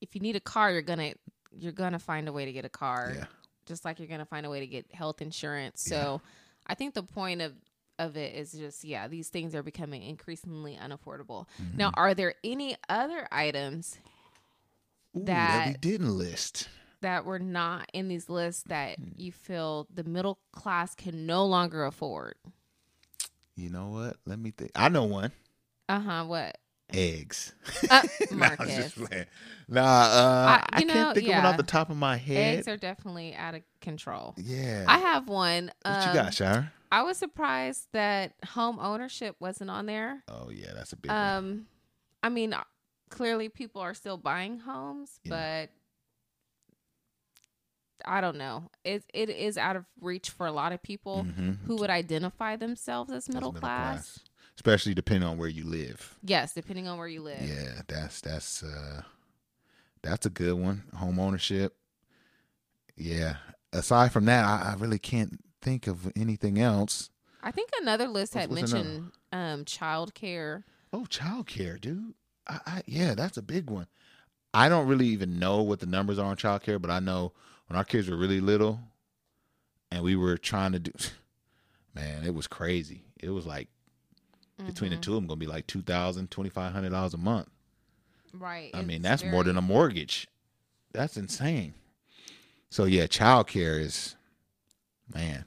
if 0.00 0.14
you 0.14 0.20
need 0.20 0.36
a 0.36 0.40
car, 0.40 0.72
you're 0.72 0.82
gonna 0.82 1.14
you're 1.56 1.72
gonna 1.72 1.98
find 1.98 2.28
a 2.28 2.32
way 2.32 2.44
to 2.44 2.52
get 2.52 2.64
a 2.64 2.68
car. 2.70 3.12
Yeah. 3.14 3.24
Just 3.66 3.84
like 3.84 3.98
you're 3.98 4.08
gonna 4.08 4.24
find 4.26 4.44
a 4.46 4.50
way 4.50 4.60
to 4.60 4.66
get 4.66 4.92
health 4.92 5.22
insurance. 5.22 5.80
So 5.82 6.20
I 6.66 6.74
think 6.74 6.94
the 6.94 7.02
point 7.02 7.40
of 7.40 7.52
of 7.98 8.16
it 8.16 8.34
is 8.34 8.52
just 8.52 8.84
yeah, 8.84 9.06
these 9.08 9.28
things 9.28 9.54
are 9.54 9.62
becoming 9.62 10.02
increasingly 10.02 10.76
unaffordable. 10.82 11.46
Mm-hmm. 11.62 11.76
Now, 11.76 11.90
are 11.94 12.14
there 12.14 12.34
any 12.42 12.76
other 12.88 13.28
items 13.30 13.98
Ooh, 15.16 15.24
that- 15.24 15.66
we 15.68 15.74
didn't 15.74 16.16
list. 16.16 16.68
That 17.02 17.24
were 17.24 17.38
not 17.38 17.88
in 17.92 18.08
these 18.08 18.28
lists 18.28 18.64
that 18.68 18.98
Hmm. 18.98 19.10
you 19.16 19.30
feel 19.32 19.86
the 19.92 20.04
middle 20.04 20.38
class 20.52 20.94
can 20.94 21.26
no 21.26 21.44
longer 21.46 21.84
afford? 21.84 22.34
You 23.54 23.68
know 23.70 23.88
what? 23.88 24.16
Let 24.26 24.38
me 24.38 24.50
think. 24.50 24.70
I 24.74 24.88
know 24.88 25.04
one. 25.04 25.32
Uh 25.88 26.00
huh. 26.00 26.24
What? 26.24 26.58
Eggs. 26.92 27.54
Uh, 27.90 28.02
Nah, 28.30 28.36
Marcus. 28.36 28.76
just 28.76 28.96
playing. 28.96 29.26
Nah, 29.68 29.80
uh, 29.82 30.58
I- 30.60 30.66
I, 30.76 30.80
you 30.80 30.86
can't 30.86 30.88
know, 31.08 31.14
think 31.14 31.28
of 31.28 31.34
one 31.36 31.46
off 31.46 31.56
the 31.56 31.62
top 31.62 31.90
of 31.90 31.96
my 31.96 32.16
head. 32.16 32.58
Eggs 32.58 32.68
are 32.68 32.76
definitely 32.76 33.34
out 33.34 33.54
of 33.54 33.62
control. 33.80 34.34
yeah. 34.36 34.84
I 34.88 34.98
have 34.98 35.28
one. 35.28 35.70
what 35.82 35.94
um, 35.96 36.08
you 36.08 36.14
got, 36.14 36.34
Shire? 36.34 36.72
I 36.90 37.02
was 37.02 37.16
surprised 37.16 37.88
that 37.92 38.34
home 38.46 38.78
ownership 38.78 39.36
wasn't 39.40 39.70
on 39.70 39.86
there. 39.86 40.22
Oh 40.28 40.50
yeah, 40.50 40.72
that's 40.74 40.92
a 40.92 40.96
big 40.96 41.10
one. 41.10 41.18
Um, 41.20 41.66
I 42.22 42.28
mean, 42.28 42.52
uh, 42.52 42.64
clearly 43.08 43.48
people 43.48 43.80
are 43.80 43.94
still 43.94 44.18
buying 44.18 44.58
homes, 44.58 45.18
Yeah. 45.24 45.30
but 45.30 45.70
I 48.04 48.20
don't 48.20 48.36
know. 48.36 48.70
It 48.84 49.04
it 49.12 49.28
is 49.30 49.56
out 49.58 49.76
of 49.76 49.84
reach 50.00 50.30
for 50.30 50.46
a 50.46 50.52
lot 50.52 50.72
of 50.72 50.82
people 50.82 51.24
Mhm. 51.24 51.58
who 51.66 51.76
would 51.76 51.90
identify 51.90 52.56
themselves 52.56 53.10
as 53.10 53.26
That's 53.26 53.34
middle, 53.34 53.52
class. 53.52 54.20
especially 54.56 54.94
depending 54.94 55.28
on 55.28 55.38
where 55.38 55.48
you 55.48 55.64
live. 55.64 56.18
Yes, 56.22 56.52
depending 56.54 56.88
on 56.88 56.98
where 56.98 57.08
you 57.08 57.22
live. 57.22 57.40
Yeah, 57.42 57.82
that's 57.88 58.20
that's 58.20 58.62
uh, 58.62 59.02
that's 60.02 60.26
a 60.26 60.30
good 60.30 60.54
one. 60.54 60.84
Home 60.96 61.18
ownership. 61.18 61.76
Yeah. 62.96 63.36
Aside 63.72 64.12
from 64.12 64.26
that, 64.26 64.44
I, 64.44 64.72
I 64.72 64.74
really 64.78 64.98
can't 64.98 65.40
think 65.62 65.86
of 65.86 66.10
anything 66.16 66.58
else. 66.60 67.10
I 67.42 67.50
think 67.50 67.70
another 67.80 68.06
list 68.08 68.34
had 68.34 68.50
What's- 68.50 68.62
what's 68.62 68.72
another? 68.72 68.88
mentioned 68.88 69.12
um 69.32 69.64
childcare. 69.64 70.64
Oh, 70.92 71.06
child 71.06 71.46
care, 71.46 71.78
dude. 71.78 72.14
I, 72.46 72.60
I 72.66 72.82
yeah, 72.86 73.14
that's 73.14 73.36
a 73.38 73.42
big 73.42 73.70
one. 73.70 73.86
I 74.54 74.68
don't 74.68 74.86
really 74.86 75.06
even 75.06 75.38
know 75.38 75.62
what 75.62 75.80
the 75.80 75.86
numbers 75.86 76.18
are 76.18 76.26
on 76.26 76.36
child 76.36 76.62
care, 76.62 76.78
but 76.78 76.90
I 76.90 77.00
know 77.00 77.32
when 77.72 77.78
our 77.78 77.84
kids 77.84 78.10
were 78.10 78.16
really 78.18 78.38
little 78.42 78.78
and 79.90 80.04
we 80.04 80.14
were 80.14 80.36
trying 80.36 80.72
to 80.72 80.78
do 80.78 80.92
man, 81.94 82.22
it 82.22 82.34
was 82.34 82.46
crazy. 82.46 83.02
It 83.18 83.30
was 83.30 83.46
like 83.46 83.68
between 84.66 84.90
the 84.90 84.98
Mhm. 84.98 85.00
two 85.00 85.12
of 85.12 85.14
them 85.16 85.26
gonna 85.26 85.38
be 85.38 85.46
like 85.46 85.66
two 85.66 85.80
thousand, 85.80 86.30
twenty 86.30 86.50
five 86.50 86.74
hundred 86.74 86.90
dollars 86.90 87.14
a 87.14 87.18
month. 87.18 87.48
Right. 88.34 88.70
I 88.74 88.82
mean, 88.82 89.00
that's 89.00 89.24
more 89.24 89.42
than 89.42 89.56
a 89.56 89.62
mortgage. 89.62 90.28
That's 90.92 91.16
insane. 91.16 91.72
So 92.68 92.84
yeah, 92.84 93.04
childcare 93.06 93.80
is 93.80 94.16
man. 95.14 95.46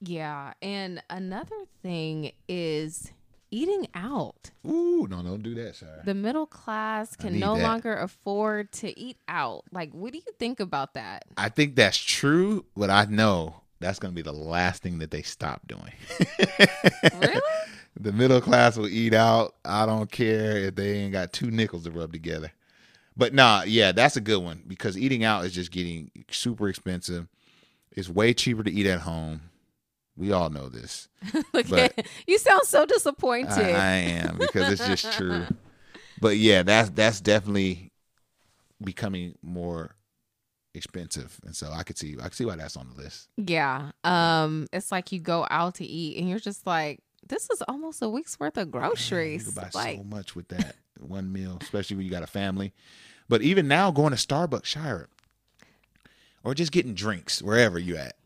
Yeah, 0.00 0.52
and 0.60 1.02
another 1.08 1.64
thing 1.82 2.32
is 2.48 3.12
eating 3.50 3.88
out. 3.94 4.50
Ooh, 4.66 5.06
no, 5.08 5.22
don't 5.22 5.42
do 5.42 5.54
that, 5.56 5.76
sir. 5.76 6.02
The 6.04 6.14
middle 6.14 6.46
class 6.46 7.16
can 7.16 7.38
no 7.38 7.56
that. 7.56 7.62
longer 7.62 7.94
afford 7.96 8.72
to 8.72 8.98
eat 8.98 9.16
out. 9.28 9.64
Like, 9.72 9.92
what 9.92 10.12
do 10.12 10.18
you 10.18 10.32
think 10.38 10.60
about 10.60 10.94
that? 10.94 11.24
I 11.36 11.48
think 11.48 11.76
that's 11.76 11.98
true, 11.98 12.64
but 12.76 12.90
I 12.90 13.06
know 13.06 13.62
that's 13.80 13.98
going 13.98 14.12
to 14.12 14.16
be 14.16 14.22
the 14.22 14.32
last 14.32 14.82
thing 14.82 14.98
that 14.98 15.10
they 15.10 15.22
stop 15.22 15.66
doing. 15.66 15.92
Really? 17.20 17.40
The 18.00 18.12
middle 18.12 18.40
class 18.40 18.76
will 18.76 18.86
eat 18.88 19.12
out. 19.12 19.56
I 19.64 19.84
don't 19.84 20.10
care 20.10 20.56
if 20.56 20.76
they 20.76 20.92
ain't 20.98 21.12
got 21.12 21.32
two 21.32 21.50
nickels 21.50 21.82
to 21.82 21.90
rub 21.90 22.12
together. 22.12 22.52
But 23.16 23.34
nah, 23.34 23.64
yeah, 23.66 23.90
that's 23.90 24.16
a 24.16 24.20
good 24.20 24.40
one 24.40 24.62
because 24.68 24.96
eating 24.96 25.24
out 25.24 25.44
is 25.44 25.52
just 25.52 25.72
getting 25.72 26.12
super 26.30 26.68
expensive. 26.68 27.26
It's 27.90 28.08
way 28.08 28.34
cheaper 28.34 28.62
to 28.62 28.70
eat 28.70 28.86
at 28.86 29.00
home. 29.00 29.47
We 30.18 30.32
all 30.32 30.50
know 30.50 30.68
this. 30.68 31.08
Look 31.54 31.70
at 31.72 32.04
you 32.26 32.38
sound 32.38 32.62
so 32.64 32.84
disappointed. 32.84 33.52
I, 33.52 33.70
I 33.70 33.94
am 34.26 34.36
because 34.36 34.72
it's 34.72 34.86
just 34.86 35.16
true. 35.16 35.46
But 36.20 36.36
yeah, 36.36 36.64
that's 36.64 36.90
that's 36.90 37.20
definitely 37.20 37.92
becoming 38.82 39.36
more 39.40 39.94
expensive, 40.74 41.38
and 41.44 41.54
so 41.54 41.70
I 41.72 41.84
could 41.84 41.96
see 41.96 42.16
I 42.18 42.24
could 42.24 42.34
see 42.34 42.44
why 42.44 42.56
that's 42.56 42.76
on 42.76 42.88
the 42.94 43.00
list. 43.02 43.28
yeah. 43.36 43.92
Um, 44.02 44.66
it's 44.72 44.90
like 44.90 45.12
you 45.12 45.20
go 45.20 45.46
out 45.48 45.76
to 45.76 45.84
eat 45.84 46.18
and 46.18 46.28
you're 46.28 46.40
just 46.40 46.66
like, 46.66 46.98
this 47.28 47.48
is 47.50 47.62
almost 47.68 48.02
a 48.02 48.08
week's 48.08 48.38
worth 48.40 48.56
of 48.56 48.66
You 48.66 48.72
groceries. 48.72 49.44
could 49.44 49.54
buy 49.54 49.70
like, 49.74 49.98
so 49.98 50.02
much 50.04 50.34
with 50.34 50.48
that 50.48 50.74
one 51.00 51.32
meal, 51.32 51.58
especially 51.62 51.96
when 51.96 52.04
you 52.06 52.10
got 52.10 52.24
a 52.24 52.28
family. 52.28 52.72
But 53.28 53.42
even 53.42 53.68
now, 53.68 53.92
going 53.92 54.10
to 54.10 54.16
Starbucks, 54.16 54.64
Shire, 54.64 55.08
or 56.42 56.52
just 56.54 56.72
getting 56.72 56.94
drinks 56.94 57.40
wherever 57.42 57.78
you 57.78 57.96
at, 57.96 58.16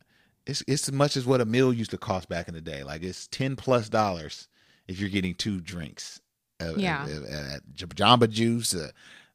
it's 0.47 0.63
it's 0.67 0.89
as 0.89 0.93
much 0.93 1.17
as 1.17 1.27
what 1.27 1.41
a 1.41 1.45
meal 1.45 1.73
used 1.73 1.91
to 1.93 1.99
cost 1.99 2.29
back 2.29 2.49
in 2.49 2.55
the 2.55 2.61
day. 2.61 2.83
Like 2.83 3.03
it's 3.03 3.27
ten 3.29 3.57
plus 3.57 3.89
dollars 3.89 4.49
if 4.89 4.99
you're 4.99 5.11
getting 5.11 5.35
two 5.35 5.61
drinks. 5.61 6.21
Uh, 6.61 6.75
Yeah. 6.77 7.07
uh, 7.09 7.35
uh, 7.35 7.55
at 7.57 7.63
Jamba 7.75 8.29
Juice, 8.31 8.75
uh, 8.75 8.91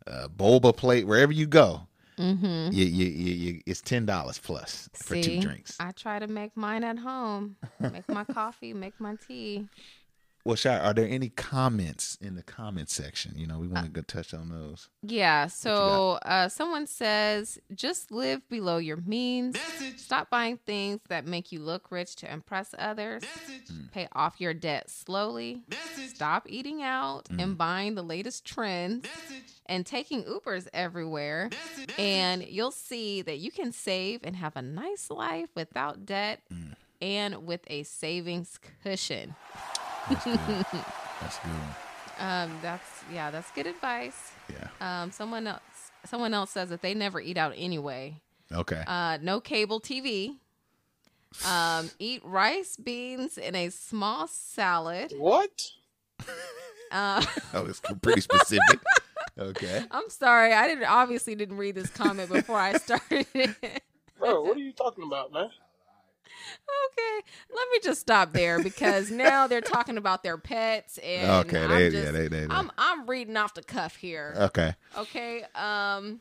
uh, 0.05 0.27
Boba 0.29 0.75
Plate, 0.75 1.05
wherever 1.05 1.31
you 1.33 1.45
go, 1.45 1.87
mm-hmm. 2.17 2.73
you, 2.73 2.85
you, 2.85 3.05
you, 3.05 3.33
you, 3.33 3.61
it's 3.65 3.81
ten 3.81 4.05
dollars 4.05 4.39
plus 4.39 4.89
for 4.93 5.21
two 5.21 5.41
drinks. 5.41 5.75
I 5.79 5.91
try 5.91 6.19
to 6.19 6.27
make 6.27 6.55
mine 6.55 6.83
at 6.83 6.97
home. 6.99 7.57
Make 7.79 8.07
my 8.07 8.23
coffee, 8.33 8.73
make 8.73 8.99
my 8.99 9.15
tea. 9.27 9.67
Well, 10.47 10.55
Shire, 10.55 10.79
are 10.79 10.93
there 10.93 11.05
any 11.05 11.27
comments 11.27 12.17
in 12.21 12.35
the 12.35 12.41
comment 12.41 12.89
section? 12.89 13.33
You 13.35 13.47
know, 13.47 13.59
we 13.59 13.67
want 13.67 13.83
to 13.83 13.91
go 13.91 14.01
touch 14.01 14.33
on 14.33 14.47
those. 14.47 14.87
Yeah. 15.03 15.47
So 15.47 16.19
uh, 16.21 16.47
someone 16.47 16.87
says, 16.87 17.59
just 17.75 18.11
live 18.11 18.47
below 18.47 18.77
your 18.77 18.95
means. 18.95 19.57
Stop 19.97 20.29
buying 20.29 20.55
things 20.65 21.01
that 21.09 21.27
make 21.27 21.51
you 21.51 21.59
look 21.59 21.91
rich 21.91 22.15
to 22.17 22.31
impress 22.31 22.73
others. 22.79 23.25
Hmm. 23.67 23.87
Pay 23.91 24.07
off 24.13 24.39
your 24.39 24.53
debt 24.53 24.89
slowly. 24.89 25.63
Stop 26.07 26.45
eating 26.47 26.81
out 26.81 27.27
hmm. 27.27 27.41
and 27.41 27.57
buying 27.57 27.95
the 27.95 28.03
latest 28.03 28.45
trends 28.45 29.05
and 29.65 29.85
taking 29.85 30.23
Ubers 30.23 30.69
everywhere. 30.73 31.49
And 31.97 32.47
you'll 32.47 32.71
see 32.71 33.21
that 33.21 33.39
you 33.39 33.51
can 33.51 33.73
save 33.73 34.21
and 34.23 34.33
have 34.37 34.55
a 34.55 34.61
nice 34.61 35.11
life 35.11 35.49
without 35.55 36.05
debt 36.05 36.39
hmm. 36.49 36.71
and 37.01 37.45
with 37.45 37.65
a 37.67 37.83
savings 37.83 38.57
cushion. 38.81 39.35
That's 40.09 40.23
good. 40.23 40.39
That's 41.21 41.37
a 41.37 41.41
good. 41.41 41.51
One. 41.51 41.75
Um, 42.19 42.57
that's 42.63 43.03
yeah, 43.13 43.29
that's 43.29 43.51
good 43.51 43.67
advice. 43.67 44.31
Yeah. 44.49 45.03
Um, 45.03 45.11
someone 45.11 45.45
else 45.45 45.61
someone 46.05 46.33
else 46.33 46.49
says 46.49 46.69
that 46.69 46.81
they 46.81 46.93
never 46.95 47.21
eat 47.21 47.37
out 47.37 47.53
anyway. 47.55 48.21
Okay. 48.51 48.83
Uh, 48.87 49.19
no 49.21 49.39
cable 49.39 49.79
TV. 49.79 50.37
Um, 51.47 51.91
eat 51.99 52.21
rice, 52.23 52.77
beans, 52.77 53.37
and 53.37 53.55
a 53.55 53.69
small 53.69 54.27
salad. 54.27 55.13
What? 55.17 55.69
Uh, 56.91 57.23
oh, 57.53 57.65
it's 57.65 57.81
pretty 58.01 58.21
specific. 58.21 58.79
okay. 59.37 59.83
I'm 59.91 60.09
sorry, 60.09 60.53
I 60.53 60.67
didn't 60.67 60.85
obviously 60.85 61.35
didn't 61.35 61.57
read 61.57 61.75
this 61.75 61.89
comment 61.89 62.31
before 62.31 62.57
I 62.57 62.73
started 62.77 63.27
it. 63.33 63.83
Bro, 64.17 64.43
what 64.43 64.57
are 64.57 64.61
you 64.61 64.71
talking 64.71 65.03
about, 65.03 65.31
man? 65.31 65.49
Okay, 66.28 67.25
let 67.53 67.67
me 67.71 67.80
just 67.84 68.01
stop 68.01 68.34
there 68.34 68.61
because 68.61 69.09
now 69.11 69.47
they're 69.47 69.61
talking 69.61 69.97
about 69.97 70.23
their 70.23 70.38
pets 70.38 70.97
and 70.99 71.30
Okay, 71.47 71.63
I'm 71.63 71.69
they- 71.69 71.89
just, 71.89 72.05
yeah, 72.05 72.11
they- 72.11 72.28
they- 72.28 72.45
they- 72.45 72.53
I'm 72.53 72.71
I'm 72.78 73.05
reading 73.07 73.38
off 73.38 73.53
the 73.53 73.63
cuff 73.63 73.95
here. 73.95 74.34
Okay. 74.38 74.73
Okay, 74.97 75.43
um, 75.55 76.19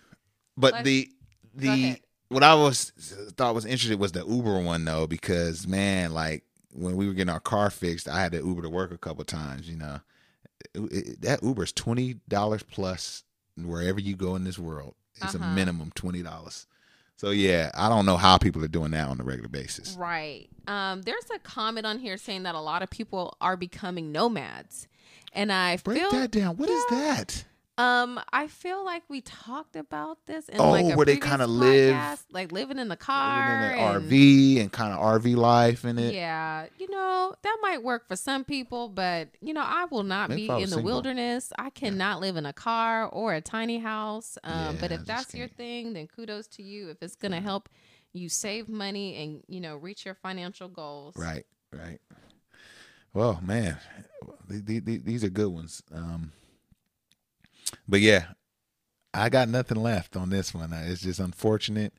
But 0.57 0.85
the 0.85 1.11
the 1.55 2.01
what 2.29 2.43
I 2.43 2.55
was 2.55 2.91
thought 3.37 3.55
was 3.55 3.65
interesting 3.65 3.99
was 3.99 4.13
the 4.13 4.25
Uber 4.27 4.61
one 4.61 4.85
though 4.85 5.07
because 5.07 5.67
man, 5.67 6.13
like 6.13 6.45
when 6.73 6.97
we 6.97 7.07
were 7.07 7.15
getting 7.15 7.33
our 7.33 7.41
car 7.41 7.71
fixed, 7.71 8.09
I 8.09 8.21
had 8.21 8.33
to 8.33 8.39
Uber 8.39 8.63
to 8.63 8.69
work 8.71 8.93
a 8.93 8.99
couple 8.99 9.25
times. 9.25 9.69
You 9.69 9.77
know, 9.77 10.01
It- 10.75 10.93
it- 10.93 11.21
that 11.23 11.43
Uber's 11.43 11.73
twenty 11.73 12.15
dollars 12.29 12.63
plus 12.63 13.23
wherever 13.57 14.01
you 14.01 14.17
go 14.17 14.37
in 14.37 14.45
this 14.45 14.59
world. 14.59 14.95
It's 15.23 15.35
a 15.35 15.39
Uh-huh. 15.39 15.55
minimum 15.55 15.93
twenty 15.95 16.23
dollars. 16.23 16.67
So 17.17 17.31
yeah, 17.31 17.71
I 17.75 17.89
don't 17.89 18.05
know 18.07 18.17
how 18.17 18.37
people 18.39 18.63
are 18.65 18.69
doing 18.69 18.91
that 18.91 19.09
on 19.09 19.21
a 19.21 19.25
regular 19.25 19.49
basis. 19.49 19.97
Right. 19.99 20.49
Um, 20.67 21.03
there's 21.03 21.25
a 21.35 21.39
comment 21.39 21.87
on 21.87 21.99
here 21.99 22.19
saying 22.19 22.43
that 22.43 22.55
a 22.55 22.61
lot 22.61 22.83
of 22.83 22.91
people 22.91 23.37
are 23.41 23.57
becoming 23.57 24.13
nomads. 24.13 24.87
And 25.33 25.53
I 25.53 25.77
Break 25.79 25.99
feel 26.01 26.11
that 26.13 26.31
down. 26.31 26.57
What 26.57 26.69
is 26.69 26.83
Yeah. 26.91 26.99
that? 26.99 27.45
Um 27.79 28.19
I 28.33 28.47
feel 28.47 28.85
like 28.85 29.03
we 29.09 29.21
talked 29.21 29.77
about 29.77 30.25
this 30.27 30.49
in 30.49 30.61
Oh, 30.61 30.71
like 30.71 30.87
a 30.93 30.97
where 30.97 31.05
they 31.05 31.19
kinda 31.19 31.47
live- 31.47 32.25
like 32.31 32.51
living 32.53 32.79
in 32.79 32.89
the 32.89 32.97
car. 32.97 33.49
Living 33.61 33.79
in 33.79 33.85
and- 33.85 34.03
RV 34.11 34.61
and 34.61 34.73
kind 34.73 34.93
of 34.95 34.99
RV 35.01 35.37
life 35.37 35.85
in 35.85 35.99
it. 35.99 36.15
Yeah, 36.15 36.67
you 36.79 36.89
know, 36.91 37.35
that 37.43 37.59
might 37.63 37.83
work 37.83 38.09
for 38.09 38.17
some 38.17 38.45
people, 38.45 38.89
but 38.89 39.29
you 39.41 39.53
know, 39.53 39.65
I 39.65 39.85
will 39.91 40.05
not 40.05 40.31
Maybe 40.31 40.47
be 40.49 40.53
in 40.55 40.61
the 40.63 40.67
single. 40.69 40.85
wilderness. 40.85 41.53
I 41.59 41.71
cannot 41.71 42.21
live 42.21 42.37
in 42.37 42.47
a 42.47 42.53
car 42.53 43.07
or 43.09 43.35
a 43.35 43.41
tiny 43.43 43.79
house. 43.79 44.39
Um, 44.43 44.77
but 44.81 44.91
Yeah, 44.91 44.97
I 44.97 45.01
if 45.01 45.07
that's 45.07 45.35
your 45.35 45.49
thing, 45.49 45.93
then 45.93 46.07
kudos 46.07 46.47
to 46.49 46.63
you. 46.63 46.89
If 46.91 47.03
it's 47.03 47.17
gonna 47.17 47.41
help 47.43 47.69
you 48.15 48.31
save 48.31 48.69
money 48.71 49.17
and 49.17 49.43
you 49.49 49.61
know 49.61 49.77
reach 49.77 50.07
your 50.07 50.15
financial 50.15 50.69
goals, 50.69 51.15
Right, 51.17 51.45
right. 51.73 52.01
Well, 53.13 53.41
man, 53.43 53.79
th- 54.49 54.65
th- 54.65 54.85
th- 54.85 55.03
these 55.05 55.25
are 55.25 55.29
good 55.31 55.49
ones. 55.49 55.83
Um, 55.93 56.33
but 57.89 58.01
yeah, 58.01 58.27
I 59.15 59.29
got 59.29 59.49
nothing 59.49 59.79
left 59.83 60.17
on 60.17 60.31
this 60.31 60.53
one. 60.55 60.73
Uh, 60.73 60.85
It's 60.87 61.03
just 61.03 61.21
unfortunate, 61.21 61.95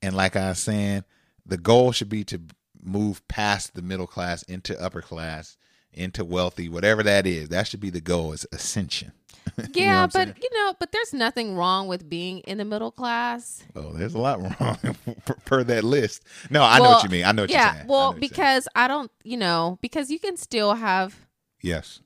and 0.00 0.14
like 0.16 0.36
I 0.36 0.50
was 0.50 0.58
saying, 0.58 1.04
the 1.44 1.58
goal 1.58 1.92
should 1.92 2.08
be 2.08 2.24
to 2.24 2.40
move 2.82 3.26
past 3.28 3.74
the 3.74 3.82
middle 3.82 4.06
class 4.06 4.42
into 4.44 4.80
upper 4.80 5.02
class, 5.02 5.56
into 5.92 6.24
wealthy, 6.24 6.68
whatever 6.68 7.02
that 7.02 7.26
is. 7.26 7.48
That 7.50 7.66
should 7.66 7.80
be 7.80 7.90
the 7.90 8.00
goal. 8.00 8.32
Is 8.32 8.46
ascension. 8.52 9.12
You 9.58 9.64
know 9.64 9.68
Yeah, 9.74 10.00
what 10.02 10.16
I'm 10.16 10.28
but 10.28 10.42
you 10.42 10.48
know, 10.54 10.74
but 10.78 10.92
there's 10.92 11.12
nothing 11.12 11.56
wrong 11.56 11.88
with 11.88 12.08
being 12.08 12.38
in 12.40 12.58
the 12.58 12.64
middle 12.64 12.92
class. 12.92 13.64
Oh, 13.74 13.92
there's 13.92 14.14
a 14.14 14.18
lot 14.18 14.40
wrong 14.40 14.78
per, 15.24 15.34
per 15.44 15.64
that 15.64 15.82
list. 15.84 16.22
No, 16.48 16.62
I 16.62 16.78
know 16.78 16.90
what 16.90 17.02
you 17.02 17.10
mean. 17.10 17.24
I 17.24 17.32
know 17.32 17.42
what 17.42 17.50
yeah, 17.50 17.64
you're 17.66 17.74
saying. 17.74 17.86
Well, 17.88 18.10
saying. 18.12 18.20
because 18.20 18.68
I 18.76 18.86
don't, 18.86 19.10
you 19.24 19.36
know, 19.36 19.78
because 19.82 20.10
you 20.10 20.20
can 20.20 20.36
still 20.36 20.74
have 20.74 21.26
yes, 21.60 22.00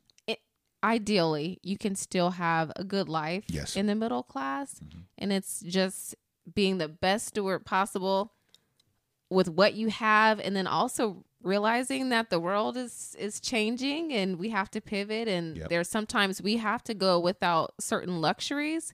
ideally 0.87 1.59
you 1.63 1.77
can 1.77 1.95
still 1.95 2.31
have 2.31 2.71
a 2.77 2.85
good 2.85 3.09
life 3.09 3.45
Yes. 3.49 3.71
Mm-hmm. 3.71 3.79
in 3.81 3.87
the 3.87 3.95
middle 3.95 4.23
class 4.23 4.81
and 5.19 5.33
it's 5.33 5.61
just 5.61 6.15
being 6.55 6.79
the 6.79 6.89
best 6.89 7.27
steward 7.27 7.65
possible 7.67 8.33
with 9.29 9.49
what 9.49 9.75
you 9.75 9.89
have 9.89 10.39
and 10.39 10.55
then 10.55 10.67
also 10.67 11.25
realizing 11.43 12.09
that 12.11 12.31
the 12.31 12.39
world 12.39 12.77
is 12.77 13.17
is 13.19 13.41
changing 13.41 14.13
and 14.13 14.39
we 14.39 14.51
have 14.51 14.71
to 14.71 14.81
pivot 14.81 15.27
and 15.29 15.57
Yep. 15.59 15.69
there's 15.69 15.89
sometimes 15.89 16.41
we 16.41 16.57
have 16.59 16.83
to 16.85 16.95
go 16.95 17.19
without 17.19 17.75
certain 17.81 18.21
luxuries 18.21 18.93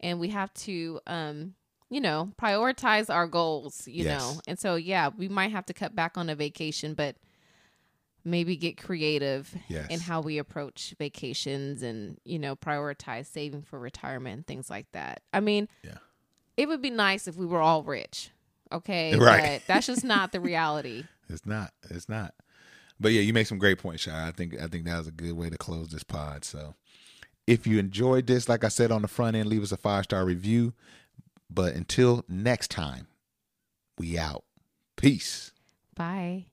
and 0.00 0.20
we 0.20 0.28
have 0.28 0.52
to 0.54 1.00
um 1.06 1.54
you 1.88 2.00
know 2.00 2.30
prioritize 2.40 3.08
our 3.12 3.26
goals 3.26 3.88
you 3.88 4.04
Yes. 4.04 4.10
know 4.20 4.40
and 4.46 4.58
so 4.58 4.74
yeah 4.76 5.08
we 5.16 5.28
might 5.28 5.50
have 5.52 5.66
to 5.66 5.74
cut 5.74 5.94
back 5.96 6.16
on 6.18 6.28
a 6.28 6.34
vacation 6.34 6.92
but 6.94 7.16
maybe 8.24 8.56
get 8.56 8.76
creative 8.76 9.54
Yes. 9.68 9.88
in 9.90 10.00
how 10.00 10.20
we 10.20 10.38
approach 10.38 10.94
vacations 10.98 11.82
and 11.82 12.18
you 12.24 12.38
know 12.38 12.54
prioritize 12.56 13.26
saving 13.26 13.62
for 13.62 13.78
retirement 13.78 14.34
and 14.36 14.46
things 14.46 14.68
like 14.70 14.86
that 14.92 15.22
i 15.32 15.40
mean 15.40 15.68
Yeah. 15.82 15.98
it 16.56 16.68
would 16.68 16.82
be 16.82 16.90
nice 16.90 17.26
if 17.28 17.36
we 17.36 17.46
were 17.46 17.60
all 17.60 17.82
rich 17.82 18.30
okay 18.72 19.14
Right. 19.18 19.60
but 19.60 19.62
that's 19.66 19.86
just 19.86 20.04
not 20.04 20.32
the 20.32 20.40
reality 20.40 21.04
It's 21.32 21.46
not. 21.46 21.70
It's 21.88 22.08
not. 22.08 22.34
But 22.98 23.12
yeah, 23.12 23.20
you 23.20 23.32
make 23.32 23.46
some 23.46 23.58
great 23.58 23.78
points, 23.78 24.02
Shy. 24.02 24.26
I 24.26 24.32
think 24.32 24.60
I 24.60 24.66
think 24.66 24.84
that 24.84 24.98
was 24.98 25.06
a 25.06 25.12
good 25.12 25.34
way 25.34 25.48
to 25.48 25.56
close 25.56 25.88
this 25.90 26.02
pod. 26.02 26.44
So 26.44 26.74
if 27.46 27.68
you 27.68 27.78
enjoyed 27.78 28.26
this, 28.26 28.48
like 28.48 28.64
I 28.64 28.68
said 28.68 28.90
on 28.90 29.02
the 29.02 29.06
front 29.08 29.36
end, 29.36 29.48
leave 29.48 29.62
us 29.62 29.70
a 29.70 29.76
five 29.76 30.02
star 30.02 30.24
review. 30.24 30.74
But 31.48 31.74
until 31.76 32.24
next 32.28 32.72
time, 32.72 33.06
we 33.96 34.18
out. 34.18 34.42
Peace. 34.96 35.52
bye 35.94 36.46